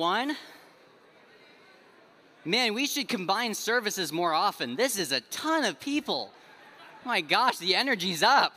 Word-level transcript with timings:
One. 0.00 0.34
Man, 2.46 2.72
we 2.72 2.86
should 2.86 3.06
combine 3.06 3.52
services 3.52 4.10
more 4.10 4.32
often. 4.32 4.74
This 4.74 4.98
is 4.98 5.12
a 5.12 5.20
ton 5.20 5.62
of 5.62 5.78
people. 5.78 6.32
my 7.04 7.20
gosh, 7.20 7.58
the 7.58 7.74
energy's 7.74 8.22
up. 8.22 8.54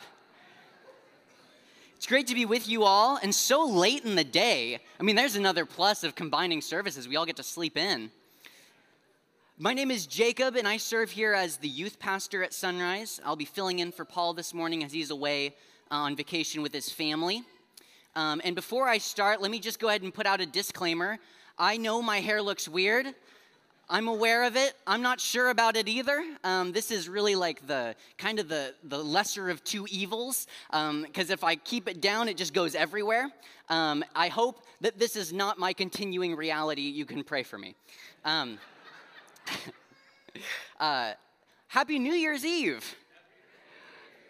It's 1.97 2.07
great 2.07 2.27
to 2.27 2.33
be 2.33 2.45
with 2.45 2.69
you 2.69 2.83
all, 2.83 3.19
and 3.21 3.35
so 3.35 3.65
late 3.65 4.05
in 4.05 4.15
the 4.15 4.23
day. 4.23 4.79
I 4.97 5.03
mean, 5.03 5.17
there's 5.17 5.35
another 5.35 5.65
plus 5.65 6.05
of 6.05 6.15
combining 6.15 6.61
services. 6.61 7.09
We 7.09 7.17
all 7.17 7.25
get 7.25 7.35
to 7.35 7.43
sleep 7.43 7.75
in. 7.75 8.09
My 9.57 9.73
name 9.73 9.91
is 9.91 10.07
Jacob, 10.07 10.55
and 10.55 10.65
I 10.65 10.77
serve 10.77 11.11
here 11.11 11.33
as 11.33 11.57
the 11.57 11.67
youth 11.67 11.99
pastor 11.99 12.41
at 12.41 12.51
Sonrise. 12.51 13.19
I'll 13.25 13.35
be 13.35 13.43
filling 13.43 13.79
in 13.79 13.91
for 13.91 14.05
Paul 14.05 14.33
this 14.33 14.53
morning 14.53 14.81
as 14.81 14.93
he's 14.93 15.11
away 15.11 15.55
uh, 15.91 15.95
on 15.95 16.15
vacation 16.15 16.61
with 16.61 16.71
his 16.71 16.89
family. 16.89 17.43
Um, 18.15 18.41
and 18.43 18.55
before 18.55 18.87
I 18.87 18.97
start, 18.99 19.41
let 19.41 19.49
me 19.49 19.59
just 19.59 19.79
go 19.79 19.89
ahead 19.89 20.03
and 20.03 20.13
put 20.13 20.25
out 20.25 20.41
a 20.41 20.45
disclaimer. 20.45 21.17
I 21.57 21.77
know 21.77 22.01
my 22.01 22.19
hair 22.19 22.41
looks 22.41 22.67
weird. 22.67 23.07
I'm 23.89 24.07
aware 24.07 24.43
of 24.43 24.55
it. 24.55 24.73
I'm 24.87 25.01
not 25.01 25.19
sure 25.19 25.49
about 25.49 25.75
it 25.75 25.87
either. 25.87 26.23
Um, 26.43 26.71
this 26.71 26.89
is 26.89 27.09
really 27.09 27.35
like 27.35 27.67
the 27.67 27.95
kind 28.17 28.39
of 28.39 28.47
the, 28.47 28.73
the 28.83 28.97
lesser 28.97 29.49
of 29.49 29.63
two 29.63 29.85
evils, 29.91 30.47
because 30.69 30.89
um, 30.89 31.05
if 31.15 31.43
I 31.43 31.55
keep 31.55 31.89
it 31.89 32.01
down, 32.01 32.29
it 32.29 32.37
just 32.37 32.53
goes 32.53 32.75
everywhere. 32.75 33.29
Um, 33.69 34.03
I 34.15 34.29
hope 34.29 34.65
that 34.81 34.99
this 34.99 35.15
is 35.15 35.33
not 35.33 35.59
my 35.59 35.73
continuing 35.73 36.35
reality. 36.35 36.81
You 36.81 37.05
can 37.05 37.23
pray 37.23 37.43
for 37.43 37.57
me. 37.57 37.75
Um, 38.23 38.57
uh, 40.79 41.13
Happy 41.67 41.99
New 41.99 42.13
Year's 42.13 42.45
Eve. 42.45 42.95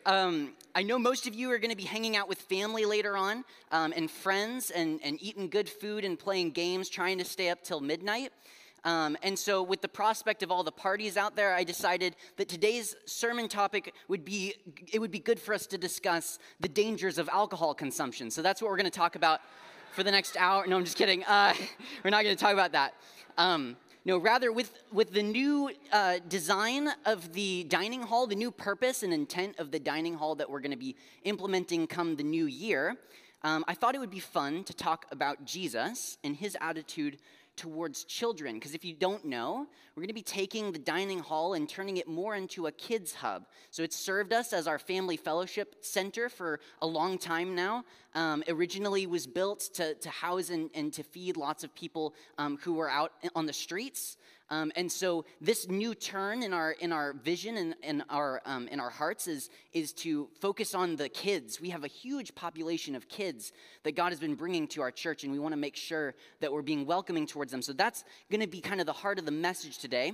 Um, 0.05 0.53
I 0.75 0.83
know 0.83 1.00
most 1.00 1.28
of 1.28 1.36
you 1.36 1.50
are 1.52 1.59
going 1.59 1.69
to 1.69 1.78
be 1.78 1.83
hanging 1.83 2.17
out 2.17 2.28
with 2.28 2.41
family 2.41 2.83
later 2.83 3.16
on 3.16 3.45
um, 3.72 3.94
and 3.95 4.09
friends 4.09 4.69
and, 4.69 5.00
and 5.03 5.22
eating 5.22 5.47
good 5.50 5.69
food 5.69 6.03
and 6.03 6.19
playing 6.19 6.52
games, 6.52 6.89
trying 6.89 7.17
to 7.19 7.25
stay 7.25 7.50
up 7.50 7.64
till 7.64 7.80
midnight. 7.80 8.31
Um, 8.83 9.16
and 9.23 9.39
so, 9.39 9.63
with 9.63 9.81
the 9.81 9.88
prospect 9.88 10.44
of 10.44 10.52
all 10.52 10.61
the 10.61 10.72
parties 10.72 11.16
out 11.16 11.38
there, 11.38 11.55
I 11.55 11.63
decided 11.63 12.17
that 12.36 12.50
today's 12.50 12.97
sermon 13.05 13.47
topic 13.47 13.94
would 14.09 14.25
be 14.25 14.55
it 14.91 15.00
would 15.00 15.11
be 15.11 15.19
good 15.19 15.39
for 15.39 15.53
us 15.53 15.66
to 15.67 15.78
discuss 15.78 16.38
the 16.59 16.67
dangers 16.67 17.17
of 17.17 17.30
alcohol 17.30 17.73
consumption. 17.73 18.30
So 18.30 18.41
that's 18.41 18.61
what 18.61 18.69
we're 18.69 18.78
going 18.78 18.91
to 18.91 18.91
talk 18.91 19.16
about 19.16 19.39
for 19.94 20.03
the 20.03 20.11
next 20.11 20.35
hour. 20.35 20.67
No, 20.67 20.75
I'm 20.75 20.83
just 20.83 20.97
kidding. 20.97 21.23
Uh, 21.23 21.53
we're 22.03 22.09
not 22.09 22.23
going 22.23 22.35
to 22.35 22.41
talk 22.41 22.52
about 22.52 22.73
that. 22.73 22.95
Um, 23.38 23.78
no, 24.06 24.18
rather, 24.18 24.52
with, 24.52 24.84
with 24.92 25.14
the 25.14 25.23
new 25.23 25.72
uh, 25.94 26.20
design 26.28 26.90
of 27.06 27.32
the 27.32 27.64
dining 27.64 28.02
hall, 28.02 28.28
the 28.28 28.36
new 28.36 28.52
purpose 28.52 29.02
and 29.02 29.14
intent 29.14 29.58
of 29.59 29.72
the 29.72 29.80
dining 29.80 30.16
hall 30.16 30.36
that 30.36 30.50
we're 30.50 30.59
going 30.59 30.72
to 30.72 30.78
be 30.78 30.98
implementing 31.23 31.88
come 31.88 32.18
the 32.18 32.24
new 32.24 32.46
year, 32.46 32.98
um, 33.44 33.64
I 33.66 33.74
thought 33.74 33.96
it 33.96 34.00
would 34.00 34.12
be 34.12 34.20
fun 34.20 34.66
to 34.66 34.74
talk 34.74 35.06
about 35.12 35.46
Jesus 35.46 36.18
and 36.22 36.36
his 36.36 36.58
attitude 36.59 37.18
towards 37.56 38.04
children. 38.04 38.56
Because 38.56 38.74
if 38.74 38.84
you 38.84 38.94
don't 38.94 39.24
know, 39.26 39.68
we're 39.96 40.02
going 40.02 40.08
to 40.08 40.14
be 40.14 40.22
taking 40.22 40.72
the 40.72 40.80
dining 40.80 41.20
hall 41.20 41.54
and 41.54 41.70
turning 41.70 41.98
it 41.98 42.08
more 42.08 42.36
into 42.36 42.68
a 42.68 42.72
kids' 42.72 43.14
hub. 43.14 43.46
So 43.70 43.84
it's 43.84 43.96
served 43.96 44.34
us 44.34 44.54
as 44.54 44.68
our 44.68 44.80
family 44.80 45.18
fellowship 45.18 45.76
center 45.81 46.30
for 46.30 46.59
a 46.81 46.88
long 46.88 47.18
time 47.18 47.56
now. 47.56 47.86
Um, 48.16 48.44
originally 48.47 49.08
was 49.08 49.25
built 49.25 49.61
to, 49.73 49.95
to 49.95 50.09
house 50.09 50.50
and, 50.50 50.69
and 50.75 50.94
to 50.94 51.03
feed 51.03 51.36
lots 51.36 51.64
of 51.64 51.73
people 51.73 52.14
um, 52.38 52.59
who 52.61 52.73
were 52.73 52.89
out 52.89 53.11
on 53.36 53.45
the 53.47 53.53
streets. 53.53 54.17
Um, 54.50 54.72
and 54.75 54.92
so 54.92 55.25
this 55.42 55.67
new 55.67 55.95
turn 55.95 56.44
in 56.44 56.53
our 56.53 56.72
in 56.73 56.91
our 56.91 57.14
vision 57.14 57.58
and 57.58 57.75
in 57.81 58.03
our 58.09 58.41
um, 58.45 58.67
in 58.67 58.80
our 58.80 58.89
hearts 58.89 59.28
is 59.28 59.50
is 59.72 59.94
to 59.94 60.28
focus 60.41 60.75
on 60.75 60.95
the 60.95 61.09
kids. 61.09 61.59
We 61.59 61.69
have 61.69 61.84
a 61.84 61.88
huge 61.88 62.36
population 62.36 62.94
of 62.94 63.09
kids 63.09 63.52
that 63.84 63.94
God 63.95 64.11
has 64.11 64.19
been 64.19 64.35
bringing 64.35 64.68
to 64.69 64.81
our 64.81 64.91
church, 64.91 65.24
and 65.24 65.31
we 65.31 65.40
want 65.40 65.53
to 65.53 65.57
make 65.57 65.75
sure 65.75 66.13
that 66.40 66.51
we're 66.51 66.62
being 66.62 66.85
welcoming 66.85 67.25
towards 67.25 67.51
them. 67.51 67.62
So 67.63 67.74
that's 67.74 68.03
going 68.30 68.41
to 68.41 68.47
be 68.47 68.62
kind 68.62 68.80
of 68.80 68.85
the 68.85 68.94
heart 68.94 69.18
of 69.18 69.25
the 69.25 69.31
message 69.31 69.80
today. 69.80 70.13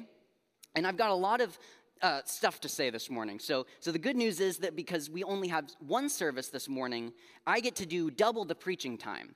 And 0.75 0.85
I've 0.85 0.97
got 0.97 1.09
a 1.09 1.15
lot 1.15 1.41
of 1.41 1.57
uh, 2.01 2.21
stuff 2.25 2.61
to 2.61 2.69
say 2.69 2.89
this 2.89 3.09
morning. 3.09 3.39
So, 3.39 3.65
so 3.79 3.91
the 3.91 3.99
good 3.99 4.15
news 4.15 4.39
is 4.39 4.57
that 4.59 4.75
because 4.75 5.09
we 5.09 5.23
only 5.23 5.47
have 5.49 5.65
one 5.79 6.09
service 6.09 6.47
this 6.47 6.69
morning, 6.69 7.13
I 7.45 7.59
get 7.59 7.75
to 7.77 7.85
do 7.85 8.09
double 8.09 8.45
the 8.45 8.55
preaching 8.55 8.97
time 8.97 9.35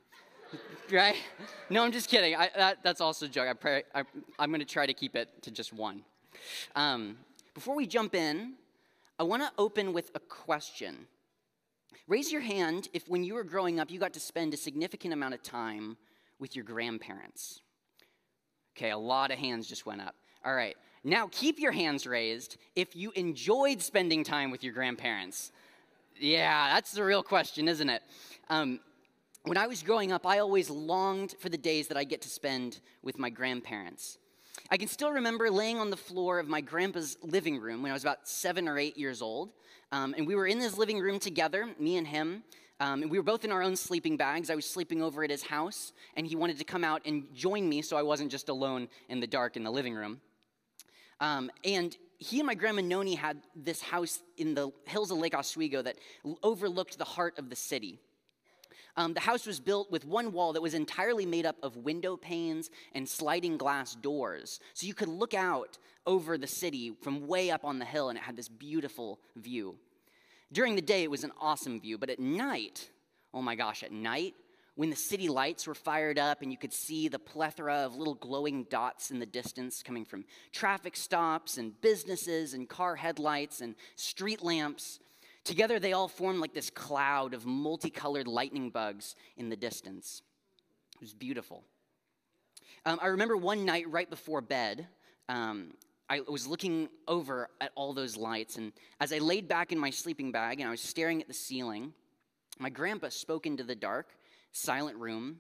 right? 0.92 1.16
No, 1.70 1.84
I'm 1.84 1.92
just 1.92 2.10
kidding. 2.10 2.36
I, 2.36 2.50
that, 2.56 2.80
that's 2.84 3.02
also 3.02 3.26
a 3.26 3.30
joke. 3.30 3.48
I 3.48 3.54
pray, 3.54 3.84
I, 3.94 4.04
am 4.40 4.50
going 4.50 4.60
to 4.60 4.66
try 4.66 4.86
to 4.86 4.94
keep 4.94 5.16
it 5.16 5.30
to 5.44 5.52
just 5.52 5.74
one. 5.74 6.04
Um, 6.76 7.18
before 7.54 7.76
we 7.76 7.86
jump 7.86 8.16
in, 8.16 8.54
I 9.20 9.24
want 9.24 9.44
to 9.44 9.52
open 9.58 9.94
with 9.94 10.12
a 10.16 10.20
question. 10.20 11.08
Raise 12.08 12.32
your 12.32 12.42
hand 12.42 12.90
if 12.94 13.08
when 13.08 13.24
you 13.24 13.36
were 13.36 13.44
growing 13.44 13.80
up, 13.80 13.92
you 13.92 14.00
got 14.00 14.14
to 14.14 14.20
spend 14.20 14.54
a 14.54 14.58
significant 14.58 15.14
amount 15.14 15.34
of 15.34 15.44
time 15.44 15.98
with 16.40 16.56
your 16.56 16.66
grandparents. 16.66 17.62
Okay, 18.76 18.90
a 18.90 18.98
lot 18.98 19.32
of 19.32 19.38
hands 19.38 19.68
just 19.68 19.86
went 19.86 20.02
up. 20.02 20.16
All 20.44 20.54
right, 20.54 20.76
now 21.04 21.30
keep 21.32 21.60
your 21.60 21.72
hands 21.72 22.08
raised 22.08 22.58
if 22.76 22.96
you 22.96 23.12
enjoyed 23.16 23.82
spending 23.82 24.24
time 24.24 24.52
with 24.52 24.64
your 24.64 24.74
grandparents. 24.74 25.52
Yeah, 26.20 26.74
that's 26.74 26.92
the 26.92 27.04
real 27.04 27.24
question, 27.24 27.68
isn't 27.68 27.90
it? 27.90 28.04
Um, 28.50 28.80
when 29.44 29.58
I 29.58 29.68
was 29.68 29.84
growing 29.84 30.12
up, 30.12 30.26
I 30.26 30.40
always 30.40 30.70
longed 30.70 31.36
for 31.40 31.50
the 31.50 31.58
days 31.58 31.90
that 31.90 31.98
I 31.98 32.06
get 32.06 32.22
to 32.22 32.30
spend 32.30 32.80
with 33.02 33.20
my 33.20 33.30
grandparents. 33.30 34.18
I 34.72 34.78
can 34.78 34.88
still 34.88 35.12
remember 35.12 35.52
laying 35.52 35.80
on 35.80 35.90
the 35.90 35.98
floor 35.98 36.40
of 36.40 36.48
my 36.48 36.62
grandpa's 36.62 37.18
living 37.22 37.60
room 37.60 37.82
when 37.82 37.92
I 37.92 37.94
was 37.94 38.04
about 38.04 38.28
seven 38.28 38.70
or 38.70 38.78
eight 38.78 38.98
years 38.98 39.22
old. 39.22 39.50
Um, 39.92 40.16
and 40.18 40.26
we 40.26 40.36
were 40.36 40.48
in 40.48 40.60
his 40.60 40.78
living 40.78 41.00
room 41.00 41.20
together, 41.20 41.68
me 41.78 41.98
and 41.98 42.08
him. 42.08 42.44
Um, 42.80 43.02
and 43.02 43.12
we 43.12 43.18
were 43.20 43.24
both 43.24 43.44
in 43.44 43.52
our 43.52 43.62
own 43.62 43.76
sleeping 43.76 44.18
bags. 44.18 44.50
I 44.50 44.56
was 44.56 44.66
sleeping 44.66 45.02
over 45.02 45.24
at 45.24 45.30
his 45.30 45.44
house, 45.44 45.94
and 46.16 46.26
he 46.26 46.36
wanted 46.36 46.58
to 46.60 46.64
come 46.64 46.84
out 46.84 47.02
and 47.06 47.24
join 47.36 47.68
me 47.68 47.82
so 47.82 47.98
I 47.98 48.02
wasn't 48.02 48.32
just 48.32 48.50
alone 48.50 48.88
in 49.10 49.20
the 49.20 49.28
dark 49.28 49.58
in 49.58 49.64
the 49.64 49.72
living 49.72 49.94
room. 49.94 50.22
Um, 51.24 51.50
and 51.64 51.96
he 52.18 52.42
and 52.42 52.48
my 52.48 52.54
grandma 52.54 52.82
Noni 52.82 53.16
had 53.16 53.38
this 53.56 53.82
house 53.82 54.20
in 54.38 54.56
the 54.56 54.72
hills 54.86 55.10
of 55.10 55.20
Lake 55.20 55.34
Oswego 55.34 55.82
that 55.82 55.96
overlooked 56.44 56.98
the 56.98 57.06
heart 57.06 57.40
of 57.40 57.50
the 57.50 57.56
city. 57.56 57.98
Um, 58.98 59.14
the 59.14 59.22
house 59.22 59.46
was 59.46 59.62
built 59.62 59.90
with 59.90 60.04
one 60.04 60.34
wall 60.34 60.52
that 60.52 60.62
was 60.62 60.74
entirely 60.74 61.26
made 61.26 61.46
up 61.46 61.56
of 61.64 61.78
window 61.78 62.18
panes 62.18 62.70
and 62.94 63.08
sliding 63.08 63.56
glass 63.56 63.96
doors. 63.96 64.60
So 64.74 64.86
you 64.86 64.94
could 64.94 65.08
look 65.08 65.34
out 65.34 65.78
over 66.06 66.38
the 66.38 66.46
city 66.46 66.94
from 67.02 67.26
way 67.26 67.52
up 67.52 67.64
on 67.64 67.80
the 67.80 67.86
hill, 67.86 68.10
and 68.10 68.18
it 68.18 68.24
had 68.24 68.36
this 68.36 68.50
beautiful 68.50 69.22
view. 69.38 69.78
During 70.52 70.76
the 70.76 70.82
day, 70.82 71.04
it 71.04 71.10
was 71.10 71.24
an 71.24 71.32
awesome 71.40 71.80
view, 71.80 71.98
but 71.98 72.10
at 72.10 72.20
night, 72.20 72.90
oh 73.34 73.42
my 73.42 73.56
gosh, 73.56 73.82
at 73.82 73.94
night, 73.94 74.36
when 74.76 74.90
the 74.90 74.96
city 74.96 75.28
lights 75.28 75.68
were 75.68 75.76
fired 75.76 76.18
up 76.18 76.42
and 76.42 76.52
you 76.52 76.58
could 76.58 76.74
see 76.74 77.08
the 77.08 77.20
plethora 77.20 77.76
of 77.76 77.96
little 77.96 78.16
glowing 78.16 78.66
dots 78.70 79.12
in 79.12 79.20
the 79.20 79.26
distance 79.26 79.84
coming 79.84 80.06
from 80.06 80.26
traffic 80.52 80.96
stops 80.96 81.58
and 81.58 81.80
businesses 81.82 82.54
and 82.54 82.68
car 82.68 82.96
headlights 82.96 83.62
and 83.62 83.76
street 83.96 84.44
lamps, 84.44 85.00
Together, 85.44 85.78
they 85.78 85.92
all 85.92 86.08
formed 86.08 86.40
like 86.40 86.54
this 86.54 86.70
cloud 86.70 87.34
of 87.34 87.46
multicolored 87.46 88.28
lightning 88.28 88.70
bugs 88.70 89.16
in 89.36 89.50
the 89.50 89.58
distance. 89.58 90.22
It 90.96 91.02
was 91.02 91.14
beautiful. 91.14 91.64
Um, 92.86 92.98
I 93.02 93.08
remember 93.08 93.36
one 93.36 93.66
night 93.66 93.90
right 93.90 94.10
before 94.10 94.40
bed, 94.40 94.88
um, 95.28 95.74
I 96.10 96.22
was 96.22 96.48
looking 96.48 96.90
over 97.08 97.50
at 97.60 97.72
all 97.76 97.94
those 97.94 98.16
lights, 98.16 98.58
and 98.58 98.72
as 99.02 99.12
I 99.12 99.18
laid 99.18 99.48
back 99.48 99.72
in 99.72 99.80
my 99.80 99.90
sleeping 99.90 100.32
bag 100.32 100.60
and 100.60 100.68
I 100.68 100.72
was 100.72 100.82
staring 100.82 101.22
at 101.22 101.28
the 101.28 101.34
ceiling, 101.34 101.94
my 102.60 102.70
grandpa 102.70 103.10
spoke 103.10 103.46
into 103.46 103.64
the 103.64 103.76
dark, 103.76 104.16
silent 104.54 104.98
room, 104.98 105.40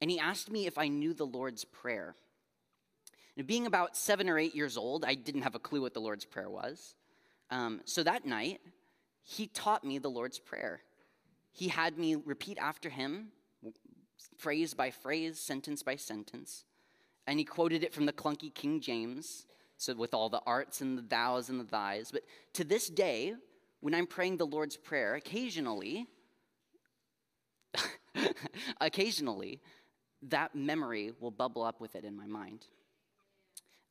and 0.00 0.10
he 0.10 0.18
asked 0.18 0.50
me 0.50 0.66
if 0.66 0.78
I 0.78 0.88
knew 0.88 1.12
the 1.12 1.26
Lord's 1.26 1.64
Prayer. 1.64 2.14
Being 3.46 3.66
about 3.66 3.96
seven 3.96 4.28
or 4.28 4.38
eight 4.38 4.54
years 4.54 4.76
old, 4.76 5.04
I 5.04 5.14
didn't 5.14 5.42
have 5.42 5.54
a 5.54 5.58
clue 5.58 5.80
what 5.80 5.94
the 5.94 6.00
Lord's 6.00 6.24
Prayer 6.24 6.50
was. 6.50 6.94
Um, 7.50 7.80
so 7.84 8.02
that 8.02 8.26
night, 8.26 8.60
he 9.22 9.46
taught 9.48 9.84
me 9.84 9.98
the 9.98 10.10
Lord's 10.10 10.38
Prayer. 10.38 10.80
He 11.52 11.68
had 11.68 11.98
me 11.98 12.14
repeat 12.14 12.58
after 12.58 12.90
him, 12.90 13.28
phrase 14.36 14.74
by 14.74 14.90
phrase, 14.90 15.38
sentence 15.38 15.82
by 15.82 15.96
sentence. 15.96 16.64
And 17.26 17.38
he 17.38 17.44
quoted 17.44 17.82
it 17.82 17.94
from 17.94 18.06
the 18.06 18.12
clunky 18.12 18.52
King 18.52 18.80
James, 18.80 19.46
so 19.76 19.94
with 19.94 20.14
all 20.14 20.28
the 20.28 20.42
arts 20.46 20.80
and 20.80 20.98
the 20.98 21.02
thous 21.02 21.48
and 21.48 21.60
the 21.60 21.64
thys. 21.64 22.12
But 22.12 22.22
to 22.54 22.64
this 22.64 22.88
day, 22.88 23.34
when 23.80 23.94
I'm 23.94 24.06
praying 24.06 24.36
the 24.36 24.46
Lord's 24.46 24.76
Prayer, 24.76 25.14
occasionally, 25.14 26.06
occasionally, 28.80 29.60
that 30.22 30.54
memory 30.54 31.12
will 31.20 31.30
bubble 31.30 31.62
up 31.62 31.80
with 31.80 31.94
it 31.94 32.04
in 32.04 32.16
my 32.16 32.26
mind. 32.26 32.66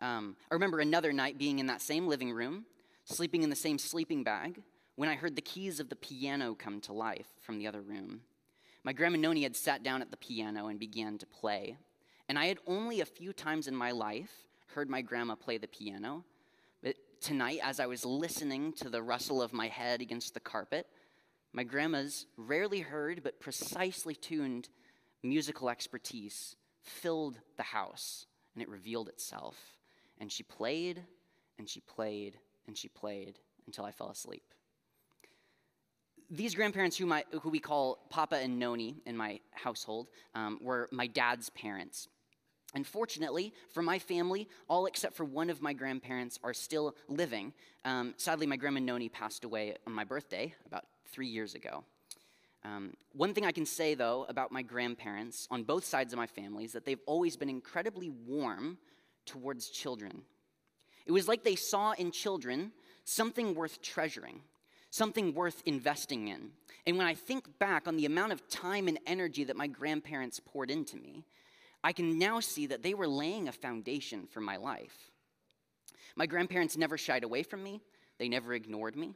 Um, 0.02 0.36
I 0.50 0.54
remember 0.54 0.80
another 0.80 1.12
night 1.12 1.38
being 1.38 1.60
in 1.60 1.68
that 1.68 1.81
same 1.81 2.08
living 2.08 2.31
room, 2.31 2.66
sleeping 3.04 3.44
in 3.44 3.50
the 3.50 3.56
same 3.56 3.78
sleeping 3.78 4.24
bag, 4.24 4.62
when 4.96 5.10
I 5.10 5.16
heard 5.16 5.36
the 5.36 5.42
keys 5.42 5.80
of 5.80 5.90
the 5.90 5.96
piano 5.96 6.56
come 6.56 6.81
to 6.81 6.94
life 6.94 7.28
from 7.42 7.58
the 7.58 7.68
other 7.68 7.81
room. 7.81 8.22
My 8.84 8.94
grandma 8.94 9.18
Noni 9.18 9.44
had 9.44 9.56
sat 9.56 9.84
down 9.84 10.02
at 10.02 10.12
the 10.12 10.18
piano 10.18 10.68
and 10.68 10.80
began 10.80 11.18
to 11.18 11.26
play. 11.26 11.78
And 12.28 12.38
I 12.38 12.46
had 12.46 12.60
only 12.68 13.02
a 13.02 13.06
few 13.06 13.34
times 13.34 13.68
in 13.68 13.76
my 13.76 13.92
life 13.92 14.31
heard 14.68 14.90
my 14.90 15.02
grandma 15.02 15.36
play 15.36 15.58
the 15.58 15.68
piano. 15.68 16.24
But 16.81 16.96
tonight, 17.20 17.60
as 17.64 17.80
I 17.80 17.88
was 17.88 18.06
listening 18.06 18.74
to 18.74 18.90
the 18.90 19.02
rustle 19.02 19.42
of 19.42 19.52
my 19.52 19.68
head 19.68 20.02
against 20.02 20.34
the 20.34 20.40
carpet, 20.40 20.88
my 21.54 21.63
grandma's 21.63 22.25
rarely 22.38 22.80
heard 22.80 23.24
but 23.24 23.40
precisely 23.40 24.16
tuned 24.16 24.69
musical 25.24 25.69
expertise 25.69 26.56
filled 26.81 27.40
the 27.57 27.63
house, 27.63 28.25
and 28.54 28.62
it 28.62 28.69
revealed 28.69 29.10
itself. 29.10 29.56
And 30.19 30.31
she 30.31 30.44
played, 30.44 31.04
and 31.57 31.68
she 31.68 31.81
played, 31.81 32.38
and 32.68 32.78
she 32.78 32.88
played 32.88 33.40
until 33.66 33.86
I 33.86 33.92
fell 33.92 34.10
asleep. 34.10 34.44
These 36.30 36.54
grandparents, 36.54 36.96
who, 36.98 37.07
my, 37.07 37.24
who 37.42 37.50
we 37.50 37.60
call 37.60 38.06
Papa 38.10 38.36
and 38.36 38.60
Noni 38.60 39.02
in 39.06 39.18
my 39.18 39.40
household, 39.52 40.10
um, 40.36 40.60
were 40.62 40.88
my 40.92 41.07
dad's 41.07 41.50
parents. 41.50 42.07
And 42.75 42.86
fortunately, 42.86 43.52
for 43.72 43.81
my 43.81 43.98
family, 43.98 44.48
all 44.68 44.86
except 44.86 45.16
for 45.16 45.25
one 45.25 45.50
of 45.50 45.62
my 45.62 45.74
grandparents 45.74 46.38
are 46.44 46.54
still 46.54 46.95
living. 47.07 47.54
Um, 47.84 48.13
sadly, 48.18 48.45
my 48.45 48.57
grandma 48.57 48.80
Noni 48.80 49.10
passed 49.10 49.44
away 49.44 49.75
on 49.88 49.94
my 49.94 50.04
birthday 50.04 50.54
about 50.68 50.86
three 51.12 51.28
years 51.28 51.56
ago. 51.56 51.84
Um, 52.64 52.94
one 53.14 53.34
thing 53.34 53.46
I 53.46 53.52
can 53.52 53.66
say, 53.66 53.94
though, 53.96 54.26
about 54.28 54.52
my 54.52 54.62
grandparents 54.62 55.48
on 55.50 55.64
both 55.64 55.86
sides 55.86 56.14
of 56.14 56.18
my 56.18 56.28
family 56.28 56.66
is 56.66 56.74
that 56.74 56.86
they've 56.86 57.00
always 57.06 57.38
been 57.38 57.50
incredibly 57.50 58.10
warm 58.10 58.78
towards 59.26 59.70
children. 59.70 60.24
It 61.06 61.12
was 61.12 61.28
like 61.28 61.44
they 61.44 61.56
saw 61.56 61.94
in 61.94 62.12
children 62.12 62.72
something 63.06 63.56
worth 63.56 63.82
treasuring, 63.82 64.42
something 64.92 65.34
worth 65.34 65.62
investing 65.66 66.28
in. 66.28 66.52
And 66.86 66.98
when 66.98 67.08
I 67.08 67.14
think 67.14 67.60
back 67.60 67.88
on 67.88 67.96
the 67.96 68.06
amount 68.06 68.34
of 68.34 68.48
time 68.50 68.88
and 68.88 69.00
energy 69.08 69.44
that 69.46 69.56
my 69.56 69.68
grandparents 69.68 70.40
poured 70.40 70.70
into 70.70 70.98
me, 70.98 71.24
I 71.84 71.94
can 71.94 72.20
now 72.20 72.42
see 72.42 72.68
that 72.68 72.84
they 72.84 72.94
were 72.94 73.08
laying 73.08 73.48
a 73.48 73.54
foundation 73.54 74.28
for 74.28 74.42
my 74.42 74.58
life. 74.58 75.12
My 76.16 76.26
grandparents 76.26 76.76
never 76.76 76.98
shied 76.98 77.24
away 77.24 77.44
from 77.44 77.64
me, 77.64 77.82
they 78.18 78.28
never 78.28 78.54
ignored 78.54 78.96
me. 78.96 79.16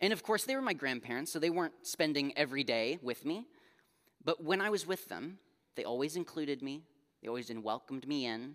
And 0.00 0.12
of 0.12 0.22
course, 0.22 0.44
they 0.44 0.54
were 0.54 0.62
my 0.62 0.72
grandparents, 0.74 1.32
so 1.32 1.38
they 1.38 1.50
weren't 1.50 1.74
spending 1.82 2.36
every 2.36 2.64
day 2.64 2.98
with 3.02 3.24
me. 3.24 3.46
But 4.24 4.42
when 4.42 4.60
I 4.60 4.70
was 4.70 4.86
with 4.86 5.08
them, 5.08 5.38
they 5.76 5.84
always 5.84 6.16
included 6.16 6.62
me, 6.62 6.82
they 7.22 7.28
always 7.28 7.50
welcomed 7.52 8.06
me 8.06 8.26
in. 8.26 8.54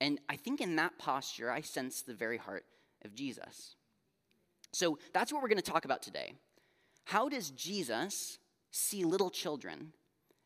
And 0.00 0.20
I 0.28 0.36
think 0.36 0.60
in 0.60 0.76
that 0.76 0.98
posture, 0.98 1.50
I 1.50 1.60
sensed 1.60 2.06
the 2.06 2.14
very 2.14 2.38
heart 2.38 2.64
of 3.04 3.14
Jesus. 3.14 3.74
So 4.72 4.98
that's 5.12 5.32
what 5.32 5.42
we're 5.42 5.48
going 5.48 5.60
to 5.60 5.70
talk 5.70 5.84
about 5.84 6.02
today. 6.02 6.34
How 7.04 7.28
does 7.28 7.50
Jesus 7.50 8.38
see 8.70 9.04
little 9.04 9.30
children 9.30 9.92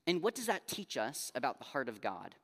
and 0.06 0.22
what 0.22 0.34
does 0.34 0.46
that 0.46 0.66
teach 0.66 0.96
us 0.96 1.30
about 1.34 1.58
the 1.58 1.64
heart 1.64 1.88
of 1.88 2.00
God? 2.00 2.34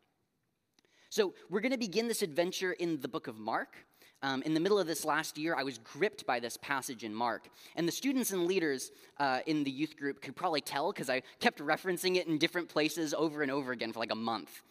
So, 1.11 1.35
we're 1.49 1.61
going 1.61 1.73
to 1.73 1.79
begin 1.79 2.07
this 2.07 2.21
adventure 2.21 2.73
in 2.73 3.01
the 3.01 3.09
book 3.09 3.29
of 3.29 3.39
Mark. 3.39 3.77
Um, 4.23 4.43
in 4.43 4.53
the 4.53 4.61
middle 4.61 4.79
of 4.79 4.87
this 4.87 5.05
last 5.05 5.39
year, 5.39 5.55
I 5.55 5.63
was 5.63 5.79
gripped 5.79 6.27
by 6.27 6.41
this 6.41 6.57
passage 6.57 7.05
in 7.05 7.15
Mark. 7.15 7.49
And 7.77 7.87
the 7.87 7.93
students 7.93 8.33
and 8.33 8.47
leaders 8.47 8.91
uh, 9.19 9.41
in 9.47 9.63
the 9.63 9.71
youth 9.71 9.97
group 9.97 10.21
could 10.21 10.35
probably 10.35 10.61
tell 10.61 10.93
because 10.93 11.09
I 11.09 11.23
kept 11.39 11.61
referencing 11.61 12.17
it 12.17 12.27
in 12.27 12.39
different 12.39 12.69
places 12.69 13.15
over 13.15 13.43
and 13.43 13.51
over 13.51 13.71
again 13.73 13.93
for 13.93 14.01
like 14.01 14.13
a 14.13 14.17
month. 14.17 14.63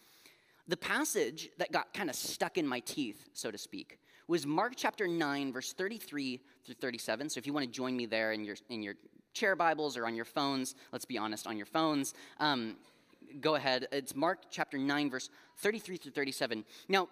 The 0.66 0.76
passage 0.76 1.48
that 1.56 1.72
got 1.72 1.94
kind 1.94 2.10
of 2.10 2.16
stuck 2.16 2.58
in 2.58 2.66
my 2.66 2.80
teeth, 2.80 3.26
so 3.32 3.50
to 3.50 3.56
speak, 3.56 3.98
was 4.26 4.46
Mark 4.46 4.74
chapter 4.76 5.08
9, 5.08 5.50
verse 5.50 5.72
33 5.72 6.40
through 6.66 6.74
37. 6.74 7.30
So 7.30 7.38
if 7.38 7.46
you 7.46 7.54
want 7.54 7.64
to 7.64 7.72
join 7.72 7.96
me 7.96 8.04
there 8.04 8.32
in 8.32 8.44
your, 8.44 8.56
in 8.68 8.82
your 8.82 8.94
chair 9.32 9.56
Bibles 9.56 9.96
or 9.96 10.06
on 10.06 10.14
your 10.14 10.26
phones, 10.26 10.74
let's 10.92 11.06
be 11.06 11.16
honest, 11.16 11.46
on 11.46 11.56
your 11.56 11.64
phones, 11.64 12.12
um, 12.38 12.76
go 13.40 13.54
ahead. 13.54 13.88
It's 13.92 14.14
Mark 14.14 14.40
chapter 14.50 14.76
9, 14.76 15.10
verse 15.10 15.30
33 15.56 15.96
through 15.96 16.12
37. 16.12 16.66
Now, 16.88 17.08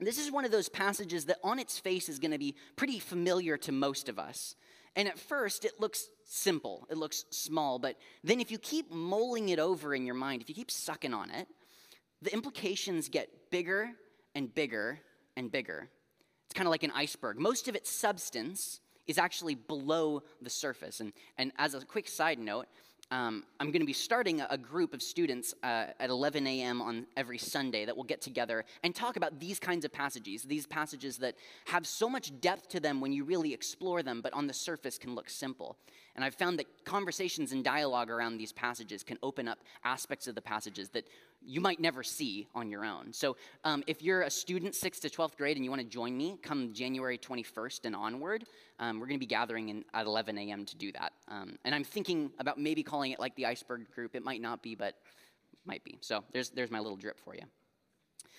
this 0.00 0.18
is 0.18 0.30
one 0.30 0.44
of 0.44 0.50
those 0.50 0.68
passages 0.68 1.26
that 1.26 1.38
on 1.44 1.58
its 1.58 1.78
face 1.78 2.08
is 2.08 2.18
going 2.18 2.32
to 2.32 2.38
be 2.38 2.54
pretty 2.76 2.98
familiar 2.98 3.56
to 3.58 3.72
most 3.72 4.08
of 4.08 4.18
us. 4.18 4.56
And 4.96 5.08
at 5.08 5.18
first, 5.18 5.64
it 5.64 5.80
looks 5.80 6.08
simple, 6.24 6.86
it 6.90 6.96
looks 6.96 7.24
small, 7.30 7.78
but 7.78 7.96
then 8.22 8.40
if 8.40 8.50
you 8.50 8.58
keep 8.58 8.92
mulling 8.92 9.48
it 9.48 9.58
over 9.58 9.94
in 9.94 10.06
your 10.06 10.14
mind, 10.14 10.40
if 10.40 10.48
you 10.48 10.54
keep 10.54 10.70
sucking 10.70 11.12
on 11.12 11.30
it, 11.30 11.48
the 12.22 12.32
implications 12.32 13.08
get 13.08 13.50
bigger 13.50 13.90
and 14.34 14.54
bigger 14.54 15.00
and 15.36 15.50
bigger. 15.50 15.88
It's 16.46 16.54
kind 16.54 16.66
of 16.66 16.70
like 16.70 16.84
an 16.84 16.92
iceberg. 16.94 17.38
Most 17.38 17.68
of 17.68 17.74
its 17.74 17.90
substance 17.90 18.80
is 19.06 19.18
actually 19.18 19.54
below 19.54 20.22
the 20.40 20.50
surface. 20.50 21.00
And, 21.00 21.12
and 21.36 21.52
as 21.58 21.74
a 21.74 21.84
quick 21.84 22.08
side 22.08 22.38
note, 22.38 22.66
um, 23.10 23.44
I'm 23.60 23.70
going 23.70 23.80
to 23.80 23.86
be 23.86 23.92
starting 23.92 24.40
a 24.40 24.56
group 24.56 24.94
of 24.94 25.02
students 25.02 25.54
uh, 25.62 25.86
at 26.00 26.10
11 26.10 26.46
a.m. 26.46 26.80
on 26.80 27.06
every 27.16 27.38
Sunday 27.38 27.84
that 27.84 27.96
will 27.96 28.04
get 28.04 28.20
together 28.20 28.64
and 28.82 28.94
talk 28.94 29.16
about 29.16 29.38
these 29.38 29.58
kinds 29.58 29.84
of 29.84 29.92
passages, 29.92 30.42
these 30.42 30.66
passages 30.66 31.18
that 31.18 31.34
have 31.66 31.86
so 31.86 32.08
much 32.08 32.32
depth 32.40 32.68
to 32.70 32.80
them 32.80 33.00
when 33.00 33.12
you 33.12 33.24
really 33.24 33.52
explore 33.52 34.02
them, 34.02 34.20
but 34.20 34.32
on 34.32 34.46
the 34.46 34.52
surface 34.52 34.98
can 34.98 35.14
look 35.14 35.28
simple. 35.28 35.76
And 36.16 36.24
I've 36.24 36.34
found 36.34 36.58
that 36.58 36.66
conversations 36.84 37.52
and 37.52 37.62
dialogue 37.64 38.10
around 38.10 38.38
these 38.38 38.52
passages 38.52 39.02
can 39.02 39.18
open 39.22 39.48
up 39.48 39.58
aspects 39.84 40.26
of 40.26 40.34
the 40.34 40.42
passages 40.42 40.88
that 40.90 41.06
you 41.46 41.60
might 41.60 41.80
never 41.80 42.02
see 42.02 42.46
on 42.54 42.70
your 42.70 42.84
own. 42.84 43.12
So 43.12 43.36
um, 43.64 43.84
if 43.86 44.02
you're 44.02 44.22
a 44.22 44.30
student, 44.30 44.74
6th 44.74 45.00
to 45.00 45.10
12th 45.10 45.36
grade, 45.36 45.56
and 45.56 45.64
you 45.64 45.70
want 45.70 45.82
to 45.82 45.88
join 45.88 46.16
me, 46.16 46.38
come 46.42 46.72
January 46.72 47.18
21st 47.18 47.84
and 47.84 47.96
onward, 47.96 48.44
um, 48.78 48.98
we're 48.98 49.06
going 49.06 49.18
to 49.18 49.20
be 49.20 49.26
gathering 49.26 49.68
in, 49.68 49.84
at 49.92 50.06
11 50.06 50.38
a.m. 50.38 50.64
to 50.64 50.76
do 50.76 50.92
that. 50.92 51.12
Um, 51.28 51.56
and 51.64 51.74
I'm 51.74 51.84
thinking 51.84 52.30
about 52.38 52.58
maybe 52.58 52.82
calling 52.82 53.12
it 53.12 53.20
like 53.20 53.34
the 53.36 53.46
iceberg 53.46 53.90
group. 53.94 54.14
It 54.14 54.24
might 54.24 54.40
not 54.40 54.62
be, 54.62 54.74
but 54.74 54.96
might 55.64 55.84
be. 55.84 55.98
So 56.00 56.24
there's, 56.32 56.50
there's 56.50 56.70
my 56.70 56.80
little 56.80 56.96
drip 56.96 57.18
for 57.18 57.34
you. 57.34 57.42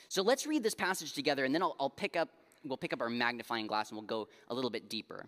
So 0.09 0.21
let's 0.21 0.45
read 0.45 0.63
this 0.63 0.75
passage 0.75 1.13
together, 1.13 1.45
and 1.45 1.53
then 1.53 1.61
I'll, 1.61 1.75
I'll 1.79 1.89
pick 1.89 2.15
up, 2.15 2.29
we'll 2.63 2.77
pick 2.77 2.93
up 2.93 3.01
our 3.01 3.09
magnifying 3.09 3.67
glass 3.67 3.89
and 3.89 3.97
we'll 3.97 4.07
go 4.07 4.27
a 4.49 4.55
little 4.55 4.69
bit 4.69 4.89
deeper. 4.89 5.25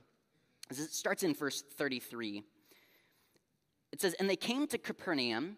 It 0.69 0.75
starts 0.75 1.23
in 1.23 1.33
verse 1.33 1.63
33. 1.77 2.43
It 3.91 4.01
says, 4.01 4.13
And 4.19 4.29
they 4.29 4.35
came 4.35 4.67
to 4.67 4.77
Capernaum, 4.77 5.57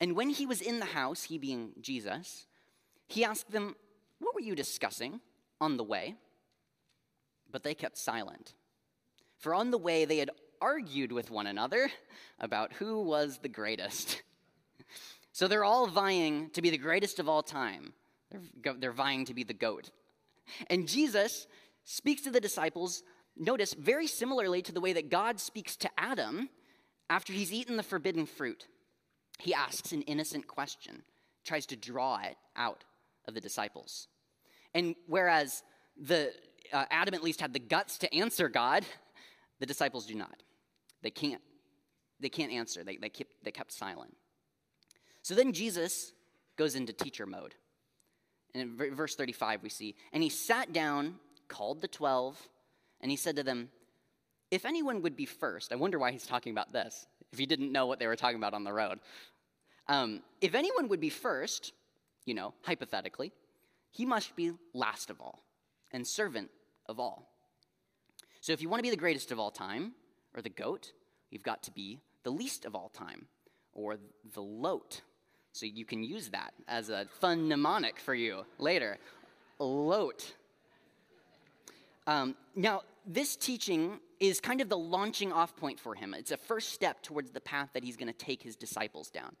and 0.00 0.14
when 0.14 0.30
he 0.30 0.46
was 0.46 0.60
in 0.60 0.78
the 0.78 0.86
house, 0.86 1.24
he 1.24 1.38
being 1.38 1.72
Jesus, 1.80 2.46
he 3.08 3.24
asked 3.24 3.50
them, 3.50 3.74
What 4.20 4.34
were 4.34 4.40
you 4.40 4.54
discussing 4.54 5.20
on 5.60 5.76
the 5.76 5.84
way? 5.84 6.14
But 7.50 7.62
they 7.62 7.74
kept 7.74 7.98
silent. 7.98 8.54
For 9.38 9.54
on 9.54 9.70
the 9.70 9.78
way 9.78 10.04
they 10.04 10.18
had 10.18 10.30
argued 10.60 11.12
with 11.12 11.30
one 11.30 11.46
another 11.46 11.90
about 12.38 12.72
who 12.74 13.02
was 13.02 13.38
the 13.38 13.48
greatest. 13.48 14.22
so 15.32 15.48
they're 15.48 15.64
all 15.64 15.86
vying 15.86 16.50
to 16.50 16.62
be 16.62 16.70
the 16.70 16.78
greatest 16.78 17.18
of 17.18 17.28
all 17.28 17.42
time. 17.42 17.92
They're, 18.30 18.74
they're 18.74 18.92
vying 18.92 19.24
to 19.26 19.34
be 19.34 19.44
the 19.44 19.54
goat. 19.54 19.90
And 20.68 20.88
Jesus 20.88 21.46
speaks 21.84 22.22
to 22.22 22.30
the 22.30 22.40
disciples 22.40 23.02
notice, 23.36 23.74
very 23.74 24.06
similarly 24.06 24.62
to 24.62 24.72
the 24.72 24.80
way 24.80 24.92
that 24.92 25.10
God 25.10 25.38
speaks 25.40 25.76
to 25.76 25.90
Adam 25.96 26.48
after 27.08 27.32
he's 27.32 27.52
eaten 27.52 27.76
the 27.76 27.82
forbidden 27.82 28.26
fruit. 28.26 28.66
He 29.38 29.54
asks 29.54 29.92
an 29.92 30.02
innocent 30.02 30.46
question, 30.46 31.02
tries 31.44 31.66
to 31.66 31.76
draw 31.76 32.18
it 32.22 32.36
out 32.56 32.84
of 33.26 33.34
the 33.34 33.40
disciples. 33.40 34.08
And 34.74 34.94
whereas 35.06 35.62
the 36.00 36.32
uh, 36.72 36.84
Adam 36.90 37.14
at 37.14 37.22
least 37.22 37.40
had 37.40 37.52
the 37.52 37.58
guts 37.58 37.98
to 37.98 38.14
answer 38.14 38.48
God, 38.48 38.84
the 39.60 39.66
disciples 39.66 40.06
do 40.06 40.14
not. 40.14 40.42
They 41.02 41.10
can't. 41.10 41.42
They 42.20 42.28
can't 42.28 42.52
answer. 42.52 42.82
They, 42.82 42.96
they, 42.96 43.08
kept, 43.08 43.30
they 43.44 43.52
kept 43.52 43.72
silent. 43.72 44.16
So 45.22 45.34
then 45.34 45.52
Jesus 45.52 46.12
goes 46.56 46.74
into 46.74 46.92
teacher 46.92 47.26
mode. 47.26 47.54
And 48.54 48.80
in 48.80 48.94
verse 48.94 49.14
35, 49.14 49.62
we 49.62 49.68
see, 49.68 49.94
and 50.12 50.22
he 50.22 50.28
sat 50.28 50.72
down, 50.72 51.16
called 51.48 51.80
the 51.80 51.88
12, 51.88 52.36
and 53.00 53.10
he 53.10 53.16
said 53.16 53.36
to 53.36 53.42
them, 53.42 53.68
If 54.50 54.64
anyone 54.64 55.02
would 55.02 55.16
be 55.16 55.26
first, 55.26 55.72
I 55.72 55.76
wonder 55.76 55.98
why 55.98 56.10
he's 56.10 56.26
talking 56.26 56.50
about 56.50 56.72
this, 56.72 57.06
if 57.32 57.40
you 57.40 57.46
didn't 57.46 57.72
know 57.72 57.86
what 57.86 57.98
they 57.98 58.06
were 58.06 58.16
talking 58.16 58.38
about 58.38 58.54
on 58.54 58.64
the 58.64 58.72
road. 58.72 59.00
Um, 59.86 60.22
if 60.40 60.54
anyone 60.54 60.88
would 60.88 61.00
be 61.00 61.10
first, 61.10 61.72
you 62.24 62.34
know, 62.34 62.54
hypothetically, 62.62 63.32
he 63.90 64.04
must 64.04 64.36
be 64.36 64.52
last 64.74 65.10
of 65.10 65.20
all 65.20 65.42
and 65.92 66.06
servant 66.06 66.50
of 66.86 67.00
all. 67.00 67.30
So 68.40 68.52
if 68.52 68.62
you 68.62 68.68
want 68.68 68.80
to 68.80 68.82
be 68.82 68.90
the 68.90 68.96
greatest 68.96 69.32
of 69.32 69.38
all 69.38 69.50
time, 69.50 69.92
or 70.34 70.42
the 70.42 70.50
goat, 70.50 70.92
you've 71.30 71.42
got 71.42 71.62
to 71.64 71.70
be 71.70 72.00
the 72.22 72.30
least 72.30 72.64
of 72.64 72.74
all 72.74 72.90
time, 72.90 73.26
or 73.72 73.96
the 74.34 74.42
loat. 74.42 75.02
So 75.52 75.66
you 75.66 75.84
can 75.84 76.02
use 76.02 76.28
that 76.28 76.52
as 76.68 76.90
a 76.90 77.06
fun 77.20 77.48
mnemonic 77.48 77.98
for 77.98 78.14
you 78.14 78.44
later. 78.58 78.98
Loat. 79.58 80.34
Um, 82.06 82.36
now, 82.54 82.82
this 83.06 83.36
teaching 83.36 84.00
is 84.20 84.40
kind 84.40 84.60
of 84.60 84.68
the 84.68 84.78
launching 84.78 85.32
off 85.32 85.56
point 85.56 85.78
for 85.78 85.94
him. 85.94 86.14
It's 86.14 86.30
a 86.30 86.36
first 86.36 86.72
step 86.72 87.02
towards 87.02 87.30
the 87.30 87.40
path 87.40 87.70
that 87.74 87.84
he's 87.84 87.96
going 87.96 88.12
to 88.12 88.18
take 88.18 88.42
his 88.42 88.56
disciples 88.56 89.10
down. 89.10 89.36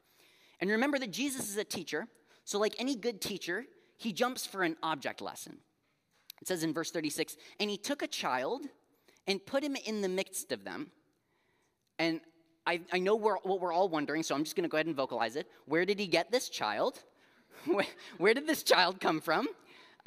And 0.60 0.70
remember 0.70 0.98
that 0.98 1.10
Jesus 1.10 1.48
is 1.48 1.56
a 1.56 1.64
teacher, 1.64 2.06
so 2.44 2.58
like 2.58 2.74
any 2.78 2.96
good 2.96 3.20
teacher, 3.20 3.64
he 3.96 4.12
jumps 4.12 4.46
for 4.46 4.62
an 4.62 4.76
object 4.82 5.20
lesson. 5.20 5.58
It 6.40 6.48
says 6.48 6.62
in 6.62 6.72
verse 6.72 6.90
36 6.90 7.36
And 7.60 7.70
he 7.70 7.76
took 7.76 8.02
a 8.02 8.06
child 8.06 8.62
and 9.26 9.44
put 9.44 9.62
him 9.62 9.76
in 9.76 10.00
the 10.00 10.08
midst 10.08 10.52
of 10.52 10.64
them. 10.64 10.90
And 11.98 12.20
I, 12.66 12.80
I 12.92 12.98
know 12.98 13.16
we're, 13.16 13.38
what 13.38 13.60
we're 13.60 13.72
all 13.72 13.88
wondering, 13.88 14.22
so 14.22 14.34
I'm 14.34 14.44
just 14.44 14.56
going 14.56 14.64
to 14.64 14.68
go 14.68 14.76
ahead 14.76 14.86
and 14.86 14.96
vocalize 14.96 15.36
it. 15.36 15.48
Where 15.66 15.84
did 15.84 15.98
he 15.98 16.06
get 16.06 16.30
this 16.30 16.48
child? 16.48 17.02
where, 17.66 17.86
where 18.18 18.34
did 18.34 18.46
this 18.46 18.62
child 18.62 19.00
come 19.00 19.20
from? 19.20 19.48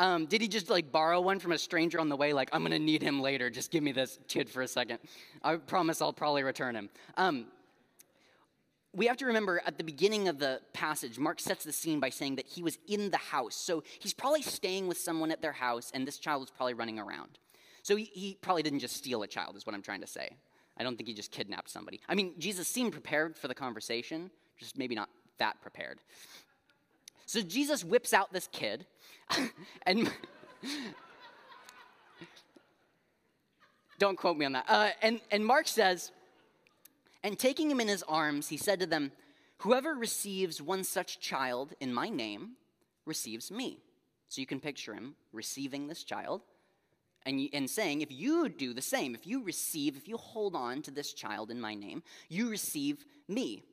Um, 0.02 0.26
did 0.26 0.42
he 0.42 0.48
just 0.48 0.68
like 0.68 0.92
borrow 0.92 1.22
one 1.22 1.38
from 1.38 1.52
a 1.52 1.60
stranger 1.60 2.00
on 2.00 2.10
the 2.10 2.16
way? 2.16 2.34
Like, 2.34 2.50
I'm 2.52 2.64
gonna 2.64 2.80
need 2.80 3.04
him 3.04 3.22
later. 3.22 3.52
Just 3.52 3.70
give 3.70 3.84
me 3.84 3.92
this 3.92 4.18
kid 4.28 4.50
for 4.50 4.64
a 4.64 4.68
second. 4.68 4.98
I 5.44 5.58
promise 5.58 6.02
I'll 6.02 6.12
probably 6.12 6.42
return 6.42 6.76
him. 6.76 6.90
Um, 7.18 7.46
we 8.94 9.06
have 9.06 9.18
to 9.18 9.28
remember 9.28 9.62
at 9.64 9.78
the 9.78 9.84
beginning 9.84 10.28
of 10.28 10.40
the 10.40 10.60
passage, 10.74 11.20
Mark 11.20 11.40
sets 11.40 11.64
the 11.64 11.72
scene 11.72 12.00
by 12.00 12.10
saying 12.10 12.38
that 12.38 12.48
he 12.48 12.64
was 12.64 12.80
in 12.88 13.12
the 13.12 13.18
house. 13.18 13.56
So 13.56 13.84
he's 14.00 14.12
probably 14.14 14.42
staying 14.42 14.88
with 14.88 14.98
someone 14.98 15.32
at 15.32 15.44
their 15.44 15.52
house, 15.52 15.92
and 15.94 16.08
this 16.08 16.18
child 16.18 16.42
was 16.42 16.50
probably 16.50 16.74
running 16.74 16.98
around. 16.98 17.38
So 17.84 17.96
he, 17.96 18.06
he 18.06 18.38
probably 18.42 18.64
didn't 18.64 18.80
just 18.80 18.98
steal 18.98 19.22
a 19.22 19.28
child, 19.28 19.56
is 19.56 19.68
what 19.68 19.76
I'm 19.76 19.84
trying 19.84 20.02
to 20.02 20.08
say. 20.08 20.30
I 20.78 20.84
don't 20.84 20.98
think 20.98 21.10
he 21.10 21.14
just 21.14 21.32
kidnapped 21.32 21.70
somebody. 21.70 22.02
I 22.10 22.16
mean, 22.16 22.34
Jesus 22.40 22.68
seemed 22.68 22.92
prepared 22.92 23.38
for 23.38 23.48
the 23.48 23.56
conversation, 23.56 24.32
just 24.58 24.80
maybe 24.80 24.96
not 24.96 25.10
that 25.38 25.62
prepared. 25.62 26.00
So 27.32 27.42
Jesus 27.42 27.86
whips 27.86 28.12
out 28.12 28.34
this 28.34 28.50
kid, 28.52 28.86
and 29.86 30.12
don't 34.00 34.18
quote 34.18 34.36
me 34.36 34.46
on 34.46 34.52
that. 34.52 34.66
Uh, 34.68 34.90
and, 35.02 35.22
and 35.32 35.46
Mark 35.46 35.70
says, 35.70 36.12
and 37.24 37.40
taking 37.40 37.72
him 37.72 37.80
in 37.80 37.88
his 37.88 38.04
arms, 38.04 38.50
he 38.50 38.58
said 38.58 38.82
to 38.82 38.86
them, 38.86 39.14
Whoever 39.60 39.96
receives 39.96 40.62
one 40.62 40.84
such 40.84 41.22
child 41.22 41.72
in 41.80 41.94
my 41.94 42.10
name 42.10 42.58
receives 43.06 43.50
me. 43.50 43.78
So 44.28 44.42
you 44.42 44.46
can 44.46 44.60
picture 44.60 44.94
him 44.94 45.16
receiving 45.32 45.88
this 45.88 46.04
child 46.04 46.42
and, 47.26 47.48
and 47.54 47.70
saying, 47.70 48.02
If 48.02 48.12
you 48.12 48.50
do 48.50 48.74
the 48.74 48.82
same, 48.82 49.16
if 49.16 49.26
you 49.26 49.42
receive, 49.42 49.96
if 49.96 50.06
you 50.06 50.18
hold 50.18 50.54
on 50.54 50.82
to 50.82 50.92
this 50.92 51.14
child 51.14 51.50
in 51.50 51.62
my 51.62 51.76
name, 51.76 52.04
you 52.28 52.50
receive 52.50 53.06
me. 53.30 53.64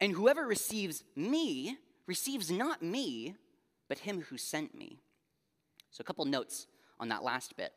And 0.00 0.12
whoever 0.12 0.46
receives 0.46 1.02
me 1.16 1.76
receives 2.06 2.50
not 2.50 2.82
me, 2.82 3.34
but 3.88 3.98
him 3.98 4.22
who 4.22 4.36
sent 4.36 4.74
me. 4.74 4.98
So, 5.90 6.02
a 6.02 6.04
couple 6.04 6.24
notes 6.24 6.66
on 6.98 7.08
that 7.08 7.22
last 7.22 7.56
bit. 7.56 7.72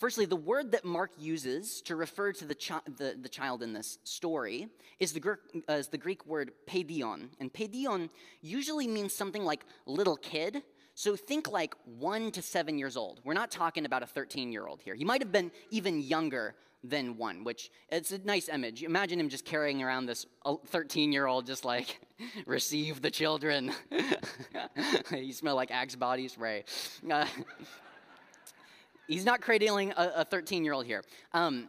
Firstly, 0.00 0.24
the 0.24 0.34
word 0.34 0.72
that 0.72 0.84
Mark 0.84 1.10
uses 1.18 1.82
to 1.82 1.94
refer 1.94 2.32
to 2.32 2.46
the, 2.46 2.54
chi- 2.54 2.80
the, 2.96 3.16
the 3.20 3.28
child 3.28 3.62
in 3.62 3.74
this 3.74 3.98
story 4.04 4.68
is 4.98 5.12
the, 5.12 5.36
uh, 5.68 5.72
is 5.74 5.88
the 5.88 5.98
Greek 5.98 6.24
word 6.24 6.52
paidion. 6.66 7.28
And 7.38 7.52
paidion 7.52 8.08
usually 8.40 8.86
means 8.86 9.12
something 9.12 9.44
like 9.44 9.66
little 9.84 10.16
kid. 10.16 10.62
So 10.94 11.16
think 11.16 11.50
like 11.50 11.74
one 11.84 12.30
to 12.32 12.42
seven 12.42 12.78
years 12.78 12.96
old. 12.96 13.20
We're 13.24 13.34
not 13.34 13.50
talking 13.50 13.84
about 13.84 14.02
a 14.02 14.06
13 14.06 14.52
year 14.52 14.66
old 14.66 14.80
here. 14.82 14.94
He 14.94 15.04
might 15.04 15.22
have 15.22 15.32
been 15.32 15.50
even 15.70 16.00
younger 16.00 16.54
than 16.82 17.16
one, 17.16 17.44
which 17.44 17.70
it's 17.90 18.12
a 18.12 18.18
nice 18.18 18.48
image. 18.48 18.82
Imagine 18.82 19.20
him 19.20 19.28
just 19.28 19.44
carrying 19.44 19.82
around 19.82 20.06
this 20.06 20.26
13 20.68 21.12
year 21.12 21.26
old, 21.26 21.46
just 21.46 21.64
like, 21.64 22.00
receive 22.46 23.02
the 23.02 23.10
children. 23.10 23.72
you 25.12 25.32
smell 25.32 25.56
like 25.56 25.70
Axe 25.70 25.96
body 25.96 26.28
spray. 26.28 26.64
Uh, 27.10 27.26
He's 29.08 29.24
not 29.24 29.40
cradling 29.40 29.92
a 29.96 30.24
13 30.24 30.64
year 30.64 30.72
old 30.72 30.86
here. 30.86 31.02
Um, 31.34 31.68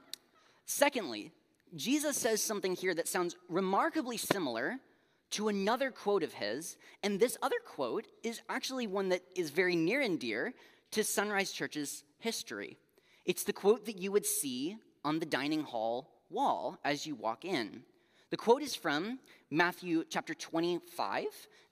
secondly, 0.65 1.31
Jesus 1.75 2.15
says 2.15 2.43
something 2.43 2.75
here 2.75 2.93
that 2.93 3.07
sounds 3.07 3.35
remarkably 3.49 4.17
similar 4.17 4.77
to 5.31 5.47
another 5.47 5.91
quote 5.91 6.23
of 6.23 6.33
his. 6.33 6.77
And 7.03 7.19
this 7.19 7.38
other 7.41 7.57
quote 7.65 8.07
is 8.23 8.41
actually 8.50 8.88
one 8.88 9.09
that 9.09 9.23
is 9.35 9.50
very 9.50 9.75
near 9.75 10.01
and 10.01 10.19
dear 10.19 10.53
to 10.91 11.01
Sonrise 11.01 11.53
Church's 11.53 12.03
history. 12.19 12.77
It's 13.25 13.43
the 13.43 13.53
quote 13.53 13.85
that 13.85 13.97
you 13.97 14.11
would 14.11 14.25
see 14.25 14.77
on 15.03 15.19
the 15.19 15.25
dining 15.25 15.63
hall 15.63 16.09
wall 16.29 16.77
as 16.83 17.05
you 17.05 17.15
walk 17.15 17.45
in. 17.45 17.83
The 18.29 18.38
quote 18.38 18.61
is 18.61 18.75
from 18.75 19.19
Matthew 19.50 20.05
chapter 20.09 20.33
25, 20.33 21.25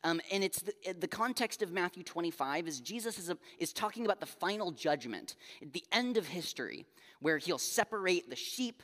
um, 0.03 0.19
and 0.31 0.43
it's 0.43 0.61
the, 0.61 0.73
the, 0.99 1.07
context 1.07 1.61
of 1.61 1.71
Matthew 1.71 2.03
25 2.03 2.67
is 2.67 2.81
Jesus 2.81 3.17
is, 3.17 3.29
a, 3.29 3.37
is 3.57 3.71
talking 3.71 4.03
about 4.03 4.19
the 4.19 4.25
final 4.25 4.71
judgment, 4.71 5.35
the 5.71 5.83
end 5.93 6.17
of 6.17 6.27
history, 6.27 6.85
where 7.21 7.37
he'll 7.37 7.57
separate 7.57 8.29
the 8.29 8.35
sheep 8.35 8.83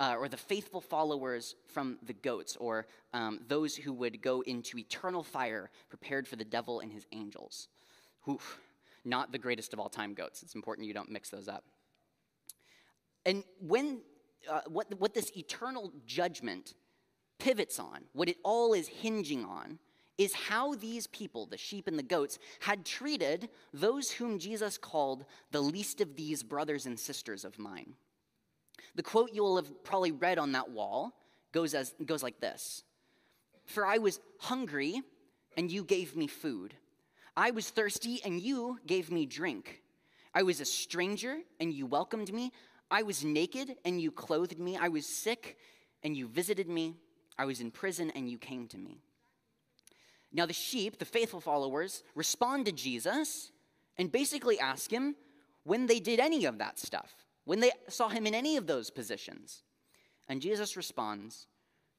uh, 0.00 0.16
or 0.18 0.28
the 0.28 0.36
faithful 0.36 0.80
followers 0.80 1.54
from 1.66 1.98
the 2.02 2.12
goats, 2.12 2.56
or 2.56 2.86
um, 3.12 3.40
those 3.46 3.76
who 3.76 3.92
would 3.92 4.20
go 4.20 4.40
into 4.42 4.78
eternal 4.78 5.22
fire 5.22 5.70
prepared 5.88 6.26
for 6.26 6.36
the 6.36 6.44
devil 6.44 6.80
and 6.80 6.92
his 6.92 7.06
angels. 7.12 7.68
Oof, 8.28 8.58
not 9.04 9.32
the 9.32 9.38
greatest 9.38 9.72
of 9.72 9.78
all 9.78 9.88
time 9.88 10.14
goats. 10.14 10.42
It's 10.42 10.54
important 10.54 10.86
you 10.86 10.94
don't 10.94 11.10
mix 11.10 11.30
those 11.30 11.48
up. 11.48 11.64
And 13.24 13.44
when 13.60 14.00
uh, 14.50 14.60
what, 14.68 14.86
what 14.98 15.14
this 15.14 15.32
eternal 15.36 15.92
judgment 16.06 16.74
pivots 17.38 17.78
on, 17.78 18.04
what 18.12 18.28
it 18.28 18.36
all 18.42 18.74
is 18.74 18.88
hinging 18.88 19.44
on, 19.44 19.78
is 20.16 20.32
how 20.32 20.74
these 20.74 21.06
people, 21.08 21.46
the 21.46 21.56
sheep 21.56 21.88
and 21.88 21.98
the 21.98 22.02
goats, 22.02 22.38
had 22.60 22.84
treated 22.84 23.48
those 23.72 24.12
whom 24.12 24.38
Jesus 24.38 24.78
called 24.78 25.24
the 25.50 25.60
least 25.60 26.00
of 26.00 26.16
these 26.16 26.42
brothers 26.42 26.86
and 26.86 26.98
sisters 26.98 27.44
of 27.44 27.58
mine. 27.58 27.94
The 28.94 29.02
quote 29.02 29.30
you 29.32 29.42
will 29.42 29.56
have 29.56 29.84
probably 29.84 30.12
read 30.12 30.38
on 30.38 30.52
that 30.52 30.70
wall 30.70 31.14
goes, 31.52 31.74
as, 31.74 31.94
goes 32.04 32.22
like 32.22 32.40
this 32.40 32.84
For 33.64 33.86
I 33.86 33.98
was 33.98 34.20
hungry, 34.38 35.02
and 35.56 35.70
you 35.70 35.84
gave 35.84 36.16
me 36.16 36.26
food. 36.26 36.74
I 37.36 37.50
was 37.50 37.70
thirsty, 37.70 38.20
and 38.24 38.40
you 38.40 38.78
gave 38.86 39.10
me 39.10 39.26
drink. 39.26 39.82
I 40.34 40.42
was 40.42 40.60
a 40.60 40.64
stranger, 40.64 41.38
and 41.60 41.72
you 41.72 41.86
welcomed 41.86 42.32
me. 42.32 42.52
I 42.90 43.02
was 43.02 43.24
naked, 43.24 43.76
and 43.84 44.00
you 44.00 44.10
clothed 44.10 44.58
me. 44.58 44.76
I 44.76 44.88
was 44.88 45.06
sick, 45.06 45.58
and 46.02 46.16
you 46.16 46.28
visited 46.28 46.68
me. 46.68 46.94
I 47.38 47.44
was 47.44 47.60
in 47.60 47.70
prison, 47.70 48.12
and 48.14 48.28
you 48.28 48.38
came 48.38 48.68
to 48.68 48.78
me. 48.78 49.00
Now, 50.32 50.46
the 50.46 50.52
sheep, 50.52 50.98
the 50.98 51.04
faithful 51.04 51.40
followers, 51.40 52.02
respond 52.16 52.66
to 52.66 52.72
Jesus 52.72 53.52
and 53.96 54.10
basically 54.10 54.58
ask 54.58 54.90
him 54.90 55.14
when 55.62 55.86
they 55.86 56.00
did 56.00 56.18
any 56.18 56.44
of 56.44 56.58
that 56.58 56.78
stuff, 56.78 57.23
when 57.44 57.60
they 57.60 57.70
saw 57.88 58.08
him 58.08 58.26
in 58.26 58.34
any 58.34 58.56
of 58.56 58.66
those 58.66 58.90
positions. 58.90 59.62
And 60.28 60.40
Jesus 60.40 60.76
responds, 60.76 61.46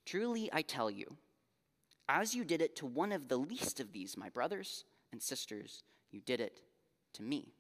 Truly 0.06 0.50
I 0.52 0.62
tell 0.62 0.90
you, 0.90 1.18
as 2.08 2.36
you 2.36 2.44
did 2.44 2.62
it 2.62 2.76
to 2.78 2.86
one 2.86 3.12
of 3.12 3.28
the 3.28 3.38
least 3.38 3.80
of 3.80 3.92
these, 3.92 4.18
my 4.18 4.30
brothers 4.30 4.86
and 5.12 5.22
sisters, 5.22 5.84
you 6.12 6.22
did 6.22 6.40
it 6.40 6.62
to 7.14 7.24
me. 7.24 7.54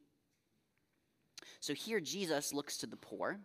So 1.60 1.74
here 1.74 2.00
Jesus 2.00 2.54
looks 2.54 2.78
to 2.78 2.88
the 2.88 2.96
poor, 2.96 3.40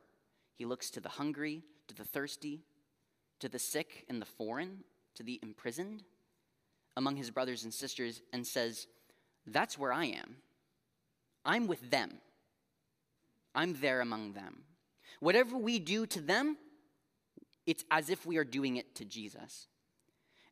he 0.54 0.64
looks 0.64 0.90
to 0.90 1.00
the 1.00 1.08
hungry, 1.08 1.62
to 1.88 1.94
the 1.94 2.04
thirsty, 2.04 2.60
to 3.40 3.48
the 3.48 3.58
sick 3.58 4.04
and 4.08 4.20
the 4.20 4.26
foreign, 4.26 4.84
to 5.14 5.22
the 5.22 5.40
imprisoned 5.42 6.02
among 6.96 7.16
his 7.16 7.30
brothers 7.30 7.64
and 7.64 7.72
sisters 7.72 8.22
and 8.32 8.46
says, 8.46 8.86
That's 9.46 9.78
where 9.78 9.92
I 9.92 10.06
am. 10.06 10.36
I'm 11.44 11.66
with 11.66 11.90
them. 11.90 12.12
I'm 13.54 13.74
there 13.74 14.00
among 14.00 14.32
them. 14.32 14.62
Whatever 15.20 15.56
we 15.56 15.78
do 15.78 16.06
to 16.06 16.20
them, 16.20 16.56
it's 17.66 17.84
as 17.90 18.10
if 18.10 18.24
we 18.24 18.36
are 18.36 18.44
doing 18.44 18.76
it 18.76 18.94
to 18.96 19.04
Jesus. 19.04 19.66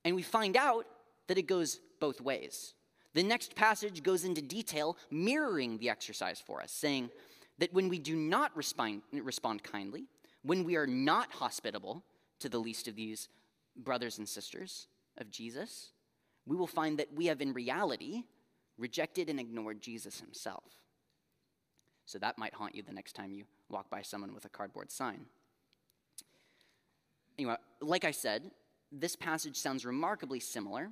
And 0.05 0.15
we 0.15 0.23
find 0.23 0.57
out 0.57 0.87
that 1.27 1.39
it 1.39 1.43
goes 1.43 1.81
both 2.01 2.21
ways. 2.21 2.75
The 3.15 3.23
next 3.23 3.55
passage 3.57 4.03
goes 4.03 4.25
into 4.25 4.43
detail, 4.43 4.97
mirroring 5.11 5.79
the 5.79 5.91
exercise 5.91 6.41
for 6.45 6.63
us, 6.63 6.71
saying 6.71 7.11
that 7.59 7.73
when 7.73 7.89
we 7.89 7.99
do 7.99 8.15
not 8.15 8.57
respond, 8.57 9.03
respond 9.13 9.63
kindly, 9.63 10.05
when 10.43 10.65
we 10.65 10.77
are 10.77 10.87
not 10.87 11.33
hospitable 11.33 12.05
to 12.41 12.49
the 12.49 12.59
least 12.59 12.87
of 12.87 12.97
these 12.97 13.29
brothers 13.77 14.19
and 14.19 14.29
sisters 14.29 14.87
of 15.17 15.31
Jesus, 15.31 15.93
we 16.47 16.57
will 16.57 16.67
find 16.67 16.99
that 16.99 17.13
we 17.15 17.27
have 17.27 17.41
in 17.41 17.53
reality 17.53 18.23
rejected 18.77 19.29
and 19.29 19.41
ignored 19.41 19.81
Jesus 19.81 20.21
himself. 20.21 20.63
So 22.09 22.19
that 22.21 22.39
might 22.39 22.55
haunt 22.55 22.75
you 22.75 22.83
the 22.83 22.91
next 22.91 23.13
time 23.13 23.33
you 23.33 23.45
walk 23.69 23.91
by 23.91 24.01
someone 24.01 24.33
with 24.33 24.47
a 24.47 24.49
cardboard 24.49 24.91
sign. 24.91 25.27
Anyway, 27.39 27.55
like 27.83 28.07
I 28.07 28.13
said, 28.13 28.51
this 28.91 29.15
passage 29.15 29.59
sounds 29.59 29.85
remarkably 29.85 30.41
similar 30.41 30.89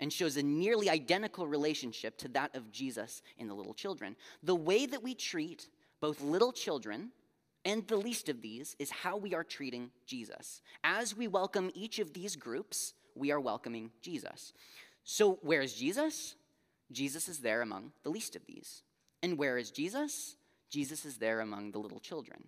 and 0.00 0.12
shows 0.12 0.36
a 0.36 0.42
nearly 0.42 0.90
identical 0.90 1.46
relationship 1.46 2.18
to 2.18 2.28
that 2.30 2.56
of 2.56 2.72
Jesus 2.72 3.22
in 3.38 3.46
the 3.46 3.54
little 3.54 3.74
children. 3.74 4.16
The 4.42 4.56
way 4.56 4.86
that 4.86 5.04
we 5.04 5.14
treat 5.14 5.68
both 6.00 6.20
little 6.20 6.50
children 6.50 7.12
and 7.64 7.86
the 7.86 7.96
least 7.96 8.28
of 8.28 8.42
these 8.42 8.74
is 8.80 8.90
how 8.90 9.16
we 9.16 9.36
are 9.36 9.44
treating 9.44 9.92
Jesus. 10.04 10.62
As 10.82 11.16
we 11.16 11.28
welcome 11.28 11.70
each 11.74 12.00
of 12.00 12.12
these 12.12 12.34
groups, 12.34 12.92
we 13.14 13.30
are 13.30 13.38
welcoming 13.38 13.92
Jesus. 14.02 14.52
So, 15.04 15.38
where 15.42 15.60
is 15.60 15.74
Jesus? 15.74 16.34
Jesus 16.90 17.28
is 17.28 17.38
there 17.38 17.62
among 17.62 17.92
the 18.02 18.10
least 18.10 18.34
of 18.34 18.44
these. 18.46 18.82
And 19.22 19.38
where 19.38 19.58
is 19.58 19.70
Jesus? 19.70 20.34
Jesus 20.70 21.04
is 21.04 21.18
there 21.18 21.40
among 21.40 21.70
the 21.70 21.78
little 21.78 22.00
children. 22.00 22.44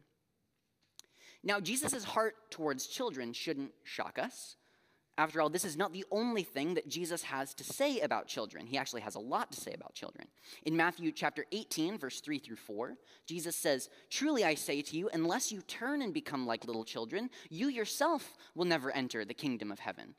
Now, 1.42 1.60
Jesus' 1.60 2.04
heart 2.04 2.34
towards 2.50 2.86
children 2.86 3.32
shouldn't 3.32 3.72
shock 3.84 4.18
us. 4.18 4.56
After 5.16 5.40
all, 5.40 5.50
this 5.50 5.64
is 5.64 5.76
not 5.76 5.92
the 5.92 6.04
only 6.12 6.44
thing 6.44 6.74
that 6.74 6.88
Jesus 6.88 7.24
has 7.24 7.52
to 7.54 7.64
say 7.64 7.98
about 8.00 8.28
children. 8.28 8.66
He 8.66 8.78
actually 8.78 9.00
has 9.00 9.16
a 9.16 9.20
lot 9.20 9.50
to 9.50 9.60
say 9.60 9.72
about 9.72 9.94
children. 9.94 10.28
In 10.64 10.76
Matthew 10.76 11.10
chapter 11.10 11.44
18, 11.50 11.98
verse 11.98 12.20
3 12.20 12.38
through 12.38 12.56
4, 12.56 12.96
Jesus 13.26 13.56
says, 13.56 13.88
Truly 14.10 14.44
I 14.44 14.54
say 14.54 14.80
to 14.80 14.96
you, 14.96 15.10
unless 15.12 15.50
you 15.50 15.60
turn 15.62 16.02
and 16.02 16.14
become 16.14 16.46
like 16.46 16.64
little 16.64 16.84
children, 16.84 17.30
you 17.50 17.66
yourself 17.66 18.36
will 18.54 18.64
never 18.64 18.92
enter 18.92 19.24
the 19.24 19.34
kingdom 19.34 19.72
of 19.72 19.80
heaven. 19.80 20.14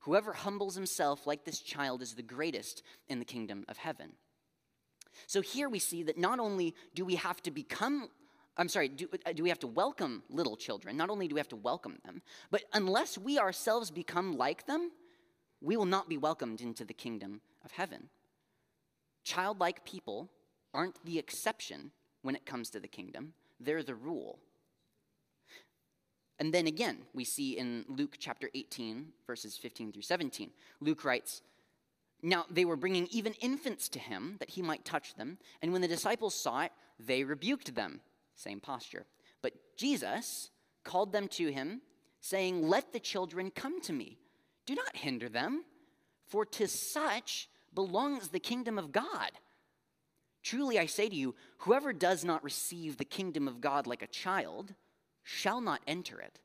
Whoever 0.00 0.34
humbles 0.34 0.74
himself 0.74 1.26
like 1.26 1.44
this 1.44 1.60
child 1.60 2.02
is 2.02 2.14
the 2.14 2.22
greatest 2.22 2.82
in 3.08 3.20
the 3.20 3.24
kingdom 3.24 3.64
of 3.68 3.78
heaven. 3.78 4.12
So 5.26 5.40
here 5.40 5.68
we 5.68 5.78
see 5.78 6.02
that 6.04 6.18
not 6.18 6.38
only 6.38 6.74
do 6.94 7.04
we 7.04 7.16
have 7.16 7.42
to 7.42 7.50
become 7.50 8.08
I'm 8.56 8.68
sorry, 8.68 8.88
do, 8.88 9.08
uh, 9.24 9.32
do 9.32 9.42
we 9.42 9.48
have 9.48 9.60
to 9.60 9.66
welcome 9.66 10.22
little 10.28 10.56
children? 10.56 10.94
Not 10.94 11.08
only 11.08 11.26
do 11.26 11.34
we 11.34 11.38
have 11.38 11.48
to 11.48 11.56
welcome 11.56 11.98
them, 12.04 12.20
but 12.50 12.64
unless 12.74 13.16
we 13.16 13.38
ourselves 13.38 13.90
become 13.90 14.36
like 14.36 14.66
them, 14.66 14.90
we 15.62 15.76
will 15.76 15.86
not 15.86 16.08
be 16.08 16.18
welcomed 16.18 16.60
into 16.60 16.84
the 16.84 16.92
kingdom 16.92 17.40
of 17.64 17.70
heaven. 17.70 18.10
Childlike 19.24 19.84
people 19.84 20.28
aren't 20.74 21.02
the 21.04 21.18
exception 21.18 21.92
when 22.22 22.34
it 22.34 22.44
comes 22.44 22.68
to 22.70 22.80
the 22.80 22.88
kingdom, 22.88 23.32
they're 23.58 23.82
the 23.82 23.94
rule. 23.94 24.38
And 26.38 26.52
then 26.52 26.66
again, 26.66 26.98
we 27.14 27.24
see 27.24 27.56
in 27.56 27.84
Luke 27.88 28.16
chapter 28.18 28.50
18, 28.54 29.06
verses 29.26 29.56
15 29.56 29.92
through 29.92 30.02
17, 30.02 30.50
Luke 30.80 31.04
writes, 31.04 31.42
Now 32.22 32.46
they 32.50 32.64
were 32.64 32.76
bringing 32.76 33.08
even 33.10 33.32
infants 33.34 33.88
to 33.90 33.98
him 33.98 34.36
that 34.38 34.50
he 34.50 34.62
might 34.62 34.84
touch 34.84 35.14
them, 35.14 35.38
and 35.60 35.72
when 35.72 35.82
the 35.82 35.88
disciples 35.88 36.34
saw 36.34 36.62
it, 36.62 36.72
they 36.98 37.24
rebuked 37.24 37.74
them. 37.74 38.00
Same 38.36 38.60
posture. 38.60 39.06
But 39.42 39.54
Jesus 39.76 40.50
called 40.84 41.12
them 41.12 41.28
to 41.28 41.52
him, 41.52 41.82
saying, 42.20 42.68
Let 42.68 42.92
the 42.92 43.00
children 43.00 43.50
come 43.50 43.80
to 43.82 43.92
me. 43.92 44.18
Do 44.66 44.74
not 44.74 44.96
hinder 44.96 45.28
them, 45.28 45.64
for 46.26 46.44
to 46.46 46.68
such 46.68 47.48
belongs 47.74 48.28
the 48.28 48.38
kingdom 48.38 48.78
of 48.78 48.92
God. 48.92 49.32
Truly 50.42 50.78
I 50.78 50.86
say 50.86 51.08
to 51.08 51.14
you, 51.14 51.34
whoever 51.58 51.92
does 51.92 52.24
not 52.24 52.42
receive 52.44 52.96
the 52.96 53.04
kingdom 53.04 53.46
of 53.46 53.60
God 53.60 53.86
like 53.86 54.02
a 54.02 54.08
child 54.08 54.74
shall 55.22 55.60
not 55.60 55.80
enter 55.86 56.20
it. 56.20 56.40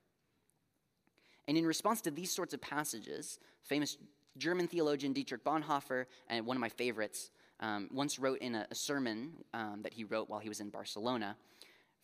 And 1.47 1.57
in 1.57 1.65
response 1.65 2.01
to 2.01 2.11
these 2.11 2.31
sorts 2.31 2.53
of 2.53 2.61
passages, 2.61 3.39
famous 3.63 3.97
German 4.37 4.67
theologian 4.67 5.13
Dietrich 5.13 5.43
Bonhoeffer, 5.43 6.05
and 6.29 6.45
one 6.45 6.57
of 6.57 6.61
my 6.61 6.69
favorites, 6.69 7.31
um, 7.59 7.89
once 7.91 8.19
wrote 8.19 8.39
in 8.39 8.55
a, 8.55 8.67
a 8.69 8.75
sermon 8.75 9.31
um, 9.53 9.81
that 9.81 9.93
he 9.93 10.03
wrote 10.03 10.29
while 10.29 10.39
he 10.39 10.49
was 10.49 10.59
in 10.59 10.69
Barcelona 10.69 11.35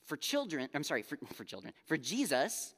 for 0.05 0.17
children, 0.17 0.69
I'm 0.73 0.83
sorry, 0.83 1.01
for, 1.01 1.17
for 1.33 1.43
children, 1.43 1.73
for 1.85 1.97
Jesus, 1.97 2.75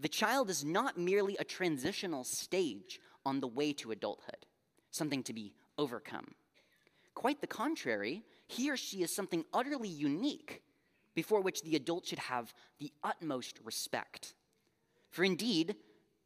the 0.00 0.08
child 0.08 0.50
is 0.50 0.64
not 0.64 0.96
merely 0.96 1.36
a 1.38 1.44
transitional 1.44 2.24
stage 2.24 3.00
on 3.26 3.40
the 3.40 3.48
way 3.48 3.72
to 3.74 3.90
adulthood, 3.90 4.46
something 4.90 5.22
to 5.24 5.32
be 5.32 5.52
overcome. 5.76 6.34
Quite 7.14 7.40
the 7.40 7.46
contrary, 7.46 8.22
he 8.46 8.70
or 8.70 8.76
she 8.76 9.02
is 9.02 9.14
something 9.14 9.44
utterly 9.52 9.88
unique 9.88 10.62
before 11.14 11.40
which 11.40 11.62
the 11.62 11.74
adult 11.74 12.06
should 12.06 12.20
have 12.20 12.54
the 12.78 12.92
utmost 13.02 13.58
respect. 13.64 14.34
For 15.10 15.24
indeed, 15.24 15.74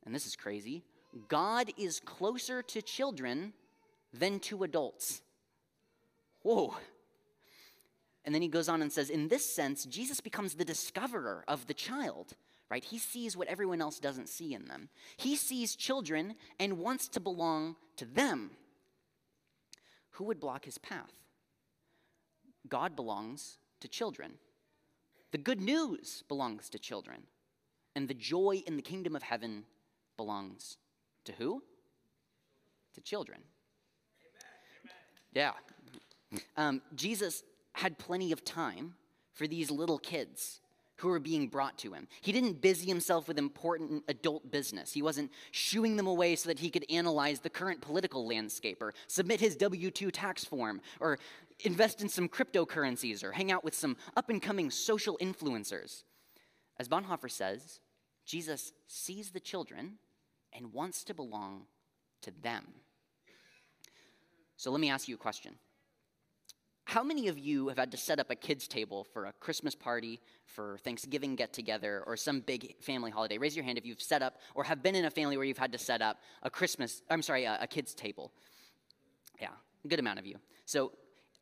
and 0.05 0.15
this 0.15 0.27
is 0.27 0.37
crazy, 0.37 0.85
God 1.29 1.71
is 1.77 2.01
closer 2.01 2.63
to 2.63 2.83
children 2.83 3.53
than 4.13 4.41
to 4.41 4.65
adults. 4.65 5.23
Whoa. 6.43 6.75
And 8.25 8.35
then 8.35 8.43
he 8.43 8.49
goes 8.49 8.69
on 8.69 8.83
and 8.83 8.93
says, 8.93 9.11
in 9.11 9.29
this 9.29 9.45
sense, 9.45 9.85
Jesus 9.85 10.21
becomes 10.21 10.55
the 10.55 10.65
discoverer 10.65 11.45
of 11.49 11.67
the 11.67 11.75
child, 11.75 12.35
right? 12.71 12.85
He 12.85 12.99
sees 12.99 13.37
what 13.37 13.49
everyone 13.49 13.81
else 13.81 13.99
doesn't 13.99 14.29
see 14.29 14.55
in 14.55 14.67
them. 14.67 14.89
He 15.17 15.37
sees 15.37 15.77
children 15.77 16.37
and 16.59 16.79
wants 16.79 17.09
to 17.09 17.21
belong 17.21 17.77
to 17.97 18.05
them. 18.05 18.53
Who 20.13 20.25
would 20.25 20.41
block 20.41 20.65
his 20.65 20.79
path? 20.79 21.13
God 22.69 22.95
belongs 22.95 23.59
to 23.81 23.89
children. 23.89 24.35
The 25.33 25.39
good 25.39 25.61
news 25.61 26.23
belongs 26.29 26.69
to 26.71 26.79
children. 26.79 27.23
And 27.97 28.09
the 28.09 28.15
joy 28.15 28.63
in 28.67 28.77
the 28.77 28.83
kingdom 28.83 29.17
of 29.17 29.23
heaven 29.23 29.65
belongs 30.17 30.77
to 31.25 31.33
who? 31.33 31.63
To 32.95 33.01
children. 33.01 33.41
Yeah. 35.35 35.53
Um, 36.57 36.83
Jesus 36.95 37.43
had 37.73 37.99
plenty 37.99 38.33
of 38.33 38.45
time 38.45 38.95
for 39.33 39.47
these 39.47 39.71
little 39.71 39.99
kids 39.99 40.61
who 40.97 41.09
were 41.09 41.19
being 41.19 41.49
brought 41.49 41.77
to 41.79 41.93
him. 41.93 42.07
He 42.21 42.31
didn't 42.31 42.61
busy 42.61 42.87
himself 42.87 43.27
with 43.27 43.39
important 43.39 44.05
adult 44.07 44.51
business. 44.53 44.93
He 44.93 45.03
wasn't 45.03 45.33
shooing 45.51 45.97
them 45.97 46.07
away 46.07 46.37
so 46.37 46.49
that 46.49 46.61
he 46.61 46.71
could 46.71 46.85
analyze 46.89 47.41
the 47.41 47.51
current 47.51 47.81
political 47.81 48.25
landscape 48.27 48.81
or 48.81 48.95
submit 49.09 49.41
his 49.41 49.57
W 49.57 49.91
2 49.91 50.13
tax 50.13 50.45
form 50.45 50.81
or 51.01 51.19
invest 51.65 52.03
in 52.03 52.09
some 52.09 52.29
cryptocurrencies 52.29 53.25
or 53.25 53.33
hang 53.33 53.51
out 53.51 53.65
with 53.65 53.75
some 53.75 53.97
up 54.17 54.31
and 54.31 54.41
coming 54.41 54.71
social 54.71 55.19
influencers. 55.21 56.05
As 56.79 56.89
Bonhoeffer 56.89 57.31
says, 57.31 57.81
Jesus 58.25 58.73
sees 58.87 59.31
the 59.31 59.41
children 59.41 59.95
and 60.53 60.73
wants 60.73 61.05
to 61.05 61.15
belong 61.15 61.67
to 62.23 62.33
them. 62.43 62.65
So 64.57 64.71
let 64.71 64.81
me 64.81 64.91
ask 64.91 65.09
you 65.09 65.15
a 65.15 65.19
question. 65.19 65.55
How 66.85 67.03
many 67.03 67.29
of 67.29 67.39
you 67.39 67.69
have 67.69 67.79
had 67.79 67.91
to 67.93 67.97
set 67.97 68.19
up 68.21 68.31
a 68.31 68.35
kids' 68.35 68.69
table 68.69 69.05
for 69.05 69.27
a 69.27 69.33
Christmas 69.35 69.75
party, 69.75 70.21
for 70.45 70.79
Thanksgiving 70.85 71.37
get 71.37 71.53
together, 71.53 72.03
or 72.07 72.17
some 72.17 72.41
big 72.41 72.77
family 72.81 73.11
holiday? 73.11 73.39
Raise 73.39 73.57
your 73.57 73.65
hand 73.65 73.79
if 73.79 73.87
you've 73.87 74.03
set 74.03 74.21
up 74.21 74.37
or 74.55 74.65
have 74.65 74.83
been 74.83 74.95
in 74.95 75.05
a 75.05 75.11
family 75.11 75.37
where 75.37 75.47
you've 75.47 75.59
had 75.59 75.73
to 75.73 75.79
set 75.79 76.03
up 76.03 76.21
a 76.43 76.51
Christmas, 76.51 77.03
I'm 77.09 77.23
sorry, 77.23 77.45
a, 77.45 77.59
a 77.63 77.67
kids' 77.67 77.95
table. 77.95 78.33
Yeah, 79.41 79.49
a 79.85 79.89
good 79.89 80.01
amount 80.01 80.19
of 80.19 80.27
you. 80.27 80.37
So, 80.67 80.93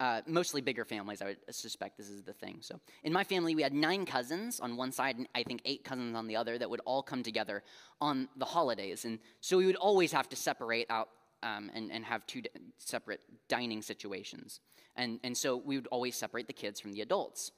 uh, 0.00 0.22
mostly 0.26 0.62
bigger 0.62 0.86
families, 0.86 1.20
I 1.20 1.26
would 1.26 1.38
suspect 1.50 1.98
this 1.98 2.08
is 2.08 2.22
the 2.22 2.32
thing. 2.32 2.58
So, 2.62 2.80
in 3.04 3.12
my 3.12 3.22
family, 3.22 3.54
we 3.54 3.62
had 3.62 3.74
nine 3.74 4.06
cousins 4.06 4.58
on 4.58 4.78
one 4.78 4.92
side 4.92 5.18
and 5.18 5.28
I 5.34 5.42
think 5.42 5.60
eight 5.66 5.84
cousins 5.84 6.16
on 6.16 6.26
the 6.26 6.36
other 6.36 6.56
that 6.56 6.70
would 6.70 6.80
all 6.86 7.02
come 7.02 7.22
together 7.22 7.62
on 8.00 8.26
the 8.36 8.46
holidays. 8.46 9.04
And 9.04 9.18
so 9.42 9.58
we 9.58 9.66
would 9.66 9.76
always 9.76 10.10
have 10.12 10.28
to 10.30 10.36
separate 10.36 10.86
out 10.90 11.10
um, 11.42 11.70
and, 11.74 11.92
and 11.92 12.02
have 12.06 12.26
two 12.26 12.42
separate 12.78 13.20
dining 13.48 13.82
situations. 13.82 14.60
And, 14.96 15.20
and 15.22 15.36
so 15.36 15.56
we 15.56 15.76
would 15.76 15.86
always 15.88 16.16
separate 16.16 16.46
the 16.46 16.54
kids 16.54 16.80
from 16.80 16.92
the 16.92 17.02
adults. 17.02 17.52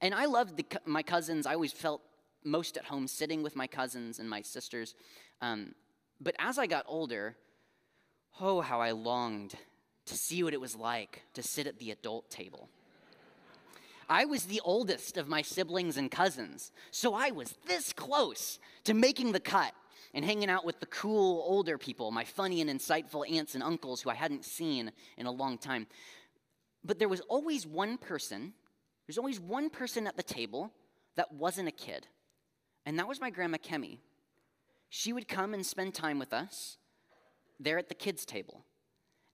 And 0.00 0.14
I 0.14 0.26
loved 0.26 0.56
the, 0.56 0.64
my 0.86 1.02
cousins. 1.02 1.46
I 1.46 1.54
always 1.54 1.72
felt 1.72 2.00
most 2.44 2.76
at 2.76 2.84
home 2.84 3.08
sitting 3.08 3.42
with 3.42 3.56
my 3.56 3.66
cousins 3.66 4.20
and 4.20 4.30
my 4.30 4.40
sisters. 4.40 4.94
Um, 5.42 5.74
but 6.20 6.36
as 6.38 6.58
I 6.58 6.66
got 6.66 6.84
older, 6.86 7.36
oh, 8.40 8.60
how 8.60 8.80
I 8.80 8.92
longed 8.92 9.56
to 10.10 10.16
see 10.16 10.42
what 10.42 10.52
it 10.52 10.60
was 10.60 10.74
like 10.76 11.22
to 11.34 11.42
sit 11.42 11.66
at 11.66 11.78
the 11.78 11.92
adult 11.92 12.28
table. 12.30 12.68
I 14.08 14.24
was 14.24 14.44
the 14.44 14.60
oldest 14.64 15.16
of 15.16 15.28
my 15.28 15.40
siblings 15.40 15.96
and 15.96 16.10
cousins, 16.10 16.72
so 16.90 17.14
I 17.14 17.30
was 17.30 17.54
this 17.68 17.92
close 17.92 18.58
to 18.84 18.92
making 18.92 19.30
the 19.30 19.38
cut 19.40 19.72
and 20.12 20.24
hanging 20.24 20.50
out 20.50 20.64
with 20.64 20.80
the 20.80 20.86
cool 20.86 21.44
older 21.46 21.78
people, 21.78 22.10
my 22.10 22.24
funny 22.24 22.60
and 22.60 22.68
insightful 22.68 23.30
aunts 23.30 23.54
and 23.54 23.62
uncles 23.62 24.02
who 24.02 24.10
I 24.10 24.14
hadn't 24.14 24.44
seen 24.44 24.90
in 25.16 25.26
a 25.26 25.30
long 25.30 25.58
time. 25.58 25.86
But 26.84 26.98
there 26.98 27.08
was 27.08 27.20
always 27.20 27.68
one 27.68 27.96
person, 27.96 28.52
there's 29.06 29.18
always 29.18 29.38
one 29.38 29.70
person 29.70 30.08
at 30.08 30.16
the 30.16 30.24
table 30.24 30.72
that 31.14 31.32
wasn't 31.32 31.68
a 31.68 31.72
kid. 31.72 32.08
And 32.84 32.98
that 32.98 33.06
was 33.06 33.20
my 33.20 33.30
grandma 33.30 33.58
Kemi. 33.58 33.98
She 34.88 35.12
would 35.12 35.28
come 35.28 35.54
and 35.54 35.64
spend 35.64 35.94
time 35.94 36.18
with 36.18 36.32
us 36.32 36.78
there 37.60 37.78
at 37.78 37.88
the 37.88 37.94
kids' 37.94 38.24
table. 38.24 38.64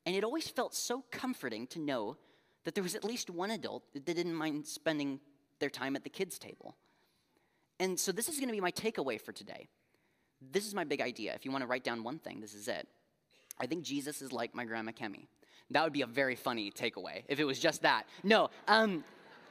And 0.06 0.14
it 0.14 0.24
always 0.24 0.48
felt 0.48 0.74
so 0.74 1.04
comforting 1.10 1.66
to 1.68 1.80
know 1.80 2.16
that 2.64 2.74
there 2.74 2.82
was 2.82 2.94
at 2.94 3.04
least 3.04 3.28
one 3.28 3.50
adult 3.50 3.82
that 3.92 4.04
didn't 4.04 4.34
mind 4.34 4.66
spending 4.66 5.20
their 5.58 5.68
time 5.68 5.96
at 5.96 6.04
the 6.04 6.10
kids' 6.10 6.38
table. 6.38 6.76
And 7.78 7.98
so 7.98 8.12
this 8.12 8.28
is 8.28 8.36
going 8.36 8.48
to 8.48 8.52
be 8.52 8.60
my 8.60 8.70
takeaway 8.70 9.20
for 9.20 9.32
today. 9.32 9.68
This 10.40 10.66
is 10.66 10.74
my 10.74 10.84
big 10.84 11.00
idea. 11.00 11.34
If 11.34 11.44
you 11.44 11.50
want 11.50 11.62
to 11.62 11.66
write 11.66 11.84
down 11.84 12.04
one 12.04 12.18
thing, 12.18 12.40
this 12.40 12.54
is 12.54 12.68
it. 12.68 12.86
I 13.58 13.66
think 13.66 13.84
Jesus 13.84 14.22
is 14.22 14.32
like 14.32 14.54
my 14.54 14.64
grandma 14.64 14.92
Kemi. 14.92 15.26
That 15.70 15.82
would 15.82 15.92
be 15.92 16.02
a 16.02 16.06
very 16.06 16.36
funny 16.36 16.70
takeaway 16.70 17.24
if 17.28 17.40
it 17.40 17.44
was 17.44 17.58
just 17.58 17.82
that. 17.82 18.06
No, 18.22 18.50
um, 18.68 19.02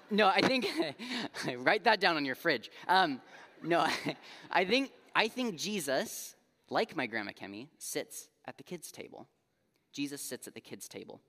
no, 0.09 0.27
I 0.27 0.41
think 0.41 0.67
write 1.57 1.83
that 1.83 1.99
down 1.99 2.15
on 2.15 2.23
your 2.23 2.35
fridge. 2.35 2.71
Um, 2.87 3.19
no, 3.61 3.85
I 4.51 4.65
think 4.65 4.91
I 5.15 5.27
think 5.27 5.57
Jesus, 5.57 6.35
like 6.69 6.95
my 6.95 7.07
grandma 7.07 7.31
Kemi, 7.31 7.67
sits 7.77 8.29
at 8.45 8.57
the 8.57 8.63
kids' 8.63 8.91
table. 8.91 9.27
Jesus 9.95 10.21
sits 10.21 10.45
at 10.47 10.53
the 10.53 10.61
kids' 10.61 10.87
table. 10.87 11.21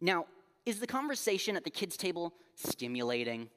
Now, 0.00 0.26
is 0.64 0.78
the 0.78 0.86
conversation 0.86 1.56
at 1.56 1.64
the 1.64 1.70
kids' 1.70 1.96
table 1.96 2.32
stimulating? 2.54 3.48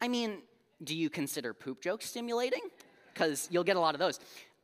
I 0.00 0.08
mean, 0.08 0.42
do 0.84 0.94
you 0.94 1.08
consider 1.08 1.54
poop 1.54 1.80
jokes 1.80 2.06
stimulating? 2.06 2.60
Because 3.12 3.48
you'll 3.50 3.64
get 3.64 3.76
a 3.76 3.80
lot 3.80 3.94
of 3.94 3.98
those. 3.98 4.20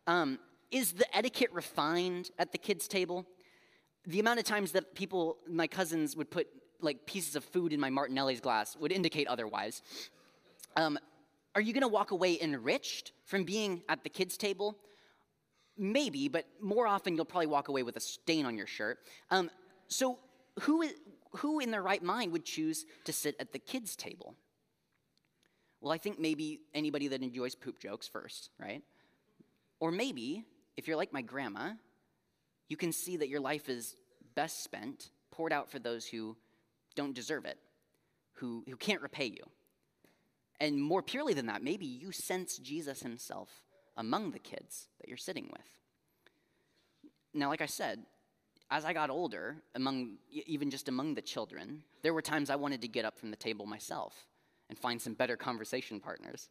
Um, 0.07 0.39
is 0.71 0.93
the 0.93 1.17
etiquette 1.17 1.51
refined 1.53 2.31
at 2.39 2.53
the 2.53 2.59
kids' 2.59 2.87
table? 2.87 3.27
The 4.07 4.21
amount 4.21 4.39
of 4.39 4.45
times 4.45 4.73
that 4.73 4.95
people, 4.95 5.39
my 5.49 5.67
cousins, 5.67 6.15
would 6.15 6.31
put 6.31 6.47
like 6.83 7.07
pieces 7.07 7.37
of 7.37 7.45
food 7.45 7.73
in 7.73 7.81
my 7.81 7.89
Martinelli's 7.89 8.41
glass 8.41 8.77
would 8.77 8.93
indicate 8.93 9.27
otherwise. 9.29 9.83
Um, 10.77 10.99
are 11.55 11.63
you 11.63 11.73
going 11.73 11.83
to 11.83 11.89
walk 11.89 12.11
away 12.11 12.39
enriched 12.41 13.13
from 13.25 13.45
being 13.45 13.83
at 13.89 14.05
the 14.05 14.11
kids' 14.11 14.37
table? 14.37 14.77
Maybe, 15.79 16.29
but 16.29 16.47
more 16.61 16.87
often 16.87 17.17
you'll 17.17 17.25
probably 17.25 17.49
walk 17.49 17.69
away 17.69 17.83
with 17.83 17.97
a 17.97 18.01
stain 18.01 18.47
on 18.47 18.57
your 18.57 18.67
shirt. 18.67 18.99
Um, 19.31 19.51
so, 19.89 20.19
who, 20.61 20.89
who 21.37 21.61
in 21.61 21.71
their 21.71 21.83
right 21.83 22.03
mind 22.03 22.33
would 22.33 22.45
choose 22.45 22.87
to 23.05 23.13
sit 23.13 23.37
at 23.39 23.53
the 23.53 23.59
kids' 23.59 23.95
table? 23.95 24.35
Well, 25.81 25.93
I 25.93 25.99
think 25.99 26.19
maybe 26.19 26.61
anybody 26.75 27.09
that 27.09 27.23
enjoys 27.23 27.55
poop 27.55 27.79
jokes 27.79 28.09
first, 28.09 28.51
right? 28.59 28.83
Or 29.79 29.91
maybe, 29.91 30.45
if 30.77 30.89
you're 30.89 30.97
like 30.97 31.13
my 31.13 31.23
grandma, 31.23 31.73
you 32.69 32.77
can 32.77 32.93
see 32.93 33.19
that 33.19 33.29
your 33.29 33.41
life 33.41 33.69
is 33.69 33.97
best 34.35 34.65
spent, 34.65 35.11
poured 35.31 35.53
out 35.53 35.71
for 35.71 35.79
those 35.79 36.07
who 36.07 36.37
don't 36.95 37.15
deserve 37.15 37.45
it, 37.45 37.59
who, 38.35 38.65
who 38.69 38.77
can't 38.77 39.03
repay 39.03 39.27
you. 39.27 39.45
And 40.59 40.81
more 40.81 41.03
purely 41.03 41.35
than 41.35 41.47
that, 41.47 41.63
maybe 41.63 41.85
you 41.85 42.13
sense 42.13 42.57
Jesus 42.57 43.03
himself 43.03 43.51
among 43.97 44.31
the 44.31 44.39
kids 44.39 44.89
that 45.01 45.09
you're 45.09 45.17
sitting 45.17 45.49
with. 45.53 45.67
Now, 47.35 47.49
like 47.49 47.63
I 47.63 47.67
said, 47.67 48.01
as 48.71 48.85
I 48.85 48.93
got 48.93 49.11
older, 49.11 49.57
among 49.75 50.17
even 50.31 50.71
just 50.71 50.89
among 50.89 51.15
the 51.15 51.23
children, 51.23 51.83
there 52.03 52.15
were 52.15 52.23
times 52.23 52.51
I 52.51 52.57
wanted 52.57 52.83
to 52.83 52.89
get 52.89 53.05
up 53.05 53.19
from 53.19 53.31
the 53.31 53.37
table 53.37 53.67
myself 53.67 54.27
and 54.69 54.79
find 54.79 55.01
some 55.01 55.15
better 55.15 55.37
conversation 55.37 56.01
partners. 56.01 56.49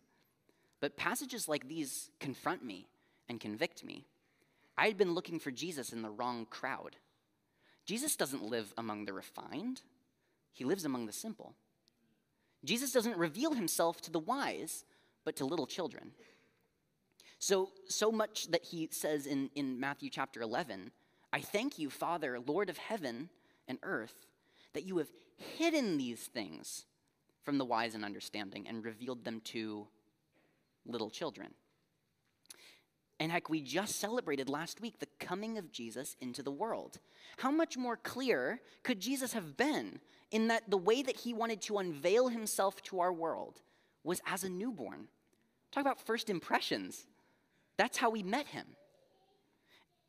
But 0.79 0.97
passages 0.97 1.47
like 1.47 1.67
these 1.67 2.11
confront 2.19 2.63
me 2.63 2.87
and 3.27 3.39
convict 3.39 3.83
me. 3.83 4.05
I 4.77 4.87
had 4.87 4.97
been 4.97 5.13
looking 5.13 5.39
for 5.39 5.51
Jesus 5.51 5.91
in 5.91 6.01
the 6.01 6.09
wrong 6.09 6.45
crowd. 6.49 6.97
Jesus 7.85 8.15
doesn't 8.15 8.43
live 8.43 8.73
among 8.77 9.05
the 9.05 9.13
refined, 9.13 9.81
he 10.53 10.63
lives 10.63 10.85
among 10.85 11.05
the 11.05 11.13
simple. 11.13 11.53
Jesus 12.63 12.91
doesn't 12.91 13.17
reveal 13.17 13.53
himself 13.53 14.01
to 14.01 14.11
the 14.11 14.19
wise, 14.19 14.85
but 15.23 15.35
to 15.35 15.45
little 15.45 15.67
children. 15.67 16.11
So, 17.45 17.69
so 17.87 18.11
much 18.11 18.47
that 18.47 18.63
he 18.63 18.89
says 18.91 19.27
in, 19.27 19.51
in 19.53 19.79
Matthew 19.79 20.09
chapter 20.09 20.41
11 20.41 20.89
I 21.31 21.41
thank 21.41 21.77
you, 21.77 21.91
Father, 21.91 22.39
Lord 22.39 22.71
of 22.71 22.79
heaven 22.79 23.29
and 23.67 23.77
earth, 23.83 24.25
that 24.73 24.83
you 24.83 24.97
have 24.97 25.11
hidden 25.37 25.99
these 25.99 26.21
things 26.21 26.85
from 27.43 27.59
the 27.59 27.65
wise 27.65 27.93
and 27.93 28.03
understanding 28.03 28.67
and 28.67 28.83
revealed 28.83 29.23
them 29.23 29.41
to 29.41 29.85
little 30.87 31.11
children. 31.11 31.49
And 33.19 33.31
heck, 33.31 33.47
we 33.47 33.61
just 33.61 33.99
celebrated 33.99 34.49
last 34.49 34.81
week 34.81 34.97
the 34.97 35.07
coming 35.19 35.59
of 35.59 35.71
Jesus 35.71 36.15
into 36.19 36.41
the 36.41 36.49
world. 36.49 36.97
How 37.37 37.51
much 37.51 37.77
more 37.77 37.97
clear 37.97 38.59
could 38.81 38.99
Jesus 38.99 39.33
have 39.33 39.55
been 39.55 39.99
in 40.31 40.47
that 40.47 40.67
the 40.67 40.77
way 40.77 41.03
that 41.03 41.17
he 41.17 41.31
wanted 41.31 41.61
to 41.63 41.77
unveil 41.77 42.29
himself 42.29 42.81
to 42.85 43.01
our 43.01 43.13
world 43.13 43.61
was 44.03 44.19
as 44.25 44.43
a 44.43 44.49
newborn? 44.49 45.09
Talk 45.71 45.81
about 45.81 45.99
first 45.99 46.31
impressions. 46.31 47.05
That's 47.77 47.97
how 47.97 48.09
we 48.09 48.23
met 48.23 48.47
him. 48.47 48.65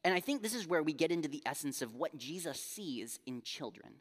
And 0.05 0.15
I 0.15 0.21
think 0.21 0.41
this 0.41 0.55
is 0.55 0.69
where 0.69 0.83
we 0.83 0.93
get 0.93 1.11
into 1.11 1.29
the 1.29 1.43
essence 1.45 1.83
of 1.83 1.95
what 1.95 2.17
Jesus 2.17 2.61
sees 2.61 3.19
in 3.27 3.43
children. 3.43 3.95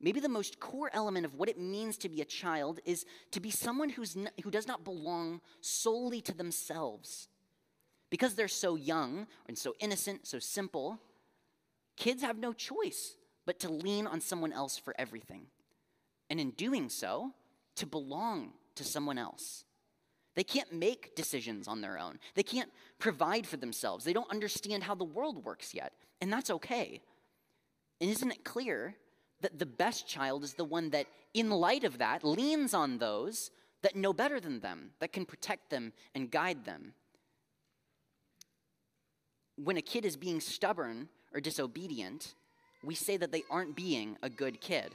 Maybe 0.00 0.20
the 0.20 0.28
most 0.28 0.60
core 0.60 0.90
element 0.92 1.24
of 1.24 1.34
what 1.34 1.48
it 1.48 1.58
means 1.58 1.96
to 1.98 2.10
be 2.10 2.20
a 2.20 2.26
child 2.26 2.80
is 2.84 3.06
to 3.30 3.40
be 3.40 3.50
someone 3.50 3.88
who's 3.88 4.16
who 4.42 4.50
does 4.50 4.68
not 4.68 4.84
belong 4.84 5.40
solely 5.62 6.20
to 6.22 6.34
themselves. 6.34 7.28
Because 8.10 8.34
they're 8.34 8.48
so 8.48 8.76
young 8.76 9.26
and 9.46 9.56
so 9.56 9.74
innocent, 9.80 10.26
so 10.26 10.38
simple, 10.38 10.98
kids 11.96 12.22
have 12.22 12.38
no 12.38 12.52
choice 12.52 13.16
but 13.46 13.58
to 13.60 13.72
lean 13.72 14.06
on 14.06 14.20
someone 14.20 14.52
else 14.52 14.76
for 14.76 14.94
everything. 14.98 15.46
And 16.28 16.38
in 16.38 16.50
doing 16.50 16.88
so, 16.90 17.32
to 17.76 17.86
belong 17.86 18.52
to 18.74 18.84
someone 18.84 19.18
else. 19.18 19.64
They 20.34 20.44
can't 20.44 20.72
make 20.72 21.14
decisions 21.14 21.68
on 21.68 21.80
their 21.80 21.98
own. 21.98 22.18
They 22.34 22.42
can't 22.42 22.70
provide 22.98 23.46
for 23.46 23.56
themselves. 23.56 24.04
They 24.04 24.12
don't 24.12 24.30
understand 24.30 24.82
how 24.82 24.94
the 24.94 25.04
world 25.04 25.44
works 25.44 25.74
yet. 25.74 25.92
And 26.20 26.32
that's 26.32 26.50
okay. 26.50 27.00
And 28.00 28.10
isn't 28.10 28.30
it 28.30 28.44
clear 28.44 28.96
that 29.42 29.58
the 29.58 29.66
best 29.66 30.08
child 30.08 30.42
is 30.42 30.54
the 30.54 30.64
one 30.64 30.90
that, 30.90 31.06
in 31.34 31.50
light 31.50 31.84
of 31.84 31.98
that, 31.98 32.24
leans 32.24 32.74
on 32.74 32.98
those 32.98 33.50
that 33.82 33.94
know 33.94 34.12
better 34.12 34.40
than 34.40 34.60
them, 34.60 34.90
that 34.98 35.12
can 35.12 35.24
protect 35.24 35.70
them 35.70 35.92
and 36.14 36.30
guide 36.30 36.64
them? 36.64 36.94
When 39.56 39.76
a 39.76 39.82
kid 39.82 40.04
is 40.04 40.16
being 40.16 40.40
stubborn 40.40 41.08
or 41.32 41.40
disobedient, 41.40 42.34
we 42.82 42.96
say 42.96 43.16
that 43.16 43.30
they 43.30 43.44
aren't 43.50 43.76
being 43.76 44.16
a 44.22 44.28
good 44.28 44.60
kid. 44.60 44.92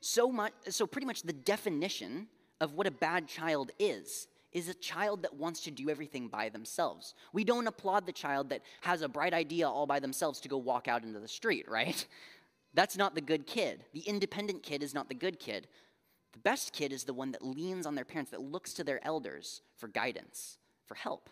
So 0.00 0.30
much 0.30 0.52
so 0.68 0.86
pretty 0.86 1.06
much 1.06 1.22
the 1.22 1.32
definition 1.32 2.28
of 2.60 2.74
what 2.74 2.86
a 2.86 2.90
bad 2.90 3.26
child 3.26 3.70
is 3.78 4.28
is 4.54 4.68
a 4.68 4.74
child 4.74 5.22
that 5.22 5.34
wants 5.34 5.60
to 5.62 5.70
do 5.70 5.90
everything 5.90 6.28
by 6.28 6.48
themselves. 6.48 7.14
We 7.32 7.42
don't 7.42 7.66
applaud 7.66 8.06
the 8.06 8.12
child 8.12 8.50
that 8.50 8.62
has 8.82 9.02
a 9.02 9.08
bright 9.08 9.34
idea 9.34 9.68
all 9.68 9.86
by 9.86 9.98
themselves 9.98 10.40
to 10.40 10.48
go 10.48 10.56
walk 10.56 10.86
out 10.86 11.02
into 11.02 11.18
the 11.18 11.28
street, 11.28 11.68
right? 11.68 12.06
That's 12.74 12.96
not 12.96 13.14
the 13.14 13.20
good 13.20 13.46
kid. 13.46 13.84
The 13.92 14.00
independent 14.00 14.62
kid 14.62 14.82
is 14.82 14.94
not 14.94 15.08
the 15.08 15.14
good 15.14 15.38
kid. 15.38 15.66
The 16.32 16.38
best 16.38 16.72
kid 16.72 16.92
is 16.92 17.04
the 17.04 17.14
one 17.14 17.32
that 17.32 17.44
leans 17.44 17.84
on 17.84 17.94
their 17.94 18.04
parents, 18.04 18.30
that 18.30 18.40
looks 18.40 18.72
to 18.74 18.84
their 18.84 19.04
elders 19.04 19.60
for 19.76 19.88
guidance, 19.88 20.58
for 20.86 20.94
help. 20.94 21.30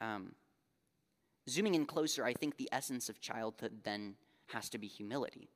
Um, 0.00 0.32
zooming 1.48 1.74
in 1.74 1.86
closer, 1.86 2.24
I 2.24 2.32
think 2.32 2.56
the 2.56 2.68
essence 2.70 3.08
of 3.08 3.20
childhood 3.20 3.72
then 3.82 4.14
has 4.46 4.68
to 4.70 4.78
be 4.78 4.86
humility. 4.86 5.48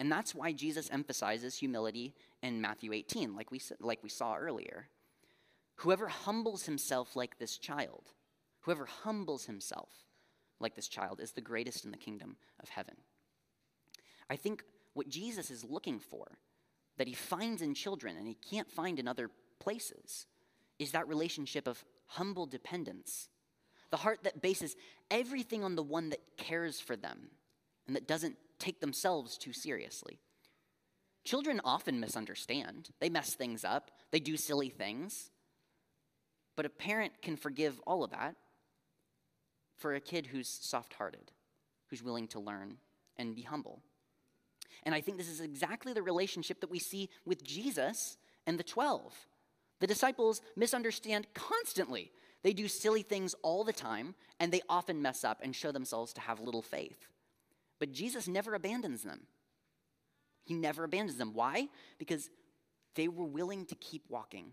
And 0.00 0.10
that's 0.10 0.34
why 0.34 0.52
Jesus 0.52 0.90
emphasizes 0.90 1.56
humility 1.56 2.14
in 2.42 2.60
Matthew 2.60 2.92
18, 2.92 3.34
like 3.34 3.50
we, 3.50 3.60
like 3.80 4.02
we 4.02 4.08
saw 4.08 4.34
earlier. 4.34 4.88
Whoever 5.76 6.08
humbles 6.08 6.64
himself 6.64 7.16
like 7.16 7.38
this 7.38 7.58
child, 7.58 8.12
whoever 8.60 8.86
humbles 8.86 9.44
himself 9.46 9.90
like 10.60 10.74
this 10.74 10.88
child, 10.88 11.20
is 11.20 11.32
the 11.32 11.40
greatest 11.40 11.84
in 11.84 11.90
the 11.90 11.96
kingdom 11.96 12.36
of 12.60 12.68
heaven. 12.68 12.96
I 14.28 14.36
think 14.36 14.64
what 14.94 15.08
Jesus 15.08 15.50
is 15.50 15.64
looking 15.64 15.98
for, 15.98 16.38
that 16.96 17.08
he 17.08 17.14
finds 17.14 17.62
in 17.62 17.74
children 17.74 18.16
and 18.16 18.26
he 18.26 18.34
can't 18.34 18.70
find 18.70 18.98
in 18.98 19.08
other 19.08 19.30
places, 19.58 20.26
is 20.78 20.92
that 20.92 21.08
relationship 21.08 21.66
of 21.66 21.84
humble 22.06 22.46
dependence. 22.46 23.28
The 23.90 23.96
heart 23.98 24.20
that 24.24 24.42
bases 24.42 24.76
everything 25.10 25.62
on 25.62 25.76
the 25.76 25.82
one 25.82 26.10
that 26.10 26.20
cares 26.36 26.80
for 26.80 26.96
them 26.96 27.30
and 27.86 27.94
that 27.94 28.08
doesn't 28.08 28.36
take 28.58 28.80
themselves 28.80 29.36
too 29.36 29.52
seriously. 29.52 30.18
Children 31.24 31.60
often 31.64 32.00
misunderstand, 32.00 32.90
they 33.00 33.08
mess 33.08 33.34
things 33.34 33.64
up, 33.64 33.90
they 34.10 34.20
do 34.20 34.36
silly 34.36 34.68
things. 34.68 35.30
But 36.56 36.66
a 36.66 36.70
parent 36.70 37.14
can 37.22 37.36
forgive 37.36 37.80
all 37.86 38.04
of 38.04 38.10
that 38.10 38.36
for 39.76 39.94
a 39.94 40.00
kid 40.00 40.26
who's 40.26 40.48
soft 40.48 40.94
hearted, 40.94 41.32
who's 41.88 42.02
willing 42.02 42.28
to 42.28 42.40
learn 42.40 42.76
and 43.16 43.34
be 43.34 43.42
humble. 43.42 43.82
And 44.84 44.94
I 44.94 45.00
think 45.00 45.16
this 45.16 45.28
is 45.28 45.40
exactly 45.40 45.92
the 45.92 46.02
relationship 46.02 46.60
that 46.60 46.70
we 46.70 46.78
see 46.78 47.08
with 47.24 47.42
Jesus 47.42 48.16
and 48.46 48.58
the 48.58 48.64
12. 48.64 49.14
The 49.80 49.86
disciples 49.86 50.40
misunderstand 50.56 51.26
constantly. 51.34 52.12
They 52.42 52.52
do 52.52 52.68
silly 52.68 53.02
things 53.02 53.34
all 53.42 53.64
the 53.64 53.72
time, 53.72 54.14
and 54.38 54.52
they 54.52 54.60
often 54.68 55.00
mess 55.00 55.24
up 55.24 55.40
and 55.42 55.56
show 55.56 55.72
themselves 55.72 56.12
to 56.14 56.20
have 56.20 56.40
little 56.40 56.62
faith. 56.62 57.08
But 57.84 57.92
Jesus 57.92 58.26
never 58.26 58.54
abandons 58.54 59.02
them. 59.02 59.26
He 60.42 60.54
never 60.54 60.84
abandons 60.84 61.18
them. 61.18 61.34
Why? 61.34 61.68
Because 61.98 62.30
they 62.94 63.08
were 63.08 63.26
willing 63.26 63.66
to 63.66 63.74
keep 63.74 64.04
walking 64.08 64.52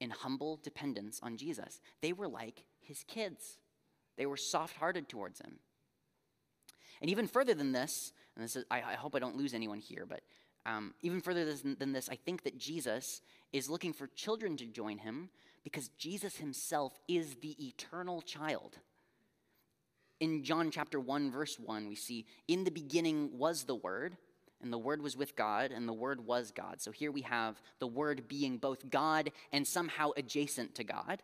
in 0.00 0.08
humble 0.08 0.58
dependence 0.62 1.20
on 1.22 1.36
Jesus. 1.36 1.82
They 2.00 2.14
were 2.14 2.26
like 2.26 2.64
his 2.80 3.04
kids, 3.06 3.58
they 4.16 4.24
were 4.24 4.38
soft 4.38 4.78
hearted 4.78 5.10
towards 5.10 5.40
him. 5.40 5.58
And 7.02 7.10
even 7.10 7.26
further 7.26 7.52
than 7.52 7.72
this, 7.72 8.14
and 8.34 8.42
this 8.42 8.56
is, 8.56 8.64
I, 8.70 8.78
I 8.78 8.94
hope 8.94 9.14
I 9.14 9.18
don't 9.18 9.36
lose 9.36 9.52
anyone 9.52 9.80
here, 9.80 10.06
but 10.08 10.22
um, 10.64 10.94
even 11.02 11.20
further 11.20 11.44
than 11.52 11.92
this, 11.92 12.08
I 12.08 12.16
think 12.16 12.44
that 12.44 12.56
Jesus 12.56 13.20
is 13.52 13.68
looking 13.68 13.92
for 13.92 14.06
children 14.06 14.56
to 14.56 14.64
join 14.64 14.96
him 14.96 15.28
because 15.64 15.88
Jesus 15.98 16.38
himself 16.38 16.98
is 17.08 17.34
the 17.42 17.62
eternal 17.62 18.22
child 18.22 18.78
in 20.20 20.44
John 20.44 20.70
chapter 20.70 21.00
1, 21.00 21.30
verse 21.30 21.58
1, 21.58 21.88
we 21.88 21.94
see, 21.94 22.26
In 22.48 22.64
the 22.64 22.70
beginning 22.70 23.30
was 23.36 23.64
the 23.64 23.74
Word, 23.74 24.16
and 24.62 24.72
the 24.72 24.78
Word 24.78 25.02
was 25.02 25.16
with 25.16 25.36
God, 25.36 25.72
and 25.72 25.88
the 25.88 25.92
Word 25.92 26.24
was 26.26 26.50
God. 26.50 26.80
So 26.80 26.90
here 26.90 27.10
we 27.10 27.22
have 27.22 27.60
the 27.80 27.86
Word 27.86 28.28
being 28.28 28.58
both 28.58 28.88
God 28.90 29.30
and 29.52 29.66
somehow 29.66 30.10
adjacent 30.16 30.74
to 30.76 30.84
God. 30.84 31.22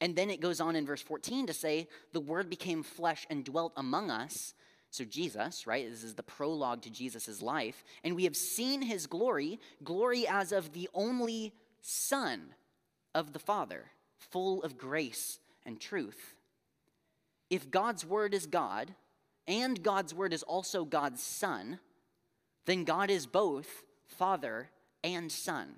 And 0.00 0.16
then 0.16 0.30
it 0.30 0.40
goes 0.40 0.60
on 0.60 0.74
in 0.74 0.86
verse 0.86 1.02
14 1.02 1.46
to 1.46 1.52
say, 1.52 1.88
The 2.12 2.20
Word 2.20 2.50
became 2.50 2.82
flesh 2.82 3.26
and 3.30 3.44
dwelt 3.44 3.72
among 3.76 4.10
us. 4.10 4.54
So, 4.90 5.04
Jesus, 5.04 5.66
right? 5.66 5.88
This 5.88 6.02
is 6.02 6.14
the 6.14 6.22
prologue 6.22 6.82
to 6.82 6.90
Jesus' 6.90 7.40
life. 7.40 7.84
And 8.02 8.16
we 8.16 8.24
have 8.24 8.36
seen 8.36 8.82
his 8.82 9.06
glory, 9.06 9.58
glory 9.84 10.26
as 10.26 10.52
of 10.52 10.72
the 10.72 10.88
only 10.92 11.54
Son 11.80 12.54
of 13.14 13.32
the 13.32 13.38
Father, 13.38 13.86
full 14.18 14.62
of 14.62 14.76
grace 14.76 15.38
and 15.64 15.80
truth 15.80 16.34
if 17.52 17.70
God's 17.70 18.06
word 18.06 18.32
is 18.32 18.46
God 18.46 18.94
and 19.46 19.82
God's 19.82 20.14
word 20.14 20.32
is 20.32 20.42
also 20.42 20.86
God's 20.86 21.22
Son, 21.22 21.80
then 22.64 22.84
God 22.84 23.10
is 23.10 23.26
both 23.26 23.82
Father 24.06 24.70
and 25.04 25.30
Son. 25.30 25.74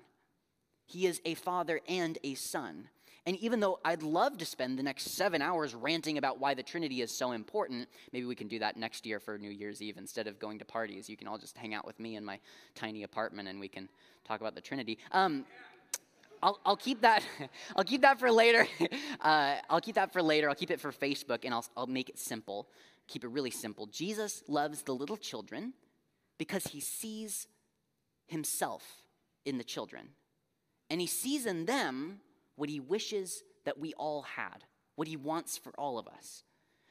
He 0.85 1.05
is 1.05 1.19
a 1.25 1.33
Father 1.33 1.81
and 1.89 2.17
a 2.23 2.35
Son. 2.35 2.87
And 3.25 3.35
even 3.37 3.59
though 3.59 3.79
I'd 3.83 4.03
love 4.03 4.37
to 4.37 4.45
spend 4.45 4.79
the 4.79 4.83
next 4.83 5.09
seven 5.15 5.41
hours 5.41 5.75
ranting 5.75 6.17
about 6.17 6.39
why 6.39 6.53
the 6.53 6.63
Trinity 6.63 7.01
is 7.01 7.11
so 7.11 7.33
important, 7.33 7.89
maybe 8.13 8.25
we 8.25 8.35
can 8.35 8.47
do 8.47 8.59
that 8.59 8.77
next 8.77 9.05
year 9.05 9.19
for 9.19 9.37
New 9.37 9.49
Year's 9.49 9.81
Eve 9.81 9.97
instead 9.97 10.27
of 10.27 10.39
going 10.39 10.59
to 10.59 10.65
parties. 10.65 11.09
You 11.09 11.17
can 11.17 11.27
all 11.27 11.37
just 11.37 11.57
hang 11.57 11.73
out 11.73 11.85
with 11.85 11.99
me 11.99 12.15
in 12.15 12.23
my 12.23 12.39
tiny 12.73 13.03
apartment 13.03 13.49
and 13.49 13.59
we 13.59 13.67
can 13.67 13.89
talk 14.25 14.39
about 14.39 14.55
the 14.55 14.61
Trinity. 14.61 14.97
Um, 15.11 15.43
I'll, 16.45 16.59
I'll 16.63 16.77
keep 16.77 17.01
that. 17.01 17.23
I'll 17.75 17.83
keep 17.83 18.01
that 18.01 18.19
for 18.19 18.31
later. 18.31 18.67
Uh, 19.21 19.55
I'll 19.71 19.81
keep 19.81 19.95
that 19.95 20.13
for 20.13 20.21
later. 20.21 20.47
I'll 20.49 20.55
keep 20.55 20.69
it 20.69 20.79
for 20.79 20.91
Facebook, 20.91 21.45
and 21.45 21.53
I'll, 21.53 21.65
I'll 21.75 21.87
make 21.87 22.09
it 22.09 22.19
simple. 22.19 22.67
Keep 23.07 23.23
it 23.23 23.29
really 23.29 23.49
simple. 23.49 23.87
Jesus 23.87 24.43
loves 24.47 24.83
the 24.83 24.93
little 24.93 25.17
children 25.17 25.73
because 26.37 26.67
he 26.67 26.79
sees 26.79 27.47
himself 28.27 28.83
in 29.43 29.57
the 29.57 29.63
children. 29.63 30.09
And 30.91 31.01
he 31.01 31.07
sees 31.07 31.47
in 31.47 31.65
them 31.65 32.19
what 32.55 32.69
he 32.69 32.79
wishes 32.79 33.43
that 33.63 33.79
we 33.79 33.93
all 33.93 34.21
had, 34.21 34.65
what 34.95 35.07
he 35.07 35.17
wants 35.17 35.57
for 35.57 35.71
all 35.71 35.97
of 35.97 36.07
us. 36.07 36.43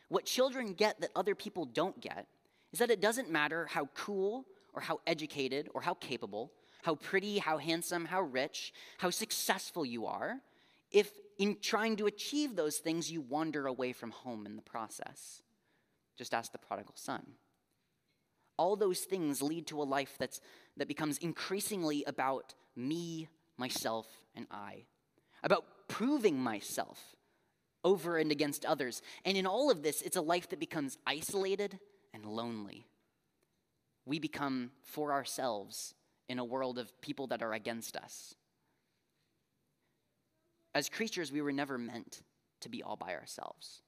What 0.09 0.25
children 0.25 0.73
get 0.73 1.01
that 1.03 1.11
other 1.15 1.37
people 1.37 1.67
don't 1.67 2.01
get 2.01 2.27
is 2.73 2.81
that 2.81 2.91
it 2.91 3.01
doesn't 3.01 3.31
matter 3.31 3.67
how 3.67 3.89
cool 3.95 4.45
or 4.73 4.81
how 4.81 4.99
educated 5.07 5.69
or 5.73 5.83
how 5.83 5.95
capable, 5.95 6.51
how 6.85 6.97
pretty, 6.97 7.39
how 7.39 7.57
handsome, 7.57 8.05
how 8.05 8.21
rich, 8.21 8.75
how 8.99 9.09
successful 9.09 9.87
you 9.87 10.05
are, 10.05 10.41
if 10.91 11.11
in 11.39 11.57
trying 11.63 11.97
to 11.97 12.05
achieve 12.05 12.55
those 12.55 12.77
things 12.77 13.11
you 13.11 13.23
wander 13.23 13.67
away 13.67 13.95
from 13.95 14.11
home 14.11 14.45
in 14.45 14.55
the 14.55 14.63
process. 14.63 15.41
Just 16.19 16.35
ask 16.35 16.53
the 16.53 16.59
prodigal 16.59 16.93
son. 16.95 17.23
All 18.59 18.77
those 18.77 19.01
things 19.01 19.41
lead 19.41 19.67
to 19.69 19.81
a 19.81 19.83
life 19.83 20.17
that's, 20.19 20.43
that 20.77 20.87
becomes 20.87 21.17
increasingly 21.19 22.05
about 22.07 22.55
me, 22.77 23.29
myself, 23.57 24.07
and 24.37 24.47
I, 24.51 24.85
about 25.43 25.65
proving 25.89 26.39
myself 26.39 27.17
over 27.83 28.19
and 28.19 28.31
against 28.31 28.67
others. 28.67 29.01
And 29.25 29.39
in 29.39 29.47
all 29.47 29.71
of 29.71 29.83
this, 29.83 30.03
it's 30.03 30.19
a 30.19 30.23
life 30.23 30.51
that 30.51 30.61
becomes 30.61 30.99
isolated 31.07 31.79
and 32.13 32.27
lonely. 32.27 32.87
We 34.05 34.19
become 34.19 34.73
for 34.83 35.13
ourselves 35.13 35.95
in 36.29 36.39
a 36.39 36.45
world 36.45 36.79
of 36.79 37.01
people 37.01 37.27
that 37.29 37.43
are 37.43 37.53
against 37.53 37.97
us. 37.97 38.35
As 40.75 40.89
creatures, 40.89 41.31
we 41.31 41.43
were 41.43 41.53
never 41.53 41.79
meant 41.79 42.23
to 42.61 42.69
be 42.69 42.83
all 42.83 42.97
by 42.97 43.15
ourselves, 43.15 43.83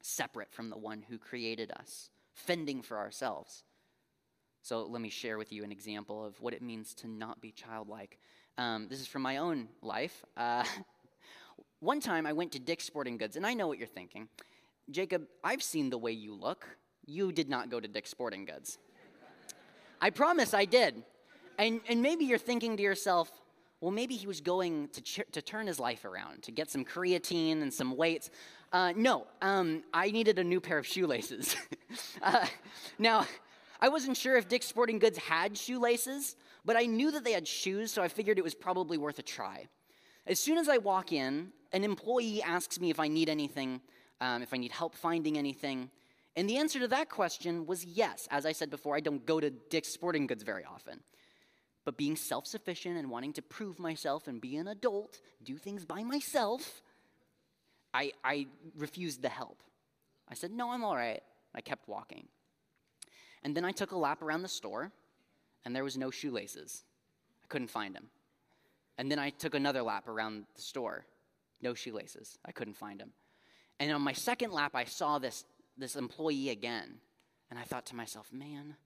separate 0.00 0.52
from 0.52 0.70
the 0.70 0.78
one 0.78 1.02
who 1.08 1.18
created 1.18 1.70
us, 1.72 2.10
fending 2.34 2.80
for 2.80 2.98
ourselves. 2.98 3.64
So, 4.62 4.84
let 4.84 5.02
me 5.02 5.10
share 5.10 5.38
with 5.38 5.52
you 5.52 5.64
an 5.64 5.72
example 5.72 6.24
of 6.24 6.40
what 6.40 6.54
it 6.54 6.62
means 6.62 6.94
to 6.94 7.08
not 7.08 7.40
be 7.40 7.50
childlike. 7.50 8.18
Um, 8.56 8.86
this 8.88 9.00
is 9.00 9.08
from 9.08 9.22
my 9.22 9.38
own 9.38 9.68
life. 9.82 10.24
Uh, 10.36 10.64
one 11.80 12.00
time 12.00 12.26
I 12.26 12.32
went 12.32 12.52
to 12.52 12.60
Dick's 12.60 12.84
Sporting 12.84 13.18
Goods, 13.18 13.36
and 13.36 13.44
I 13.44 13.54
know 13.54 13.66
what 13.66 13.78
you're 13.78 13.88
thinking. 13.88 14.28
Jacob, 14.90 15.26
I've 15.42 15.62
seen 15.62 15.90
the 15.90 15.98
way 15.98 16.12
you 16.12 16.34
look. 16.34 16.66
You 17.04 17.32
did 17.32 17.48
not 17.48 17.70
go 17.70 17.80
to 17.80 17.88
Dick's 17.88 18.10
Sporting 18.10 18.44
Goods. 18.44 18.78
I 20.00 20.10
promise 20.10 20.54
I 20.54 20.64
did. 20.64 21.02
And, 21.58 21.80
and 21.88 22.02
maybe 22.02 22.24
you're 22.24 22.38
thinking 22.38 22.76
to 22.76 22.82
yourself, 22.82 23.30
well, 23.80 23.90
maybe 23.90 24.14
he 24.14 24.26
was 24.26 24.40
going 24.40 24.88
to, 24.88 25.00
ch- 25.00 25.20
to 25.32 25.42
turn 25.42 25.66
his 25.66 25.80
life 25.80 26.04
around, 26.04 26.44
to 26.44 26.52
get 26.52 26.70
some 26.70 26.84
creatine 26.84 27.62
and 27.62 27.72
some 27.72 27.96
weights. 27.96 28.30
Uh, 28.72 28.92
no, 28.96 29.26
um, 29.42 29.82
I 29.92 30.10
needed 30.10 30.38
a 30.38 30.44
new 30.44 30.60
pair 30.60 30.78
of 30.78 30.86
shoelaces. 30.86 31.56
uh, 32.22 32.46
now, 32.98 33.26
I 33.80 33.88
wasn't 33.88 34.16
sure 34.16 34.36
if 34.36 34.48
Dick's 34.48 34.66
Sporting 34.66 35.00
Goods 35.00 35.18
had 35.18 35.58
shoelaces, 35.58 36.36
but 36.64 36.76
I 36.76 36.86
knew 36.86 37.10
that 37.10 37.24
they 37.24 37.32
had 37.32 37.48
shoes, 37.48 37.92
so 37.92 38.02
I 38.02 38.08
figured 38.08 38.38
it 38.38 38.44
was 38.44 38.54
probably 38.54 38.96
worth 38.96 39.18
a 39.18 39.22
try. 39.22 39.66
As 40.26 40.38
soon 40.38 40.58
as 40.58 40.68
I 40.68 40.78
walk 40.78 41.12
in, 41.12 41.48
an 41.72 41.82
employee 41.82 42.40
asks 42.42 42.78
me 42.78 42.90
if 42.90 43.00
I 43.00 43.08
need 43.08 43.28
anything, 43.28 43.80
um, 44.20 44.42
if 44.42 44.54
I 44.54 44.56
need 44.56 44.70
help 44.70 44.94
finding 44.94 45.36
anything. 45.36 45.90
And 46.36 46.48
the 46.48 46.58
answer 46.58 46.78
to 46.78 46.88
that 46.88 47.10
question 47.10 47.66
was 47.66 47.84
yes. 47.84 48.28
As 48.30 48.46
I 48.46 48.52
said 48.52 48.70
before, 48.70 48.94
I 48.94 49.00
don't 49.00 49.26
go 49.26 49.40
to 49.40 49.50
Dick's 49.50 49.88
Sporting 49.88 50.28
Goods 50.28 50.44
very 50.44 50.64
often. 50.64 51.00
But 51.84 51.96
being 51.96 52.16
self 52.16 52.46
sufficient 52.46 52.96
and 52.96 53.10
wanting 53.10 53.32
to 53.34 53.42
prove 53.42 53.78
myself 53.78 54.28
and 54.28 54.40
be 54.40 54.56
an 54.56 54.68
adult, 54.68 55.20
do 55.42 55.56
things 55.56 55.84
by 55.84 56.02
myself, 56.02 56.82
I, 57.92 58.12
I 58.24 58.46
refused 58.76 59.22
the 59.22 59.28
help. 59.28 59.62
I 60.28 60.34
said, 60.34 60.52
No, 60.52 60.70
I'm 60.70 60.84
all 60.84 60.96
right. 60.96 61.22
I 61.54 61.60
kept 61.60 61.88
walking. 61.88 62.28
And 63.42 63.56
then 63.56 63.64
I 63.64 63.72
took 63.72 63.90
a 63.92 63.98
lap 63.98 64.22
around 64.22 64.42
the 64.42 64.48
store, 64.48 64.92
and 65.64 65.74
there 65.74 65.84
was 65.84 65.98
no 65.98 66.10
shoelaces. 66.10 66.84
I 67.42 67.46
couldn't 67.48 67.68
find 67.68 67.94
them. 67.94 68.06
And 68.98 69.10
then 69.10 69.18
I 69.18 69.30
took 69.30 69.54
another 69.54 69.82
lap 69.82 70.08
around 70.08 70.44
the 70.54 70.62
store. 70.62 71.04
No 71.60 71.74
shoelaces. 71.74 72.38
I 72.44 72.52
couldn't 72.52 72.76
find 72.76 73.00
them. 73.00 73.10
And 73.80 73.90
on 73.92 74.02
my 74.02 74.12
second 74.12 74.52
lap, 74.52 74.72
I 74.74 74.84
saw 74.84 75.18
this, 75.18 75.44
this 75.76 75.96
employee 75.96 76.50
again. 76.50 76.98
And 77.50 77.58
I 77.58 77.64
thought 77.64 77.86
to 77.86 77.96
myself, 77.96 78.32
man, 78.32 78.76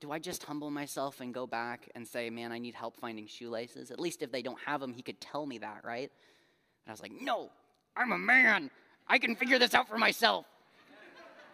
do 0.00 0.12
I 0.12 0.18
just 0.18 0.44
humble 0.44 0.70
myself 0.70 1.20
and 1.20 1.34
go 1.34 1.46
back 1.46 1.88
and 1.94 2.06
say, 2.06 2.30
man, 2.30 2.52
I 2.52 2.58
need 2.58 2.74
help 2.74 2.96
finding 2.96 3.26
shoelaces? 3.26 3.90
At 3.90 3.98
least 3.98 4.22
if 4.22 4.30
they 4.30 4.42
don't 4.42 4.58
have 4.64 4.80
them, 4.80 4.92
he 4.92 5.02
could 5.02 5.20
tell 5.20 5.44
me 5.44 5.58
that, 5.58 5.80
right? 5.84 6.10
And 6.10 6.88
I 6.88 6.90
was 6.90 7.02
like, 7.02 7.12
no, 7.20 7.50
I'm 7.96 8.12
a 8.12 8.18
man. 8.18 8.70
I 9.08 9.18
can 9.18 9.34
figure 9.34 9.58
this 9.58 9.74
out 9.74 9.88
for 9.88 9.98
myself. 9.98 10.46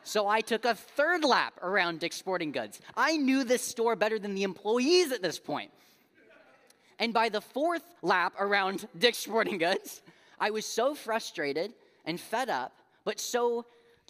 So 0.03 0.29
I 0.29 0.43
took 0.43 0.67
a 0.67 0.75
third 0.75 1.25
lap 1.25 1.55
around 1.63 2.01
Dick's 2.01 2.17
Sporting 2.17 2.53
Goods. 2.53 2.81
I 2.95 3.17
knew 3.17 3.43
this 3.43 3.63
store 3.63 3.97
better 3.97 4.19
than 4.19 4.35
the 4.35 4.43
employees 4.43 5.13
at 5.13 5.23
this 5.23 5.39
point. 5.39 5.71
And 6.99 7.15
by 7.15 7.31
the 7.31 7.41
fourth 7.41 7.83
lap 8.03 8.35
around 8.39 8.87
Dick's 8.99 9.19
Sporting 9.19 9.57
Goods, 9.57 10.03
I 10.39 10.51
was 10.51 10.67
so 10.67 10.95
frustrated 10.95 11.73
and 12.05 12.21
fed 12.21 12.51
up, 12.51 12.73
but 13.05 13.19
so 13.19 13.65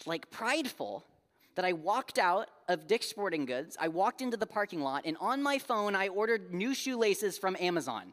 like 0.05 0.29
prideful 0.33 1.05
that 1.55 1.65
I 1.65 1.73
walked 1.73 2.19
out 2.19 2.49
of 2.69 2.87
Dick's 2.87 3.09
Sporting 3.09 3.47
Goods. 3.47 3.77
I 3.81 3.89
walked 3.89 4.21
into 4.21 4.37
the 4.37 4.47
parking 4.47 4.81
lot, 4.81 5.03
and 5.05 5.17
on 5.21 5.43
my 5.43 5.59
phone, 5.59 5.95
I 5.95 6.09
ordered 6.09 6.53
new 6.53 6.75
shoelaces 6.75 7.39
from 7.39 7.57
Amazon. 7.61 8.13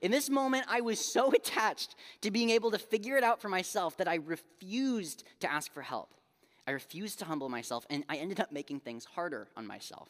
In 0.00 0.10
this 0.10 0.30
moment, 0.30 0.64
I 0.68 0.80
was 0.80 1.00
so 1.00 1.30
attached 1.34 1.94
to 2.20 2.30
being 2.30 2.50
able 2.50 2.70
to 2.70 2.78
figure 2.78 3.16
it 3.16 3.24
out 3.24 3.40
for 3.40 3.48
myself 3.48 3.96
that 3.96 4.08
I 4.08 4.16
refused 4.16 5.24
to 5.40 5.50
ask 5.50 5.72
for 5.72 5.82
help. 5.82 6.14
I 6.66 6.72
refused 6.72 7.18
to 7.20 7.24
humble 7.24 7.48
myself, 7.48 7.86
and 7.90 8.04
I 8.08 8.16
ended 8.16 8.40
up 8.40 8.52
making 8.52 8.80
things 8.80 9.04
harder 9.04 9.48
on 9.56 9.66
myself. 9.66 10.08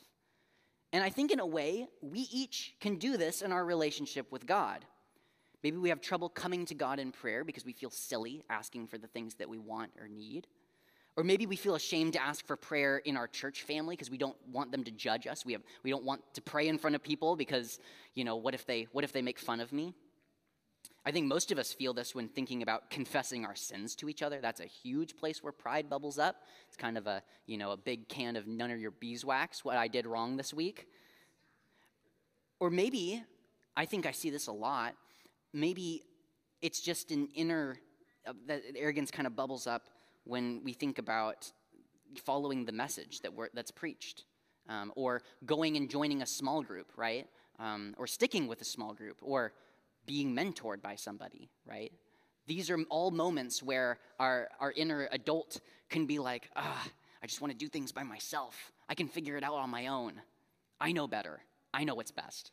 And 0.93 1.05
I 1.05 1.11
think, 1.11 1.31
in 1.31 1.41
a 1.41 1.47
way, 1.47 1.87
we 2.03 2.21
each 2.33 2.75
can 2.81 2.97
do 2.97 3.17
this 3.17 3.43
in 3.43 3.53
our 3.53 3.65
relationship 3.65 4.33
with 4.33 4.47
God. 4.47 4.85
Maybe 5.63 5.77
we 5.77 5.89
have 5.89 6.01
trouble 6.01 6.29
coming 6.29 6.67
to 6.67 6.75
God 6.75 6.99
in 6.99 7.11
prayer 7.11 7.45
because 7.45 7.65
we 7.65 7.73
feel 7.73 7.91
silly 7.91 8.45
asking 8.49 8.87
for 8.87 8.99
the 8.99 9.09
things 9.09 9.35
that 9.37 9.49
we 9.49 9.59
want 9.59 9.91
or 10.01 10.09
need. 10.09 10.47
Or 11.17 11.25
maybe 11.25 11.47
we 11.47 11.57
feel 11.57 11.75
ashamed 11.75 12.13
to 12.13 12.23
ask 12.23 12.47
for 12.47 12.55
prayer 12.55 12.99
in 12.99 13.17
our 13.17 13.27
church 13.27 13.63
family 13.63 13.97
because 13.97 14.09
we 14.09 14.19
don't 14.19 14.37
want 14.53 14.71
them 14.71 14.85
to 14.85 14.93
judge 14.93 15.27
us. 15.27 15.45
We, 15.45 15.53
have, 15.53 15.63
we 15.83 15.91
don't 15.91 16.05
want 16.05 16.23
to 16.35 16.41
pray 16.41 16.69
in 16.69 16.79
front 16.79 16.95
of 16.95 17.03
people 17.03 17.35
because, 17.35 17.81
you 18.15 18.23
know, 18.23 18.37
what 18.37 18.55
if, 18.55 18.65
they, 18.67 18.87
what 18.93 19.03
if 19.03 19.13
they 19.13 19.21
make 19.21 19.41
fun 19.41 19.59
of 19.59 19.73
me? 19.73 19.95
I 21.05 21.11
think 21.11 21.27
most 21.27 21.51
of 21.51 21.59
us 21.59 21.73
feel 21.73 21.93
this 21.93 22.15
when 22.15 22.29
thinking 22.29 22.63
about 22.63 22.91
confessing 22.91 23.45
our 23.45 23.57
sins 23.57 23.97
to 23.97 24.09
each 24.09 24.23
other. 24.23 24.41
That's 24.41 24.61
a 24.61 24.67
huge 24.67 25.17
place 25.17 25.43
where 25.43 25.53
pride 25.53 25.91
bubbles 25.91 26.19
up. 26.19 26.37
It's 26.69 26.77
kind 26.77 26.97
of 26.97 27.09
a, 27.09 27.23
you 27.47 27.59
know, 27.59 27.73
a 27.73 27.77
big 27.77 28.09
can 28.09 28.37
of 28.37 28.47
none 28.47 28.71
of 28.71 28.79
your 28.79 28.93
beeswax, 28.93 29.65
what 29.65 29.77
I 29.77 29.89
did 29.89 30.07
wrong 30.07 30.37
this 30.37 30.55
week. 30.55 30.87
Or 32.61 32.71
maybe, 32.71 33.25
I 33.77 33.87
think 33.87 34.07
I 34.07 34.13
see 34.13 34.31
this 34.31 34.47
a 34.49 34.53
lot, 34.53 34.95
maybe 35.53 36.03
it's 36.61 36.81
just 36.81 37.11
an 37.11 37.29
inner, 37.35 37.79
uh, 38.27 38.33
that 38.47 38.63
arrogance 38.77 39.11
kind 39.11 39.27
of 39.27 39.37
bubbles 39.37 39.67
up 39.67 39.89
when 40.25 40.63
we 40.65 40.73
think 40.73 40.99
about 40.99 41.51
following 42.25 42.65
the 42.65 42.73
message 42.73 43.21
that 43.21 43.33
that's 43.55 43.71
preached, 43.71 44.25
um, 44.69 44.93
or 44.97 45.23
going 45.45 45.77
and 45.77 45.91
joining 45.91 46.23
a 46.23 46.27
small 46.27 46.63
group, 46.63 46.93
right? 46.97 47.27
Um, 47.59 47.95
or 47.99 48.07
sticking 48.07 48.47
with 48.47 48.61
a 48.61 48.65
small 48.65 48.95
group, 48.95 49.19
or 49.23 49.53
being 50.07 50.35
mentored 50.35 50.81
by 50.81 50.95
somebody, 50.95 51.51
right? 51.67 51.93
These 52.47 52.71
are 52.71 52.79
all 52.89 53.11
moments 53.11 53.63
where 53.63 53.99
our, 54.19 54.49
our 54.59 54.73
inner 54.73 55.09
adult 55.13 55.61
can 55.91 56.07
be 56.07 56.19
like, 56.19 56.51
ah, 56.57 56.89
I 57.23 57.27
just 57.27 57.41
want 57.41 57.53
to 57.53 57.59
do 57.59 57.69
things 57.69 57.93
by 57.93 58.05
myself. 58.05 58.73
I 58.89 58.95
can 58.95 59.09
figure 59.09 59.37
it 59.37 59.45
out 59.45 59.55
on 59.55 59.71
my 59.71 59.89
own. 59.89 60.15
I 60.81 60.93
know 60.93 61.07
better. 61.07 61.41
I 61.75 61.85
know 61.85 61.95
what's 61.95 62.11
best. 62.11 62.53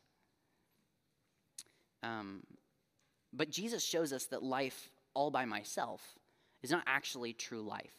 Um, 2.03 2.43
but 3.35 3.49
Jesus 3.49 3.83
shows 3.83 4.13
us 4.13 4.25
that 4.27 4.43
life 4.43 4.89
all 5.13 5.31
by 5.31 5.45
myself 5.45 6.01
is 6.63 6.71
not 6.71 6.83
actually 6.87 7.33
true 7.33 7.61
life. 7.61 7.93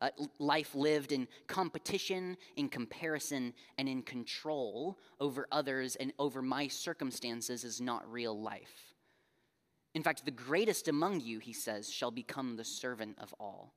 Uh, 0.00 0.10
life 0.40 0.74
lived 0.74 1.12
in 1.12 1.28
competition, 1.46 2.36
in 2.56 2.68
comparison, 2.68 3.54
and 3.78 3.88
in 3.88 4.02
control 4.02 4.98
over 5.20 5.46
others 5.52 5.94
and 5.96 6.12
over 6.18 6.42
my 6.42 6.66
circumstances 6.66 7.62
is 7.62 7.80
not 7.80 8.10
real 8.10 8.38
life. 8.40 8.94
In 9.94 10.02
fact, 10.02 10.24
the 10.24 10.32
greatest 10.32 10.88
among 10.88 11.20
you, 11.20 11.38
he 11.38 11.52
says, 11.52 11.88
shall 11.88 12.10
become 12.10 12.56
the 12.56 12.64
servant 12.64 13.16
of 13.20 13.32
all. 13.38 13.74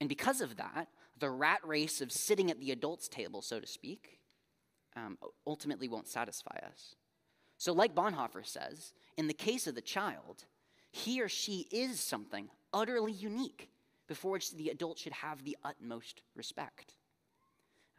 And 0.00 0.08
because 0.08 0.40
of 0.42 0.56
that, 0.56 0.88
the 1.18 1.30
rat 1.30 1.60
race 1.64 2.00
of 2.00 2.12
sitting 2.12 2.50
at 2.50 2.60
the 2.60 2.72
adult's 2.72 3.08
table, 3.08 3.40
so 3.40 3.60
to 3.60 3.66
speak, 3.66 4.18
um, 4.96 5.16
ultimately 5.46 5.88
won't 5.88 6.08
satisfy 6.08 6.58
us. 6.66 6.96
So, 7.60 7.74
like 7.74 7.94
Bonhoeffer 7.94 8.46
says, 8.46 8.94
in 9.18 9.26
the 9.26 9.34
case 9.34 9.66
of 9.66 9.74
the 9.74 9.82
child, 9.82 10.46
he 10.92 11.20
or 11.20 11.28
she 11.28 11.66
is 11.70 12.00
something 12.00 12.48
utterly 12.72 13.12
unique 13.12 13.68
before 14.08 14.32
which 14.32 14.52
the 14.52 14.70
adult 14.70 14.96
should 14.96 15.12
have 15.12 15.44
the 15.44 15.58
utmost 15.62 16.22
respect. 16.34 16.94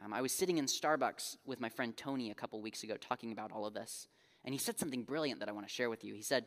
Um, 0.04 0.13
I 0.13 0.21
was 0.24 0.32
sitting 0.32 0.58
in 0.58 0.65
Starbucks 0.65 1.38
with 1.45 1.62
my 1.62 1.69
friend 1.69 1.95
Tony 1.95 2.32
a 2.32 2.34
couple 2.34 2.60
weeks 2.60 2.82
ago 2.82 2.95
talking 2.97 3.32
about 3.32 3.52
all 3.52 3.67
of 3.67 3.76
this, 3.76 4.08
and 4.43 4.52
he 4.52 4.58
said 4.58 4.80
something 4.80 5.04
brilliant 5.04 5.39
that 5.41 5.47
I 5.47 5.52
want 5.52 5.67
to 5.67 5.71
share 5.71 5.91
with 5.91 6.04
you. 6.04 6.15
He 6.15 6.24
said, 6.24 6.45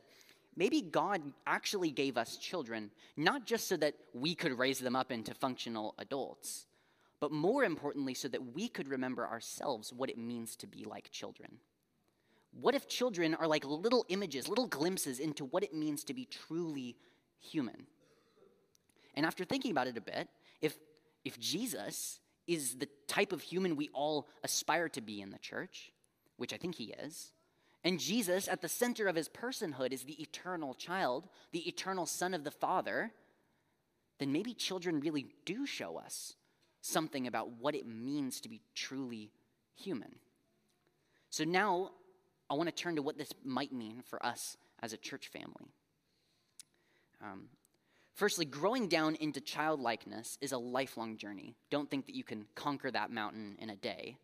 Maybe 0.56 0.82
God 0.82 1.22
actually 1.46 1.92
gave 1.92 2.16
us 2.16 2.36
children 2.36 2.90
not 3.16 3.46
just 3.46 3.68
so 3.68 3.76
that 3.76 3.94
we 4.12 4.34
could 4.34 4.58
raise 4.58 4.80
them 4.80 4.96
up 4.96 5.12
into 5.12 5.34
functional 5.34 5.94
adults, 5.98 6.66
but 7.20 7.30
more 7.30 7.62
importantly, 7.62 8.14
so 8.14 8.26
that 8.26 8.54
we 8.54 8.66
could 8.66 8.88
remember 8.88 9.24
ourselves 9.24 9.92
what 9.92 10.10
it 10.10 10.18
means 10.18 10.56
to 10.56 10.66
be 10.66 10.82
like 10.82 11.12
children. 11.12 11.58
What 12.60 12.74
if 12.74 12.88
children 12.88 13.34
are 13.34 13.46
like 13.46 13.64
little 13.64 14.04
images, 14.08 14.48
little 14.48 14.66
glimpses 14.66 15.18
into 15.18 15.44
what 15.44 15.64
it 15.64 15.74
means 15.74 16.04
to 16.04 16.14
be 16.14 16.26
truly 16.26 16.96
human? 17.40 17.86
And 19.14 19.26
after 19.26 19.44
thinking 19.44 19.70
about 19.70 19.86
it 19.86 19.96
a 19.96 20.00
bit, 20.00 20.28
if, 20.60 20.76
if 21.24 21.38
Jesus 21.38 22.20
is 22.46 22.76
the 22.76 22.88
type 23.08 23.32
of 23.32 23.40
human 23.40 23.76
we 23.76 23.88
all 23.92 24.28
aspire 24.42 24.88
to 24.90 25.00
be 25.00 25.20
in 25.20 25.30
the 25.30 25.38
church, 25.38 25.92
which 26.36 26.52
I 26.52 26.56
think 26.56 26.76
he 26.76 26.94
is, 27.02 27.32
and 27.82 28.00
Jesus, 28.00 28.48
at 28.48 28.62
the 28.62 28.68
center 28.68 29.08
of 29.08 29.16
his 29.16 29.28
personhood, 29.28 29.92
is 29.92 30.04
the 30.04 30.20
eternal 30.20 30.72
child, 30.74 31.28
the 31.52 31.68
eternal 31.68 32.06
Son 32.06 32.32
of 32.32 32.42
the 32.42 32.50
Father, 32.50 33.12
then 34.18 34.32
maybe 34.32 34.54
children 34.54 35.00
really 35.00 35.26
do 35.44 35.66
show 35.66 35.98
us 35.98 36.34
something 36.80 37.26
about 37.26 37.50
what 37.50 37.74
it 37.74 37.86
means 37.86 38.40
to 38.40 38.48
be 38.48 38.62
truly 38.74 39.32
human. 39.74 40.16
So 41.28 41.44
now 41.44 41.90
I 42.50 42.54
want 42.54 42.68
to 42.68 42.74
turn 42.74 42.96
to 42.96 43.02
what 43.02 43.18
this 43.18 43.32
might 43.44 43.72
mean 43.72 44.02
for 44.06 44.24
us 44.24 44.56
as 44.82 44.92
a 44.92 44.98
church 44.98 45.28
family. 45.28 45.72
Um, 47.22 47.48
firstly, 48.14 48.44
growing 48.44 48.88
down 48.88 49.14
into 49.16 49.40
childlikeness 49.40 50.38
is 50.40 50.52
a 50.52 50.58
lifelong 50.58 51.16
journey. 51.16 51.56
Don't 51.70 51.90
think 51.90 52.06
that 52.06 52.14
you 52.14 52.24
can 52.24 52.46
conquer 52.54 52.90
that 52.90 53.10
mountain 53.10 53.56
in 53.58 53.70
a 53.70 53.76
day. 53.76 54.16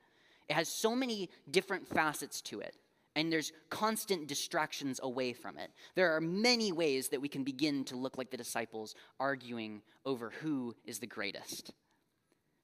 It 0.48 0.54
has 0.54 0.68
so 0.68 0.94
many 0.94 1.30
different 1.50 1.88
facets 1.88 2.40
to 2.42 2.60
it, 2.60 2.76
and 3.16 3.32
there's 3.32 3.52
constant 3.70 4.26
distractions 4.26 5.00
away 5.02 5.32
from 5.32 5.56
it. 5.56 5.70
There 5.94 6.14
are 6.14 6.20
many 6.20 6.72
ways 6.72 7.08
that 7.08 7.20
we 7.20 7.28
can 7.28 7.44
begin 7.44 7.84
to 7.84 7.96
look 7.96 8.18
like 8.18 8.30
the 8.30 8.36
disciples, 8.36 8.94
arguing 9.18 9.82
over 10.04 10.30
who 10.40 10.74
is 10.84 10.98
the 10.98 11.06
greatest. 11.06 11.72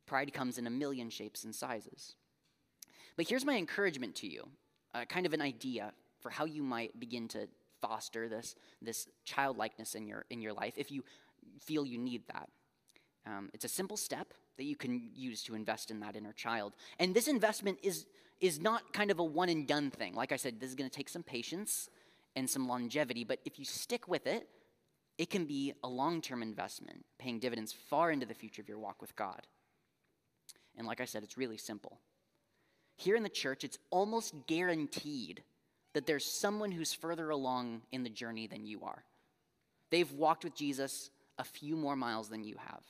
Pride 0.06 0.32
comes 0.32 0.58
in 0.58 0.66
a 0.66 0.70
million 0.70 1.10
shapes 1.10 1.44
and 1.44 1.54
sizes. 1.54 2.14
But 3.16 3.28
here's 3.28 3.44
my 3.44 3.56
encouragement 3.56 4.16
to 4.16 4.26
you 4.26 4.48
uh, 4.96 5.04
kind 5.04 5.26
of 5.26 5.32
an 5.32 5.40
idea 5.40 5.92
for 6.20 6.30
how 6.30 6.44
you 6.44 6.62
might 6.62 6.98
begin 6.98 7.28
to 7.28 7.48
foster 7.80 8.28
this, 8.28 8.54
this 8.80 9.08
childlikeness 9.24 9.94
in 9.94 10.06
your, 10.06 10.24
in 10.30 10.40
your 10.40 10.52
life 10.52 10.74
if 10.76 10.90
you 10.90 11.04
feel 11.60 11.84
you 11.84 11.98
need 11.98 12.22
that. 12.32 12.48
Um, 13.26 13.50
it's 13.52 13.64
a 13.64 13.68
simple 13.68 13.96
step 13.96 14.32
that 14.56 14.64
you 14.64 14.76
can 14.76 15.10
use 15.14 15.42
to 15.44 15.54
invest 15.54 15.90
in 15.90 16.00
that 16.00 16.16
inner 16.16 16.32
child. 16.32 16.74
And 16.98 17.14
this 17.14 17.28
investment 17.28 17.78
is, 17.82 18.06
is 18.40 18.60
not 18.60 18.92
kind 18.92 19.10
of 19.10 19.18
a 19.18 19.24
one 19.24 19.48
and 19.48 19.66
done 19.66 19.90
thing. 19.90 20.14
Like 20.14 20.32
I 20.32 20.36
said, 20.36 20.60
this 20.60 20.70
is 20.70 20.74
going 20.74 20.88
to 20.88 20.96
take 20.96 21.08
some 21.08 21.22
patience 21.22 21.90
and 22.34 22.48
some 22.48 22.68
longevity, 22.68 23.24
but 23.24 23.40
if 23.44 23.58
you 23.58 23.64
stick 23.64 24.08
with 24.08 24.26
it, 24.26 24.48
it 25.18 25.30
can 25.30 25.46
be 25.46 25.72
a 25.82 25.88
long 25.88 26.20
term 26.20 26.42
investment, 26.42 27.04
paying 27.18 27.38
dividends 27.38 27.72
far 27.72 28.10
into 28.10 28.26
the 28.26 28.34
future 28.34 28.62
of 28.62 28.68
your 28.68 28.78
walk 28.78 29.00
with 29.00 29.16
God. 29.16 29.46
And 30.76 30.86
like 30.86 31.00
I 31.00 31.06
said, 31.06 31.22
it's 31.22 31.38
really 31.38 31.56
simple. 31.56 31.98
Here 32.96 33.16
in 33.16 33.22
the 33.22 33.28
church, 33.28 33.62
it's 33.62 33.78
almost 33.90 34.34
guaranteed 34.46 35.42
that 35.92 36.06
there's 36.06 36.24
someone 36.24 36.72
who's 36.72 36.92
further 36.92 37.30
along 37.30 37.82
in 37.92 38.02
the 38.02 38.10
journey 38.10 38.46
than 38.46 38.66
you 38.66 38.82
are. 38.84 39.04
They've 39.90 40.10
walked 40.12 40.44
with 40.44 40.54
Jesus 40.54 41.10
a 41.38 41.44
few 41.44 41.76
more 41.76 41.96
miles 41.96 42.28
than 42.28 42.44
you 42.44 42.56
have. 42.58 42.82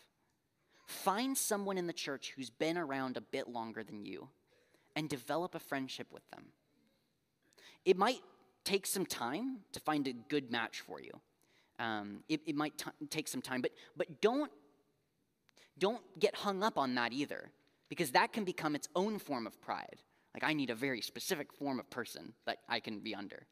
Find 0.86 1.36
someone 1.36 1.78
in 1.78 1.86
the 1.86 1.92
church 1.92 2.32
who's 2.36 2.50
been 2.50 2.78
around 2.78 3.16
a 3.16 3.20
bit 3.20 3.48
longer 3.48 3.82
than 3.82 4.04
you 4.04 4.28
and 4.94 5.08
develop 5.08 5.54
a 5.54 5.60
friendship 5.60 6.06
with 6.12 6.28
them. 6.30 6.44
It 7.84 7.96
might 7.96 8.20
take 8.64 8.86
some 8.86 9.06
time 9.06 9.58
to 9.72 9.80
find 9.80 10.06
a 10.08 10.12
good 10.12 10.50
match 10.50 10.80
for 10.80 11.00
you. 11.00 11.12
Um, 11.78 12.20
it, 12.28 12.40
it, 12.46 12.56
might 12.56 12.78
t- 12.78 12.90
take 13.10 13.28
some 13.28 13.42
time, 13.42 13.60
but, 13.60 13.72
but 13.96 14.20
don't, 14.20 14.50
don't 15.78 16.02
get 16.18 16.34
hung 16.34 16.62
up 16.62 16.78
on 16.78 16.94
that 16.94 17.12
either 17.12 17.50
because 17.88 18.12
that 18.12 18.32
can 18.32 18.44
become 18.44 18.74
its 18.74 18.88
own 18.94 19.18
form 19.18 19.46
of 19.46 19.60
pride. 19.60 20.02
Like, 20.34 20.44
I 20.44 20.52
need 20.52 20.70
a 20.70 20.74
very 20.74 21.00
specific 21.00 21.52
form 21.52 21.78
of 21.80 21.88
person 21.88 22.34
that 22.46 22.58
I 22.68 22.80
can 22.80 23.00
be 23.00 23.14
under. 23.14 23.46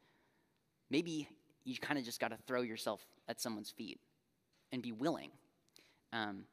Maybe 0.89 1.27
you 1.63 1.75
kind 1.77 1.97
of 1.97 2.05
just 2.05 2.19
got 2.19 2.29
to 2.29 2.37
throw 2.45 2.61
yourself 2.61 3.05
at 3.27 3.41
someone's 3.41 3.71
feet 3.71 3.99
and 4.71 4.81
be 4.81 4.91
willing. 4.91 5.31
Um, 6.13 6.43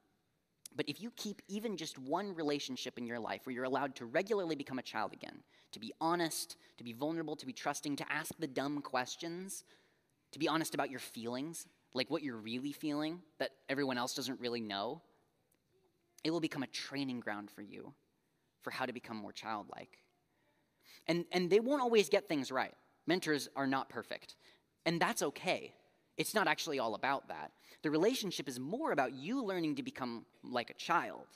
but 0.75 0.89
if 0.89 1.03
you 1.03 1.13
keep 1.17 1.43
even 1.49 1.77
just 1.77 1.99
one 1.99 2.35
relationship 2.35 2.97
in 2.97 3.07
your 3.07 3.19
life 3.19 3.43
where 3.45 3.55
you're 3.55 3.65
allowed 3.65 3.95
to 3.97 4.07
regularly 4.07 4.57
become 4.57 4.79
a 4.79 4.83
child 4.83 5.13
again, 5.13 5.43
to 5.73 5.81
be 5.81 5.93
honest, 6.01 6.57
to 6.79 6.85
be 6.85 6.93
vulnerable, 6.93 7.37
to 7.37 7.47
be 7.47 7.53
trusting, 7.53 7.97
to 7.97 8.13
ask 8.13 8.33
the 8.39 8.47
dumb 8.47 8.81
questions, 8.81 9.65
to 10.33 10.39
be 10.39 10.49
honest 10.49 10.75
about 10.75 10.91
your 10.91 11.01
feelings, 11.01 11.67
like 11.95 12.11
what 12.11 12.23
you're 12.23 12.37
really 12.37 12.73
feeling 12.73 13.21
that 13.39 13.51
everyone 13.69 13.99
else 13.99 14.15
doesn't 14.15 14.41
really 14.41 14.61
know, 14.61 15.03
it 16.25 16.31
will 16.31 16.41
become 16.41 16.63
a 16.63 16.69
training 16.69 17.21
ground 17.21 17.51
for 17.51 17.63
you 17.63 17.93
for 18.63 18.71
how 18.71 18.87
to 18.87 18.93
become 18.93 19.17
more 19.17 19.33
childlike. 19.33 19.99
And, 21.09 21.25
and 21.33 21.51
they 21.51 21.61
won't 21.61 21.83
always 21.83 22.09
get 22.09 22.29
things 22.29 22.53
right. 22.53 22.75
Mentors 23.07 23.49
are 23.57 23.67
not 23.67 23.89
perfect. 23.89 24.37
And 24.87 25.01
that's 25.01 25.23
okay. 25.23 25.73
It's 26.17 26.35
not 26.35 26.47
actually 26.47 26.79
all 26.79 26.95
about 26.95 27.29
that. 27.29 27.53
The 27.83 27.91
relationship 27.91 28.49
is 28.49 28.61
more 28.61 28.93
about 28.93 29.13
you 29.13 29.43
learning 29.43 29.77
to 29.77 29.83
become 29.83 30.25
like 30.45 30.71
a 30.71 30.75
child 30.75 31.27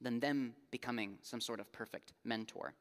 than 0.00 0.20
them 0.20 0.54
becoming 0.70 1.18
some 1.22 1.40
sort 1.40 1.58
of 1.58 1.72
perfect 1.72 2.12
mentor. 2.24 2.74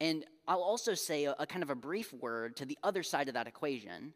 And 0.00 0.24
I'll 0.48 0.62
also 0.62 0.94
say 0.94 1.24
a, 1.24 1.34
a 1.38 1.46
kind 1.46 1.62
of 1.62 1.70
a 1.70 1.74
brief 1.74 2.12
word 2.14 2.56
to 2.56 2.64
the 2.64 2.78
other 2.82 3.02
side 3.02 3.28
of 3.28 3.34
that 3.34 3.46
equation, 3.46 4.14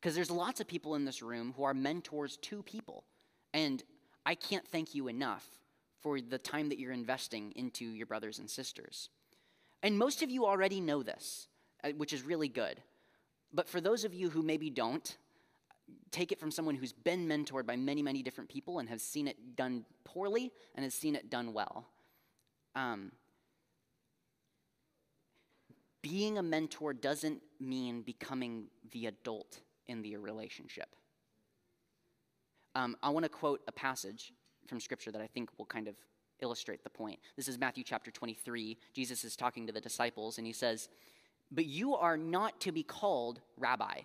because 0.00 0.14
there's 0.14 0.30
lots 0.30 0.60
of 0.60 0.68
people 0.68 0.94
in 0.94 1.04
this 1.04 1.22
room 1.22 1.54
who 1.56 1.64
are 1.64 1.74
mentors 1.74 2.36
to 2.38 2.62
people. 2.62 3.04
And 3.52 3.82
I 4.24 4.34
can't 4.34 4.66
thank 4.68 4.94
you 4.94 5.08
enough 5.08 5.44
for 6.02 6.20
the 6.20 6.38
time 6.38 6.68
that 6.68 6.78
you're 6.78 6.92
investing 6.92 7.52
into 7.56 7.84
your 7.84 8.06
brothers 8.06 8.38
and 8.38 8.48
sisters. 8.48 9.08
And 9.82 9.98
most 9.98 10.22
of 10.22 10.30
you 10.30 10.46
already 10.46 10.80
know 10.80 11.02
this, 11.02 11.48
uh, 11.84 11.90
which 11.90 12.12
is 12.12 12.22
really 12.22 12.48
good. 12.48 12.80
But 13.52 13.68
for 13.68 13.80
those 13.80 14.04
of 14.04 14.14
you 14.14 14.30
who 14.30 14.42
maybe 14.42 14.70
don't, 14.70 15.16
take 16.10 16.32
it 16.32 16.38
from 16.38 16.50
someone 16.50 16.74
who's 16.74 16.92
been 16.92 17.28
mentored 17.28 17.66
by 17.66 17.76
many, 17.76 18.02
many 18.02 18.22
different 18.22 18.48
people 18.48 18.78
and 18.78 18.88
has 18.88 19.02
seen 19.02 19.26
it 19.28 19.56
done 19.56 19.84
poorly 20.04 20.52
and 20.74 20.84
has 20.84 20.94
seen 20.94 21.16
it 21.16 21.30
done 21.30 21.52
well. 21.52 21.86
Um, 22.74 23.12
being 26.02 26.38
a 26.38 26.42
mentor 26.42 26.92
doesn't 26.92 27.42
mean 27.58 28.02
becoming 28.02 28.66
the 28.92 29.06
adult 29.06 29.60
in 29.86 30.02
the 30.02 30.16
relationship. 30.16 30.88
Um, 32.74 32.96
I 33.02 33.10
want 33.10 33.24
to 33.24 33.28
quote 33.28 33.60
a 33.66 33.72
passage 33.72 34.32
from 34.70 34.80
Scripture 34.80 35.10
that 35.10 35.20
I 35.20 35.26
think 35.26 35.50
will 35.58 35.66
kind 35.66 35.88
of 35.88 35.96
illustrate 36.40 36.82
the 36.82 36.88
point. 36.88 37.18
This 37.36 37.48
is 37.48 37.58
Matthew 37.58 37.84
chapter 37.84 38.10
23. 38.10 38.78
Jesus 38.94 39.24
is 39.24 39.36
talking 39.36 39.66
to 39.66 39.72
the 39.72 39.80
disciples, 39.80 40.38
and 40.38 40.46
he 40.46 40.54
says, 40.54 40.88
But 41.50 41.66
you 41.66 41.94
are 41.94 42.16
not 42.16 42.58
to 42.60 42.72
be 42.72 42.82
called 42.82 43.40
rabbi, 43.58 44.00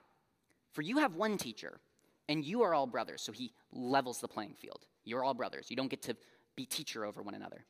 for 0.73 0.82
you 0.82 0.97
have 0.97 1.15
one 1.15 1.38
teacher, 1.38 1.80
and 2.28 2.43
you 2.43 2.63
are 2.63 2.73
all 2.73 2.88
brothers. 2.88 3.21
So 3.21 3.32
he 3.32 3.54
levels 3.71 4.19
the 4.19 4.28
playing 4.28 4.56
field. 4.56 4.86
You're 5.06 5.23
all 5.23 5.36
brothers. 5.36 5.67
You 5.69 5.78
don't 5.78 5.88
get 5.88 6.01
to 6.04 6.17
be 6.56 6.65
teacher 6.65 7.06
over 7.06 7.21
one 7.21 7.36
another. 7.36 7.63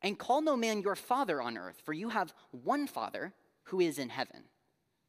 And 0.00 0.16
call 0.16 0.40
no 0.40 0.56
man 0.56 0.80
your 0.80 0.94
father 0.94 1.42
on 1.42 1.58
earth, 1.58 1.82
for 1.84 1.92
you 1.92 2.08
have 2.08 2.32
one 2.52 2.86
father 2.86 3.34
who 3.64 3.80
is 3.80 3.98
in 3.98 4.08
heaven. 4.08 4.44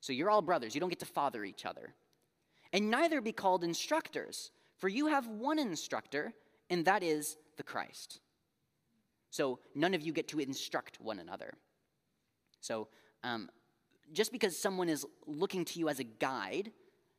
So 0.02 0.14
you're 0.14 0.32
all 0.32 0.42
brothers. 0.42 0.74
You 0.74 0.82
don't 0.82 0.90
get 0.90 1.00
to 1.00 1.06
father 1.06 1.46
each 1.46 1.66
other. 1.66 1.94
And 2.74 2.90
neither 2.90 3.22
be 3.22 3.32
called 3.32 3.64
instructors, 3.64 4.52
for 4.78 4.90
you 4.90 5.08
have 5.08 5.28
one 5.28 5.60
instructor 5.60 6.34
and 6.70 6.86
that 6.86 7.04
is 7.04 7.38
the 7.58 7.64
Christ. 7.64 8.20
So 9.30 9.60
none 9.76 9.94
of 9.94 10.02
you 10.02 10.14
get 10.14 10.28
to 10.30 10.40
instruct 10.40 11.00
one 11.00 11.20
another. 11.20 11.54
So 12.62 12.88
um, 13.24 13.50
just 14.14 14.32
because 14.32 14.58
someone 14.58 14.90
is 14.90 15.06
looking 15.28 15.66
to 15.66 15.80
you 15.80 15.90
as 15.90 16.00
a 16.00 16.04
guide 16.04 16.72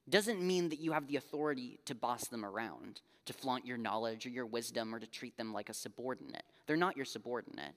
doesn't 0.09 0.43
mean 0.43 0.69
that 0.71 0.81
you 0.81 0.93
have 0.93 1.07
the 1.07 1.17
authority 1.17 1.79
to 1.85 1.95
boss 1.95 2.27
them 2.27 2.45
around, 2.45 3.01
to 3.27 3.33
flaunt 3.33 3.65
your 3.65 3.79
knowledge 3.79 4.27
or 4.27 4.31
your 4.31 4.47
wisdom, 4.47 4.95
or 4.95 4.99
to 4.99 5.07
treat 5.07 5.37
them 5.37 5.53
like 5.53 5.69
a 5.69 5.75
subordinate. 5.75 6.43
They're 6.67 6.77
not 6.77 6.97
your 6.97 7.05
subordinate. 7.05 7.75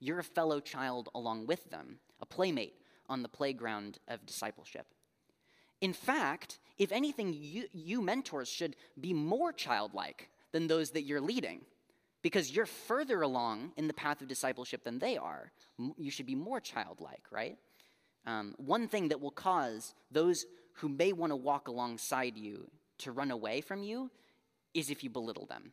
You're 0.00 0.20
a 0.20 0.24
fellow 0.24 0.60
child 0.60 1.08
along 1.14 1.46
with 1.46 1.70
them, 1.70 1.98
a 2.20 2.26
playmate 2.26 2.74
on 3.08 3.22
the 3.22 3.28
playground 3.28 3.98
of 4.08 4.24
discipleship. 4.24 4.86
In 5.80 5.92
fact, 5.92 6.58
if 6.78 6.92
anything, 6.92 7.34
you, 7.34 7.66
you 7.72 8.00
mentors 8.00 8.48
should 8.48 8.76
be 8.98 9.12
more 9.12 9.52
childlike 9.52 10.30
than 10.56 10.68
those 10.68 10.92
that 10.92 11.02
you're 11.02 11.20
leading 11.20 11.60
because 12.22 12.50
you're 12.50 12.64
further 12.64 13.20
along 13.20 13.72
in 13.76 13.86
the 13.88 13.92
path 13.92 14.22
of 14.22 14.26
discipleship 14.26 14.82
than 14.84 14.98
they 14.98 15.18
are. 15.18 15.52
You 15.98 16.10
should 16.10 16.24
be 16.24 16.34
more 16.34 16.60
childlike, 16.60 17.24
right? 17.30 17.58
Um, 18.26 18.54
one 18.56 18.88
thing 18.88 19.08
that 19.08 19.20
will 19.20 19.30
cause 19.30 19.92
those 20.10 20.46
who 20.76 20.88
may 20.88 21.12
want 21.12 21.30
to 21.30 21.36
walk 21.36 21.68
alongside 21.68 22.38
you 22.38 22.70
to 23.00 23.12
run 23.12 23.30
away 23.30 23.60
from 23.60 23.82
you 23.82 24.10
is 24.72 24.88
if 24.88 25.04
you 25.04 25.10
belittle 25.10 25.44
them. 25.44 25.72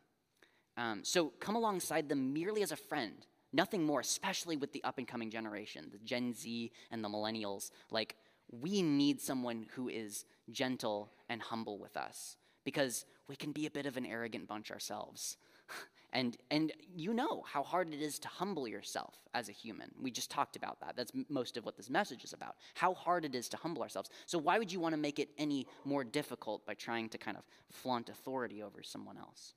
Um, 0.76 1.00
so 1.02 1.32
come 1.40 1.56
alongside 1.56 2.10
them 2.10 2.34
merely 2.34 2.62
as 2.62 2.70
a 2.70 2.76
friend, 2.76 3.14
nothing 3.54 3.84
more, 3.84 4.00
especially 4.00 4.58
with 4.58 4.72
the 4.74 4.84
up 4.84 4.98
and 4.98 5.08
coming 5.08 5.30
generation, 5.30 5.88
the 5.90 5.98
Gen 5.98 6.34
Z 6.34 6.70
and 6.90 7.02
the 7.02 7.08
millennials. 7.08 7.70
Like, 7.90 8.16
we 8.50 8.82
need 8.82 9.18
someone 9.22 9.64
who 9.76 9.88
is 9.88 10.26
gentle 10.50 11.10
and 11.30 11.40
humble 11.40 11.78
with 11.78 11.96
us 11.96 12.36
because 12.64 13.04
we 13.28 13.36
can 13.36 13.52
be 13.52 13.66
a 13.66 13.70
bit 13.70 13.86
of 13.86 13.96
an 13.96 14.06
arrogant 14.06 14.48
bunch 14.48 14.70
ourselves. 14.70 15.36
And, 16.14 16.36
and 16.48 16.72
you 16.94 17.12
know 17.12 17.42
how 17.44 17.64
hard 17.64 17.92
it 17.92 18.00
is 18.00 18.20
to 18.20 18.28
humble 18.28 18.68
yourself 18.68 19.16
as 19.34 19.48
a 19.48 19.52
human. 19.52 19.90
We 20.00 20.12
just 20.12 20.30
talked 20.30 20.54
about 20.54 20.78
that. 20.78 20.94
That's 20.94 21.10
most 21.28 21.56
of 21.56 21.64
what 21.64 21.76
this 21.76 21.90
message 21.90 22.22
is 22.22 22.32
about. 22.32 22.54
How 22.74 22.94
hard 22.94 23.24
it 23.24 23.34
is 23.34 23.48
to 23.48 23.56
humble 23.56 23.82
ourselves. 23.82 24.10
So, 24.26 24.38
why 24.38 24.60
would 24.60 24.72
you 24.72 24.78
want 24.78 24.92
to 24.92 25.00
make 25.00 25.18
it 25.18 25.30
any 25.38 25.66
more 25.84 26.04
difficult 26.04 26.64
by 26.64 26.74
trying 26.74 27.08
to 27.08 27.18
kind 27.18 27.36
of 27.36 27.42
flaunt 27.68 28.10
authority 28.10 28.62
over 28.62 28.80
someone 28.80 29.18
else? 29.18 29.54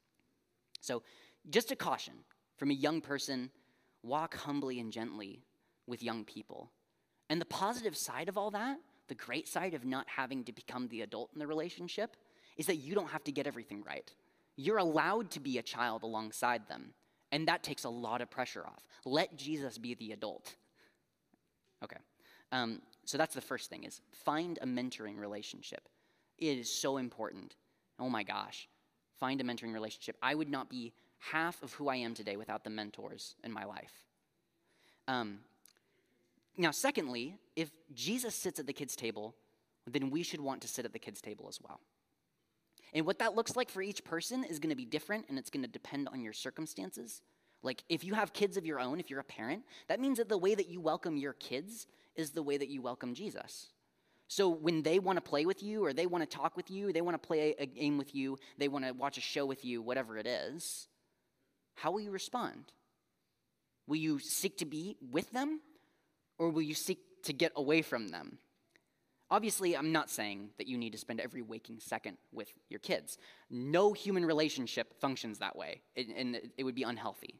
So, 0.81 1.03
just 1.51 1.69
a 1.69 1.75
caution 1.75 2.15
from 2.57 2.71
a 2.71 2.73
young 2.73 3.01
person 3.01 3.51
walk 4.01 4.35
humbly 4.35 4.79
and 4.79 4.91
gently 4.91 5.43
with 5.85 6.01
young 6.01 6.25
people. 6.25 6.71
And 7.29 7.39
the 7.39 7.45
positive 7.45 7.95
side 7.95 8.29
of 8.29 8.37
all 8.37 8.49
that, 8.51 8.79
the 9.07 9.15
great 9.15 9.47
side 9.47 9.75
of 9.75 9.85
not 9.85 10.07
having 10.09 10.43
to 10.45 10.51
become 10.51 10.87
the 10.87 11.01
adult 11.01 11.29
in 11.33 11.39
the 11.39 11.47
relationship, 11.47 12.17
is 12.57 12.65
that 12.65 12.77
you 12.77 12.95
don't 12.95 13.09
have 13.09 13.23
to 13.25 13.31
get 13.31 13.47
everything 13.47 13.83
right. 13.85 14.11
You're 14.55 14.77
allowed 14.77 15.31
to 15.31 15.39
be 15.39 15.57
a 15.57 15.61
child 15.61 16.03
alongside 16.03 16.67
them, 16.67 16.93
and 17.31 17.47
that 17.47 17.63
takes 17.63 17.83
a 17.83 17.89
lot 17.89 18.21
of 18.21 18.29
pressure 18.29 18.65
off. 18.65 18.87
Let 19.05 19.37
Jesus 19.37 19.77
be 19.77 19.93
the 19.93 20.11
adult. 20.11 20.55
Okay, 21.83 21.97
um, 22.51 22.81
so 23.05 23.17
that's 23.17 23.35
the 23.35 23.41
first 23.41 23.69
thing: 23.69 23.83
is 23.83 24.01
find 24.11 24.57
a 24.61 24.65
mentoring 24.65 25.17
relationship. 25.17 25.87
It 26.37 26.57
is 26.57 26.71
so 26.71 26.97
important. 26.97 27.55
Oh 27.99 28.09
my 28.09 28.23
gosh, 28.23 28.67
find 29.19 29.39
a 29.41 29.43
mentoring 29.43 29.73
relationship. 29.73 30.17
I 30.21 30.35
would 30.35 30.49
not 30.49 30.69
be 30.69 30.93
half 31.19 31.61
of 31.63 31.73
who 31.73 31.89
I 31.89 31.95
am 31.97 32.13
today 32.13 32.37
without 32.37 32.63
the 32.63 32.69
mentors 32.69 33.35
in 33.43 33.51
my 33.51 33.65
life. 33.65 33.93
Um, 35.07 35.39
now, 36.57 36.71
secondly, 36.71 37.35
if 37.55 37.71
Jesus 37.93 38.35
sits 38.35 38.59
at 38.59 38.65
the 38.65 38.73
kids' 38.73 38.95
table, 38.95 39.35
then 39.85 40.09
we 40.09 40.23
should 40.23 40.41
want 40.41 40.61
to 40.61 40.67
sit 40.67 40.85
at 40.85 40.93
the 40.93 40.99
kids' 40.99 41.21
table 41.21 41.45
as 41.47 41.59
well. 41.61 41.79
And 42.93 43.05
what 43.05 43.19
that 43.19 43.35
looks 43.35 43.55
like 43.55 43.69
for 43.69 43.81
each 43.81 44.03
person 44.03 44.43
is 44.43 44.59
going 44.59 44.69
to 44.69 44.75
be 44.75 44.85
different 44.85 45.25
and 45.29 45.37
it's 45.37 45.49
going 45.49 45.63
to 45.63 45.69
depend 45.69 46.07
on 46.11 46.21
your 46.21 46.33
circumstances. 46.33 47.21
Like, 47.63 47.83
if 47.89 48.03
you 48.03 48.13
have 48.13 48.33
kids 48.33 48.55
of 48.57 48.65
your 48.65 48.79
own, 48.79 48.99
if 48.99 49.09
you're 49.09 49.19
a 49.19 49.25
parent, 49.25 49.63
that 49.87 49.99
means 49.99 50.19
that 50.19 50.29
the 50.29 50.37
way 50.37 50.55
that 50.55 50.69
you 50.69 50.79
welcome 50.79 51.17
your 51.17 51.33
kids 51.33 51.87
is 52.15 52.31
the 52.31 52.43
way 52.43 52.57
that 52.57 52.69
you 52.69 52.81
welcome 52.81 53.13
Jesus. 53.13 53.67
So, 54.27 54.49
when 54.49 54.83
they 54.83 54.99
want 54.99 55.17
to 55.17 55.21
play 55.21 55.45
with 55.45 55.63
you, 55.63 55.85
or 55.85 55.93
they 55.93 56.05
want 56.05 56.29
to 56.29 56.37
talk 56.37 56.55
with 56.55 56.69
you, 56.69 56.91
they 56.91 57.01
want 57.01 57.21
to 57.21 57.27
play 57.27 57.55
a 57.57 57.65
game 57.65 57.97
with 57.97 58.13
you, 58.13 58.37
they 58.57 58.67
want 58.67 58.85
to 58.85 58.91
watch 58.91 59.17
a 59.17 59.21
show 59.21 59.45
with 59.45 59.65
you, 59.65 59.81
whatever 59.81 60.17
it 60.17 60.27
is, 60.27 60.87
how 61.75 61.91
will 61.91 62.01
you 62.01 62.11
respond? 62.11 62.71
Will 63.87 63.97
you 63.97 64.19
seek 64.19 64.57
to 64.57 64.65
be 64.65 64.97
with 65.11 65.31
them, 65.31 65.61
or 66.37 66.49
will 66.49 66.61
you 66.61 66.73
seek 66.73 66.99
to 67.23 67.33
get 67.33 67.53
away 67.55 67.81
from 67.81 68.09
them? 68.09 68.37
Obviously, 69.29 69.75
I'm 69.75 69.91
not 69.91 70.09
saying 70.09 70.51
that 70.57 70.67
you 70.67 70.77
need 70.77 70.93
to 70.93 70.97
spend 70.97 71.19
every 71.19 71.41
waking 71.41 71.79
second 71.79 72.17
with 72.31 72.53
your 72.69 72.79
kids. 72.79 73.17
No 73.49 73.91
human 73.91 74.23
relationship 74.25 74.93
functions 75.01 75.39
that 75.39 75.55
way, 75.55 75.81
and 75.97 76.39
it 76.57 76.63
would 76.63 76.75
be 76.75 76.83
unhealthy. 76.83 77.35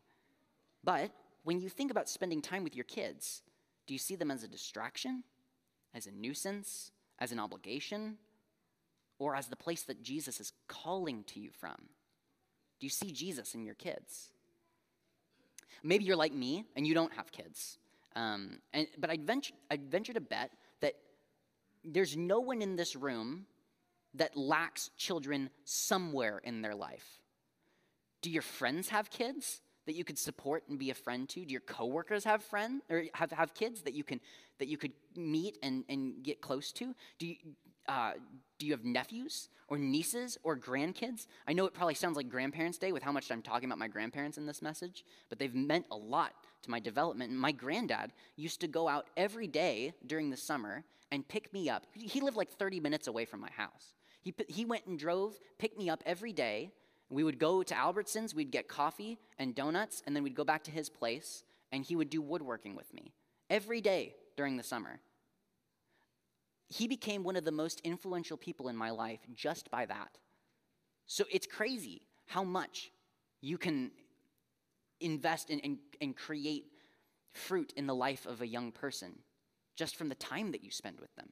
But 0.84 1.12
when 1.44 1.62
you 1.62 1.70
think 1.70 1.92
about 1.92 2.10
spending 2.10 2.42
time 2.42 2.64
with 2.64 2.76
your 2.76 2.84
kids, 2.84 3.42
do 3.86 3.94
you 3.94 3.98
see 3.98 4.16
them 4.16 4.32
as 4.32 4.44
a 4.44 4.50
distraction, 4.50 5.24
as 5.94 6.08
a 6.08 6.12
nuisance, 6.12 6.92
as 7.20 7.32
an 7.32 7.40
obligation, 7.40 8.18
or 9.18 9.34
as 9.34 9.48
the 9.48 9.56
place 9.56 9.84
that 9.84 10.04
Jesus 10.04 10.42
is 10.42 10.52
calling 10.68 11.24
to 11.26 11.40
you 11.40 11.52
from? 11.52 11.76
Do 12.80 12.86
you 12.86 12.90
see 12.90 13.12
Jesus 13.12 13.56
in 13.56 13.64
your 13.64 13.76
kids? 13.76 14.32
Maybe 15.84 16.04
you're 16.04 16.18
like 16.18 16.34
me 16.34 16.66
and 16.76 16.86
you 16.86 16.94
don't 16.94 17.14
have 17.14 17.32
kids. 17.32 17.78
Um, 18.16 18.60
and, 18.74 18.88
but 18.98 19.10
I'd 19.10 19.26
venture, 19.26 19.54
I'd 19.72 19.90
venture 19.90 20.14
to 20.14 20.22
bet 20.22 20.52
there's 21.94 22.18
no 22.18 22.40
one 22.40 22.62
in 22.62 22.76
this 22.76 22.96
room 22.96 23.46
that 24.14 24.36
lacks 24.36 24.90
children 24.98 25.50
somewhere 25.64 26.40
in 26.44 26.62
their 26.62 26.76
life. 26.76 27.22
Do 28.22 28.30
your 28.30 28.42
friends 28.42 28.90
have 28.90 29.10
kids 29.10 29.62
that 29.86 29.96
you 29.96 30.04
could 30.04 30.18
support 30.18 30.64
and 30.70 30.78
be 30.78 30.90
a 30.90 30.96
friend 30.96 31.28
to? 31.30 31.46
Do 31.46 31.52
your 31.52 31.62
coworkers 31.62 32.24
have 32.26 32.44
friends 32.44 32.84
or 32.90 33.04
have, 33.14 33.32
have 33.32 33.54
kids 33.54 33.82
that 33.84 33.94
you 33.94 34.04
can 34.04 34.20
that 34.60 34.68
you 34.68 34.78
could 34.78 34.94
meet 35.16 35.58
and, 35.62 35.84
and 35.88 36.24
get 36.24 36.42
close 36.42 36.72
to? 36.74 36.96
Do 37.20 37.28
you 37.28 37.36
uh, 37.88 38.14
do 38.60 38.66
you 38.66 38.74
have 38.74 38.84
nephews 38.84 39.50
or 39.68 39.78
nieces 39.78 40.38
or 40.44 40.58
grandkids? 40.58 41.28
I 41.48 41.54
know 41.54 41.66
it 41.66 41.74
probably 41.74 41.94
sounds 41.94 42.18
like 42.18 42.30
Grandparents' 42.30 42.78
Day 42.78 42.92
with 42.92 43.04
how 43.04 43.12
much 43.12 43.32
I'm 43.32 43.42
talking 43.42 43.70
about 43.70 43.78
my 43.78 43.88
grandparents 43.88 44.38
in 44.38 44.46
this 44.46 44.62
message, 44.62 45.06
but 45.30 45.40
they've 45.40 45.54
meant 45.54 45.86
a 45.92 45.96
lot 45.96 46.34
to 46.64 46.72
my 46.72 46.80
development. 46.80 47.32
My 47.34 47.52
granddad 47.52 48.14
used 48.36 48.62
to 48.62 48.68
go 48.68 48.88
out 48.88 49.08
every 49.16 49.48
day 49.48 49.94
during 50.06 50.30
the 50.30 50.38
summer 50.38 50.84
and 51.12 51.28
pick 51.28 51.54
me 51.54 51.70
up. 51.70 51.86
He 51.94 52.22
lived 52.22 52.38
like 52.38 52.52
30 52.52 52.80
minutes 52.80 53.08
away 53.08 53.26
from 53.26 53.40
my 53.40 53.52
house. 53.52 53.94
He, 54.22 54.34
he 54.48 54.66
went 54.66 54.86
and 54.88 55.00
drove, 55.00 55.40
picked 55.58 55.78
me 55.78 55.90
up 55.90 56.04
every 56.06 56.34
day. 56.34 56.72
We 57.10 57.24
would 57.24 57.40
go 57.40 57.64
to 57.64 57.74
Albertsons, 57.74 58.34
we'd 58.34 58.52
get 58.52 58.68
coffee 58.68 59.18
and 59.40 59.56
donuts, 59.56 60.04
and 60.06 60.16
then 60.16 60.24
we'd 60.24 60.36
go 60.36 60.44
back 60.44 60.64
to 60.66 60.72
his 60.72 60.90
place, 60.90 61.44
and 61.72 61.86
he 61.86 61.96
would 61.96 62.10
do 62.10 62.22
woodworking 62.22 62.76
with 62.76 62.94
me 62.94 63.14
every 63.50 63.80
day 63.80 64.16
during 64.36 64.58
the 64.58 64.64
summer. 64.64 65.00
He 66.70 66.88
became 66.88 67.24
one 67.24 67.36
of 67.36 67.46
the 67.46 67.52
most 67.52 67.80
influential 67.82 68.38
people 68.38 68.68
in 68.68 68.76
my 68.76 68.90
life 68.90 69.20
just 69.34 69.72
by 69.72 69.86
that. 69.86 70.18
So 71.06 71.24
it's 71.32 71.48
crazy 71.48 72.02
how 72.26 72.44
much 72.44 72.92
you 73.42 73.58
can 73.58 73.92
invest 75.00 75.50
in 75.50 75.60
and, 75.62 75.78
and 76.02 76.16
create 76.16 76.66
fruit 77.32 77.72
in 77.78 77.88
the 77.88 77.96
life 77.96 78.26
of 78.26 78.42
a 78.42 78.48
young 78.48 78.72
person 78.72 79.14
just 79.76 79.96
from 79.96 80.10
the 80.10 80.16
time 80.16 80.52
that 80.52 80.64
you 80.64 80.72
spend 80.72 81.00
with 81.00 81.16
them. 81.16 81.30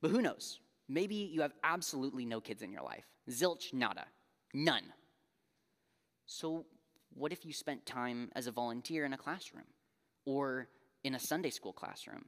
But 0.00 0.10
who 0.10 0.22
knows? 0.22 0.58
Maybe 0.88 1.14
you 1.14 1.42
have 1.42 1.52
absolutely 1.62 2.24
no 2.24 2.40
kids 2.40 2.62
in 2.62 2.72
your 2.72 2.82
life. 2.82 3.04
Zilch, 3.30 3.72
nada. 3.72 4.06
None. 4.54 4.92
So, 6.26 6.66
what 7.12 7.32
if 7.32 7.44
you 7.44 7.52
spent 7.52 7.86
time 7.86 8.30
as 8.34 8.46
a 8.46 8.52
volunteer 8.52 9.04
in 9.04 9.12
a 9.12 9.18
classroom 9.18 9.66
or 10.24 10.68
in 11.04 11.14
a 11.14 11.18
Sunday 11.18 11.50
school 11.50 11.72
classroom? 11.72 12.24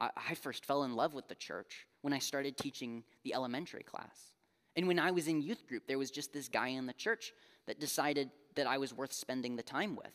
I, 0.00 0.10
I 0.30 0.34
first 0.34 0.64
fell 0.64 0.84
in 0.84 0.94
love 0.94 1.14
with 1.14 1.28
the 1.28 1.34
church 1.34 1.86
when 2.02 2.12
I 2.12 2.18
started 2.18 2.56
teaching 2.56 3.04
the 3.24 3.34
elementary 3.34 3.82
class. 3.82 4.32
And 4.76 4.86
when 4.86 4.98
I 4.98 5.10
was 5.10 5.28
in 5.28 5.40
youth 5.40 5.66
group, 5.66 5.86
there 5.86 5.98
was 5.98 6.10
just 6.10 6.32
this 6.32 6.48
guy 6.48 6.68
in 6.68 6.86
the 6.86 6.92
church 6.92 7.32
that 7.66 7.80
decided 7.80 8.30
that 8.54 8.66
I 8.66 8.78
was 8.78 8.94
worth 8.94 9.12
spending 9.12 9.56
the 9.56 9.62
time 9.62 9.96
with. 9.96 10.12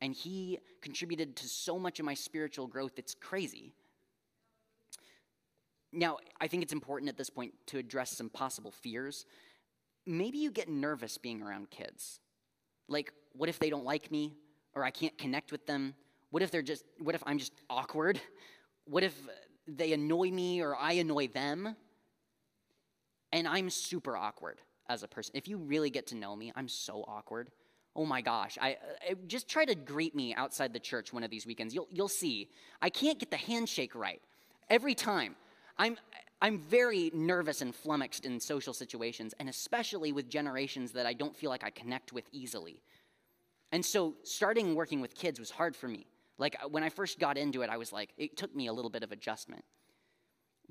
And 0.00 0.14
he 0.14 0.58
contributed 0.82 1.36
to 1.36 1.48
so 1.48 1.78
much 1.78 1.98
of 1.98 2.06
my 2.06 2.14
spiritual 2.14 2.66
growth, 2.66 2.92
it's 2.98 3.14
crazy. 3.14 3.72
Now, 5.92 6.18
I 6.40 6.48
think 6.48 6.62
it's 6.62 6.72
important 6.72 7.08
at 7.08 7.16
this 7.16 7.30
point 7.30 7.54
to 7.66 7.78
address 7.78 8.10
some 8.10 8.28
possible 8.28 8.72
fears. 8.72 9.26
Maybe 10.06 10.38
you 10.38 10.50
get 10.50 10.68
nervous 10.68 11.16
being 11.16 11.40
around 11.40 11.70
kids. 11.70 12.20
Like, 12.88 13.12
what 13.32 13.48
if 13.48 13.58
they 13.58 13.70
don't 13.70 13.84
like 13.84 14.10
me 14.10 14.34
or 14.74 14.84
I 14.84 14.90
can't 14.90 15.16
connect 15.16 15.52
with 15.52 15.66
them? 15.66 15.94
What 16.30 16.42
if 16.42 16.50
they're 16.50 16.62
just 16.62 16.84
what 16.98 17.14
if 17.14 17.22
I'm 17.26 17.38
just 17.38 17.52
awkward? 17.70 18.20
What 18.86 19.02
if 19.02 19.14
they 19.66 19.92
annoy 19.92 20.30
me 20.30 20.60
or 20.62 20.76
I 20.76 20.92
annoy 20.94 21.28
them? 21.28 21.76
And 23.32 23.48
I'm 23.48 23.70
super 23.70 24.16
awkward 24.16 24.60
as 24.88 25.02
a 25.02 25.08
person. 25.08 25.32
If 25.36 25.48
you 25.48 25.58
really 25.58 25.90
get 25.90 26.06
to 26.08 26.14
know 26.14 26.36
me, 26.36 26.52
I'm 26.54 26.68
so 26.68 27.04
awkward. 27.08 27.50
Oh 27.96 28.04
my 28.04 28.20
gosh, 28.20 28.58
I, 28.60 28.76
I, 29.08 29.14
just 29.28 29.48
try 29.48 29.64
to 29.64 29.74
greet 29.74 30.14
me 30.16 30.34
outside 30.34 30.72
the 30.72 30.80
church 30.80 31.12
one 31.12 31.22
of 31.22 31.30
these 31.30 31.46
weekends. 31.46 31.74
You'll, 31.74 31.88
you'll 31.92 32.08
see. 32.08 32.50
I 32.82 32.90
can't 32.90 33.18
get 33.20 33.30
the 33.30 33.36
handshake 33.36 33.94
right 33.94 34.20
every 34.68 34.94
time. 34.94 35.36
I'm, 35.78 35.96
I'm 36.42 36.58
very 36.58 37.10
nervous 37.14 37.60
and 37.60 37.74
flummoxed 37.74 38.24
in 38.26 38.40
social 38.40 38.74
situations, 38.74 39.32
and 39.38 39.48
especially 39.48 40.12
with 40.12 40.28
generations 40.28 40.92
that 40.92 41.06
I 41.06 41.12
don't 41.12 41.36
feel 41.36 41.50
like 41.50 41.64
I 41.64 41.70
connect 41.70 42.12
with 42.12 42.24
easily. 42.32 42.82
And 43.70 43.84
so, 43.84 44.14
starting 44.24 44.74
working 44.74 45.00
with 45.00 45.14
kids 45.14 45.40
was 45.40 45.50
hard 45.50 45.74
for 45.74 45.88
me. 45.88 46.06
Like, 46.38 46.56
when 46.70 46.82
I 46.82 46.88
first 46.88 47.18
got 47.18 47.38
into 47.38 47.62
it, 47.62 47.70
I 47.70 47.76
was 47.76 47.92
like, 47.92 48.10
it 48.16 48.36
took 48.36 48.54
me 48.54 48.66
a 48.66 48.72
little 48.72 48.90
bit 48.90 49.02
of 49.02 49.12
adjustment. 49.12 49.64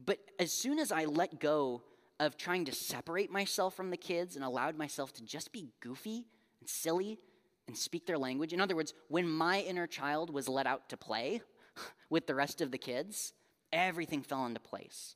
But 0.03 0.19
as 0.39 0.51
soon 0.51 0.79
as 0.79 0.91
I 0.91 1.05
let 1.05 1.39
go 1.39 1.83
of 2.19 2.37
trying 2.37 2.65
to 2.65 2.71
separate 2.71 3.31
myself 3.31 3.75
from 3.75 3.89
the 3.89 3.97
kids 3.97 4.35
and 4.35 4.45
allowed 4.45 4.77
myself 4.77 5.13
to 5.13 5.23
just 5.23 5.51
be 5.51 5.69
goofy 5.79 6.25
and 6.59 6.69
silly 6.69 7.19
and 7.67 7.77
speak 7.77 8.05
their 8.05 8.17
language. 8.17 8.53
In 8.53 8.61
other 8.61 8.75
words, 8.75 8.93
when 9.07 9.27
my 9.27 9.61
inner 9.61 9.87
child 9.87 10.29
was 10.29 10.49
let 10.49 10.67
out 10.67 10.89
to 10.89 10.97
play 10.97 11.41
with 12.09 12.27
the 12.27 12.35
rest 12.35 12.61
of 12.61 12.71
the 12.71 12.77
kids, 12.77 13.33
everything 13.71 14.21
fell 14.21 14.45
into 14.45 14.59
place. 14.59 15.15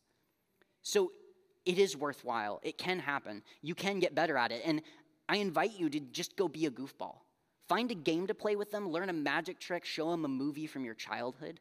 So 0.81 1.11
it 1.65 1.77
is 1.77 1.97
worthwhile. 1.97 2.59
It 2.63 2.77
can 2.77 2.99
happen. 2.99 3.43
You 3.61 3.75
can 3.75 3.99
get 3.99 4.15
better 4.15 4.37
at 4.37 4.51
it. 4.51 4.61
And 4.65 4.81
I 5.27 5.37
invite 5.37 5.77
you 5.77 5.89
to 5.89 5.99
just 5.99 6.37
go 6.37 6.47
be 6.47 6.65
a 6.65 6.71
goofball. 6.71 7.19
Find 7.67 7.91
a 7.91 7.95
game 7.95 8.27
to 8.27 8.33
play 8.33 8.55
with 8.55 8.71
them, 8.71 8.89
learn 8.89 9.09
a 9.09 9.13
magic 9.13 9.59
trick, 9.59 9.83
show 9.83 10.11
them 10.11 10.23
a 10.23 10.29
movie 10.29 10.67
from 10.67 10.85
your 10.85 10.93
childhood. 10.93 11.59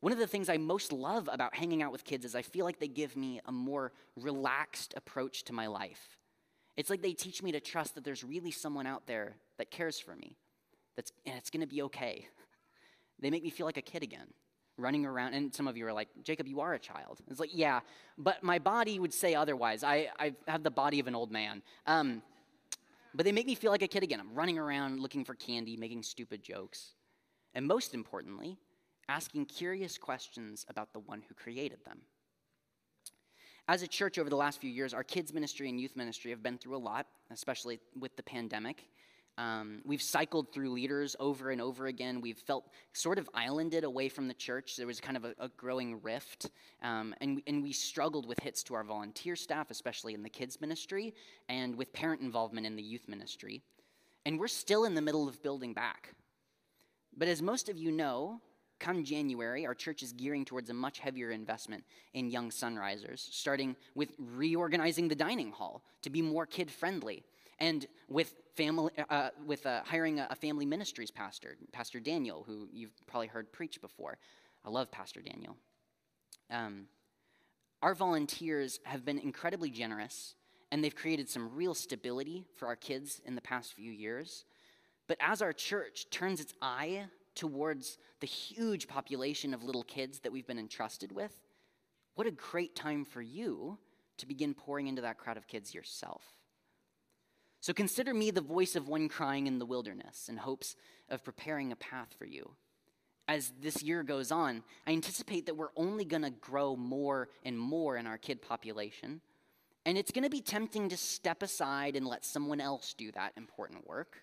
One 0.00 0.12
of 0.12 0.18
the 0.18 0.26
things 0.26 0.48
I 0.48 0.56
most 0.56 0.92
love 0.92 1.28
about 1.32 1.54
hanging 1.54 1.82
out 1.82 1.92
with 1.92 2.04
kids 2.04 2.24
is 2.24 2.34
I 2.34 2.42
feel 2.42 2.64
like 2.64 2.78
they 2.78 2.88
give 2.88 3.16
me 3.16 3.40
a 3.44 3.52
more 3.52 3.92
relaxed 4.16 4.94
approach 4.96 5.44
to 5.44 5.52
my 5.52 5.66
life. 5.66 6.18
It's 6.76 6.90
like 6.90 7.02
they 7.02 7.12
teach 7.12 7.42
me 7.42 7.52
to 7.52 7.60
trust 7.60 7.94
that 7.94 8.04
there's 8.04 8.22
really 8.22 8.50
someone 8.50 8.86
out 8.86 9.06
there 9.06 9.36
that 9.58 9.70
cares 9.70 9.98
for 9.98 10.14
me, 10.14 10.36
that's, 10.94 11.12
and 11.24 11.36
it's 11.36 11.50
gonna 11.50 11.66
be 11.66 11.82
okay. 11.82 12.26
They 13.18 13.30
make 13.30 13.42
me 13.42 13.48
feel 13.48 13.64
like 13.64 13.78
a 13.78 13.82
kid 13.82 14.02
again, 14.02 14.26
running 14.76 15.06
around. 15.06 15.32
And 15.32 15.54
some 15.54 15.66
of 15.66 15.74
you 15.78 15.86
are 15.86 15.92
like, 15.92 16.08
Jacob, 16.22 16.46
you 16.46 16.60
are 16.60 16.74
a 16.74 16.78
child. 16.78 17.18
It's 17.30 17.40
like, 17.40 17.48
yeah, 17.54 17.80
but 18.18 18.42
my 18.42 18.58
body 18.58 18.98
would 18.98 19.14
say 19.14 19.34
otherwise. 19.34 19.82
I, 19.82 20.10
I 20.18 20.34
have 20.46 20.62
the 20.62 20.70
body 20.70 21.00
of 21.00 21.06
an 21.06 21.14
old 21.14 21.32
man. 21.32 21.62
Um, 21.86 22.20
but 23.16 23.24
they 23.24 23.32
make 23.32 23.46
me 23.46 23.54
feel 23.54 23.70
like 23.70 23.82
a 23.82 23.88
kid 23.88 24.02
again. 24.02 24.20
I'm 24.20 24.34
running 24.34 24.58
around 24.58 25.00
looking 25.00 25.24
for 25.24 25.34
candy, 25.34 25.76
making 25.76 26.02
stupid 26.02 26.42
jokes, 26.42 26.92
and 27.54 27.66
most 27.66 27.94
importantly, 27.94 28.58
asking 29.08 29.46
curious 29.46 29.96
questions 29.96 30.66
about 30.68 30.92
the 30.92 30.98
one 30.98 31.22
who 31.26 31.34
created 31.34 31.78
them. 31.86 32.00
As 33.68 33.82
a 33.82 33.88
church 33.88 34.18
over 34.18 34.28
the 34.28 34.36
last 34.36 34.60
few 34.60 34.70
years, 34.70 34.92
our 34.92 35.02
kids' 35.02 35.32
ministry 35.32 35.68
and 35.68 35.80
youth 35.80 35.96
ministry 35.96 36.30
have 36.30 36.42
been 36.42 36.58
through 36.58 36.76
a 36.76 36.78
lot, 36.78 37.06
especially 37.30 37.80
with 37.98 38.14
the 38.16 38.22
pandemic. 38.22 38.84
Um, 39.38 39.82
we've 39.84 40.00
cycled 40.00 40.50
through 40.52 40.70
leaders 40.70 41.14
over 41.20 41.50
and 41.50 41.60
over 41.60 41.86
again. 41.86 42.20
We've 42.20 42.38
felt 42.38 42.68
sort 42.92 43.18
of 43.18 43.28
islanded 43.34 43.84
away 43.84 44.08
from 44.08 44.28
the 44.28 44.34
church. 44.34 44.76
There 44.76 44.86
was 44.86 44.98
kind 44.98 45.16
of 45.16 45.24
a, 45.26 45.34
a 45.38 45.48
growing 45.48 46.00
rift. 46.00 46.50
Um, 46.82 47.14
and, 47.20 47.42
and 47.46 47.62
we 47.62 47.72
struggled 47.72 48.26
with 48.26 48.38
hits 48.40 48.62
to 48.64 48.74
our 48.74 48.84
volunteer 48.84 49.36
staff, 49.36 49.70
especially 49.70 50.14
in 50.14 50.22
the 50.22 50.30
kids' 50.30 50.60
ministry, 50.60 51.14
and 51.48 51.76
with 51.76 51.92
parent 51.92 52.22
involvement 52.22 52.66
in 52.66 52.76
the 52.76 52.82
youth 52.82 53.08
ministry. 53.08 53.62
And 54.24 54.38
we're 54.38 54.48
still 54.48 54.84
in 54.84 54.94
the 54.94 55.02
middle 55.02 55.28
of 55.28 55.42
building 55.42 55.74
back. 55.74 56.14
But 57.16 57.28
as 57.28 57.42
most 57.42 57.68
of 57.68 57.78
you 57.78 57.92
know, 57.92 58.40
come 58.78 59.04
January, 59.04 59.66
our 59.66 59.74
church 59.74 60.02
is 60.02 60.12
gearing 60.12 60.44
towards 60.44 60.70
a 60.70 60.74
much 60.74 60.98
heavier 60.98 61.30
investment 61.30 61.84
in 62.14 62.30
young 62.30 62.50
Sonrisers, 62.50 63.20
starting 63.32 63.76
with 63.94 64.12
reorganizing 64.18 65.08
the 65.08 65.14
dining 65.14 65.50
hall 65.50 65.82
to 66.02 66.10
be 66.10 66.22
more 66.22 66.46
kid 66.46 66.70
friendly 66.70 67.24
and 67.58 67.86
with 68.08 68.34
family, 68.56 68.92
uh, 69.10 69.30
with 69.46 69.66
uh, 69.66 69.82
hiring 69.84 70.20
a, 70.20 70.26
a, 70.30 70.34
family 70.34 70.66
ministries 70.66 71.10
pastor, 71.10 71.56
Pastor 71.72 72.00
Daniel, 72.00 72.44
who 72.46 72.68
you've 72.72 72.92
probably 73.06 73.26
heard 73.26 73.52
preach 73.52 73.80
before. 73.80 74.18
I 74.64 74.70
love 74.70 74.90
Pastor 74.90 75.20
Daniel. 75.20 75.56
Um, 76.50 76.86
our 77.82 77.94
volunteers 77.94 78.80
have 78.84 79.04
been 79.04 79.18
incredibly 79.18 79.70
generous, 79.70 80.34
and 80.72 80.82
they've 80.82 80.94
created 80.94 81.28
some 81.28 81.54
real 81.54 81.74
stability 81.74 82.46
for 82.56 82.66
our 82.66 82.76
kids 82.76 83.20
in 83.24 83.34
the 83.34 83.40
past 83.40 83.74
few 83.74 83.92
years. 83.92 84.44
But 85.06 85.18
as 85.20 85.42
our 85.42 85.52
church 85.52 86.06
turns 86.10 86.40
its 86.40 86.54
eye 86.60 87.04
towards 87.34 87.98
the 88.20 88.26
huge 88.26 88.88
population 88.88 89.54
of 89.54 89.62
little 89.62 89.84
kids 89.84 90.20
that 90.20 90.32
we've 90.32 90.46
been 90.46 90.58
entrusted 90.58 91.12
with, 91.12 91.32
what 92.14 92.26
a 92.26 92.32
great 92.32 92.74
time 92.74 93.04
for 93.04 93.20
you 93.20 93.78
to 94.16 94.26
begin 94.26 94.54
pouring 94.54 94.86
into 94.86 95.02
that 95.02 95.18
crowd 95.18 95.36
of 95.36 95.46
kids 95.46 95.74
yourself. 95.74 96.22
So 97.66 97.72
consider 97.72 98.14
me 98.14 98.30
the 98.30 98.40
voice 98.40 98.76
of 98.76 98.86
one 98.86 99.08
crying 99.08 99.48
in 99.48 99.58
the 99.58 99.66
wilderness 99.66 100.28
in 100.28 100.36
hopes 100.36 100.76
of 101.08 101.24
preparing 101.24 101.72
a 101.72 101.74
path 101.74 102.14
for 102.16 102.24
you. 102.24 102.52
As 103.26 103.52
this 103.60 103.82
year 103.82 104.04
goes 104.04 104.30
on, 104.30 104.62
I 104.86 104.92
anticipate 104.92 105.46
that 105.46 105.56
we're 105.56 105.74
only 105.74 106.04
going 106.04 106.22
to 106.22 106.30
grow 106.30 106.76
more 106.76 107.28
and 107.44 107.58
more 107.58 107.96
in 107.96 108.06
our 108.06 108.18
kid 108.18 108.40
population. 108.40 109.20
And 109.84 109.98
it's 109.98 110.12
going 110.12 110.22
to 110.22 110.30
be 110.30 110.40
tempting 110.40 110.90
to 110.90 110.96
step 110.96 111.42
aside 111.42 111.96
and 111.96 112.06
let 112.06 112.24
someone 112.24 112.60
else 112.60 112.94
do 112.96 113.10
that 113.10 113.32
important 113.36 113.84
work, 113.84 114.22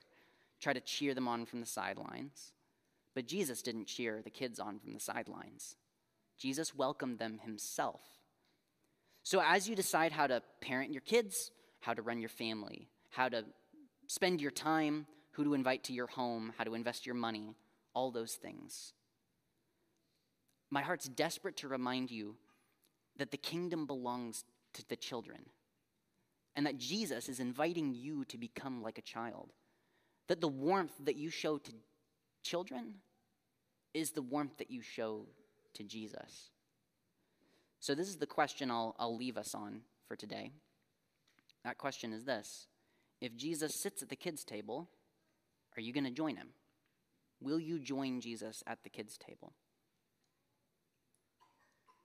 try 0.61 0.71
to 0.71 0.79
cheer 0.79 1.13
them 1.13 1.27
on 1.27 1.45
from 1.45 1.59
the 1.59 1.65
sidelines. 1.65 2.53
But 3.13 3.27
Jesus 3.27 3.61
didn't 3.61 3.87
cheer 3.87 4.21
the 4.23 4.29
kids 4.29 4.57
on 4.57 4.79
from 4.79 4.93
the 4.93 5.01
sidelines, 5.01 5.75
Jesus 6.37 6.73
welcomed 6.73 7.19
them 7.19 7.41
himself. 7.43 7.99
So 9.21 9.41
as 9.45 9.67
you 9.67 9.75
decide 9.75 10.13
how 10.13 10.27
to 10.27 10.41
parent 10.61 10.93
your 10.93 11.01
kids, 11.01 11.51
how 11.81 11.93
to 11.93 12.01
run 12.01 12.21
your 12.21 12.29
family, 12.29 12.87
how 13.13 13.29
to 13.29 13.45
spend 14.07 14.41
your 14.41 14.51
time, 14.51 15.05
who 15.31 15.43
to 15.43 15.53
invite 15.53 15.83
to 15.85 15.93
your 15.93 16.07
home, 16.07 16.51
how 16.57 16.63
to 16.63 16.73
invest 16.73 17.05
your 17.05 17.15
money, 17.15 17.55
all 17.93 18.11
those 18.11 18.33
things. 18.33 18.93
My 20.69 20.81
heart's 20.81 21.07
desperate 21.07 21.57
to 21.57 21.67
remind 21.67 22.09
you 22.09 22.35
that 23.17 23.29
the 23.29 23.37
kingdom 23.37 23.85
belongs 23.85 24.43
to 24.73 24.87
the 24.89 24.95
children 24.95 25.45
and 26.55 26.65
that 26.65 26.79
Jesus 26.79 27.29
is 27.29 27.39
inviting 27.39 27.93
you 27.93 28.25
to 28.25 28.37
become 28.37 28.81
like 28.81 28.97
a 28.97 29.03
child. 29.03 29.53
That 30.27 30.41
the 30.41 30.47
warmth 30.47 30.93
that 31.03 31.15
you 31.15 31.29
show 31.29 31.59
to 31.59 31.71
children 32.41 32.95
is 33.93 34.11
the 34.11 34.21
warmth 34.23 34.57
that 34.57 34.71
you 34.71 34.81
show 34.81 35.27
to 35.75 35.83
Jesus. 35.83 36.49
So, 37.79 37.93
this 37.93 38.07
is 38.07 38.17
the 38.17 38.25
question 38.25 38.71
I'll, 38.71 38.95
I'll 38.97 39.15
leave 39.15 39.37
us 39.37 39.53
on 39.53 39.81
for 40.07 40.15
today. 40.15 40.51
That 41.63 41.77
question 41.77 42.13
is 42.13 42.23
this 42.23 42.67
if 43.23 43.37
Jesus 43.37 43.73
sits 43.73 44.01
at 44.01 44.09
the 44.09 44.17
kids' 44.17 44.43
table, 44.43 44.89
are 45.77 45.81
you 45.81 45.93
going 45.93 46.03
to 46.03 46.11
join 46.11 46.35
him? 46.35 46.49
Will 47.39 47.57
you 47.57 47.79
join 47.79 48.19
Jesus 48.19 48.61
at 48.67 48.83
the 48.83 48.89
kids' 48.89 49.17
table? 49.17 49.53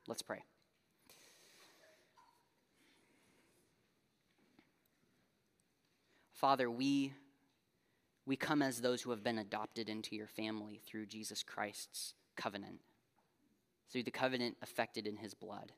Let's 0.07 0.23
pray. 0.23 0.45
Father, 6.35 6.71
we, 6.71 7.12
we 8.25 8.37
come 8.37 8.62
as 8.62 8.81
those 8.81 9.03
who 9.03 9.11
have 9.11 9.25
been 9.25 9.39
adopted 9.39 9.89
into 9.89 10.14
your 10.14 10.29
family 10.29 10.81
through 10.87 11.07
Jesus 11.07 11.43
Christ's 11.43 12.14
covenant, 12.37 12.79
through 13.91 14.05
the 14.05 14.12
covenant 14.12 14.57
effected 14.62 15.05
in 15.05 15.16
his 15.16 15.35
blood 15.35 15.73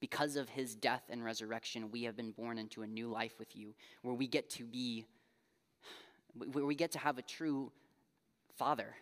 because 0.00 0.36
of 0.36 0.48
his 0.48 0.74
death 0.74 1.02
and 1.10 1.22
resurrection, 1.22 1.90
we 1.90 2.04
have 2.04 2.16
been 2.16 2.32
born 2.32 2.58
into 2.58 2.82
a 2.82 2.86
new 2.86 3.08
life 3.08 3.38
with 3.38 3.54
you, 3.54 3.74
where 4.02 4.14
we 4.14 4.26
get 4.26 4.48
to 4.50 4.64
be, 4.64 5.04
where 6.34 6.64
we 6.64 6.74
get 6.74 6.92
to 6.92 6.98
have 6.98 7.18
a 7.18 7.22
true 7.22 7.70
father. 8.56 8.94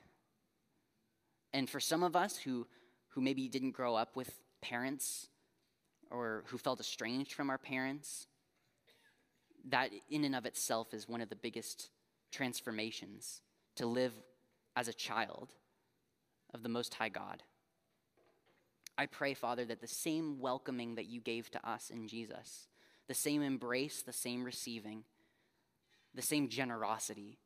And 1.52 1.70
for 1.70 1.80
some 1.80 2.02
of 2.02 2.16
us 2.16 2.36
who, 2.36 2.66
who 3.08 3.20
maybe 3.20 3.48
didn't 3.48 3.70
grow 3.70 3.94
up 3.94 4.16
with 4.16 4.32
parents 4.60 5.28
or 6.10 6.44
who 6.46 6.58
felt 6.58 6.80
estranged 6.80 7.32
from 7.32 7.48
our 7.48 7.58
parents, 7.58 8.26
that 9.68 9.90
in 10.10 10.24
and 10.24 10.34
of 10.34 10.46
itself 10.46 10.92
is 10.94 11.08
one 11.08 11.20
of 11.20 11.28
the 11.28 11.36
biggest 11.36 11.90
transformations 12.32 13.42
to 13.76 13.86
live 13.86 14.12
as 14.76 14.88
a 14.88 14.92
child 14.92 15.54
of 16.54 16.62
the 16.62 16.68
Most 16.68 16.94
High 16.94 17.08
God. 17.08 17.42
I 18.98 19.06
pray, 19.06 19.32
Father, 19.34 19.64
that 19.64 19.80
the 19.80 19.86
same 19.86 20.40
welcoming 20.40 20.96
that 20.96 21.06
you 21.06 21.20
gave 21.20 21.48
to 21.52 21.68
us 21.68 21.90
in 21.90 22.08
Jesus, 22.08 22.66
the 23.06 23.14
same 23.14 23.42
embrace, 23.42 24.02
the 24.02 24.12
same 24.12 24.42
receiving, 24.42 25.04
the 26.14 26.22
same 26.22 26.48
generosity 26.48 27.38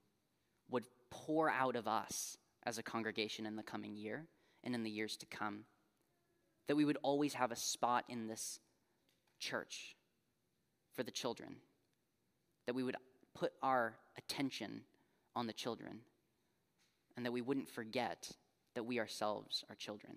would 0.70 0.86
pour 1.10 1.50
out 1.50 1.76
of 1.76 1.86
us 1.86 2.38
as 2.64 2.78
a 2.78 2.82
congregation 2.82 3.44
in 3.44 3.56
the 3.56 3.62
coming 3.62 3.94
year 3.94 4.24
and 4.64 4.74
in 4.74 4.82
the 4.82 4.90
years 4.90 5.18
to 5.18 5.26
come. 5.26 5.64
That 6.68 6.76
we 6.76 6.86
would 6.86 6.96
always 7.02 7.34
have 7.34 7.52
a 7.52 7.56
spot 7.56 8.04
in 8.08 8.28
this 8.28 8.58
church 9.38 9.94
for 10.94 11.02
the 11.02 11.10
children. 11.10 11.56
That 12.66 12.74
we 12.74 12.82
would 12.82 12.96
put 13.34 13.52
our 13.62 13.96
attention 14.16 14.82
on 15.36 15.46
the 15.46 15.52
children. 15.52 16.00
And 17.14 17.26
that 17.26 17.32
we 17.32 17.42
wouldn't 17.42 17.68
forget 17.68 18.30
that 18.74 18.84
we 18.84 19.00
ourselves 19.00 19.64
are 19.68 19.76
children. 19.76 20.16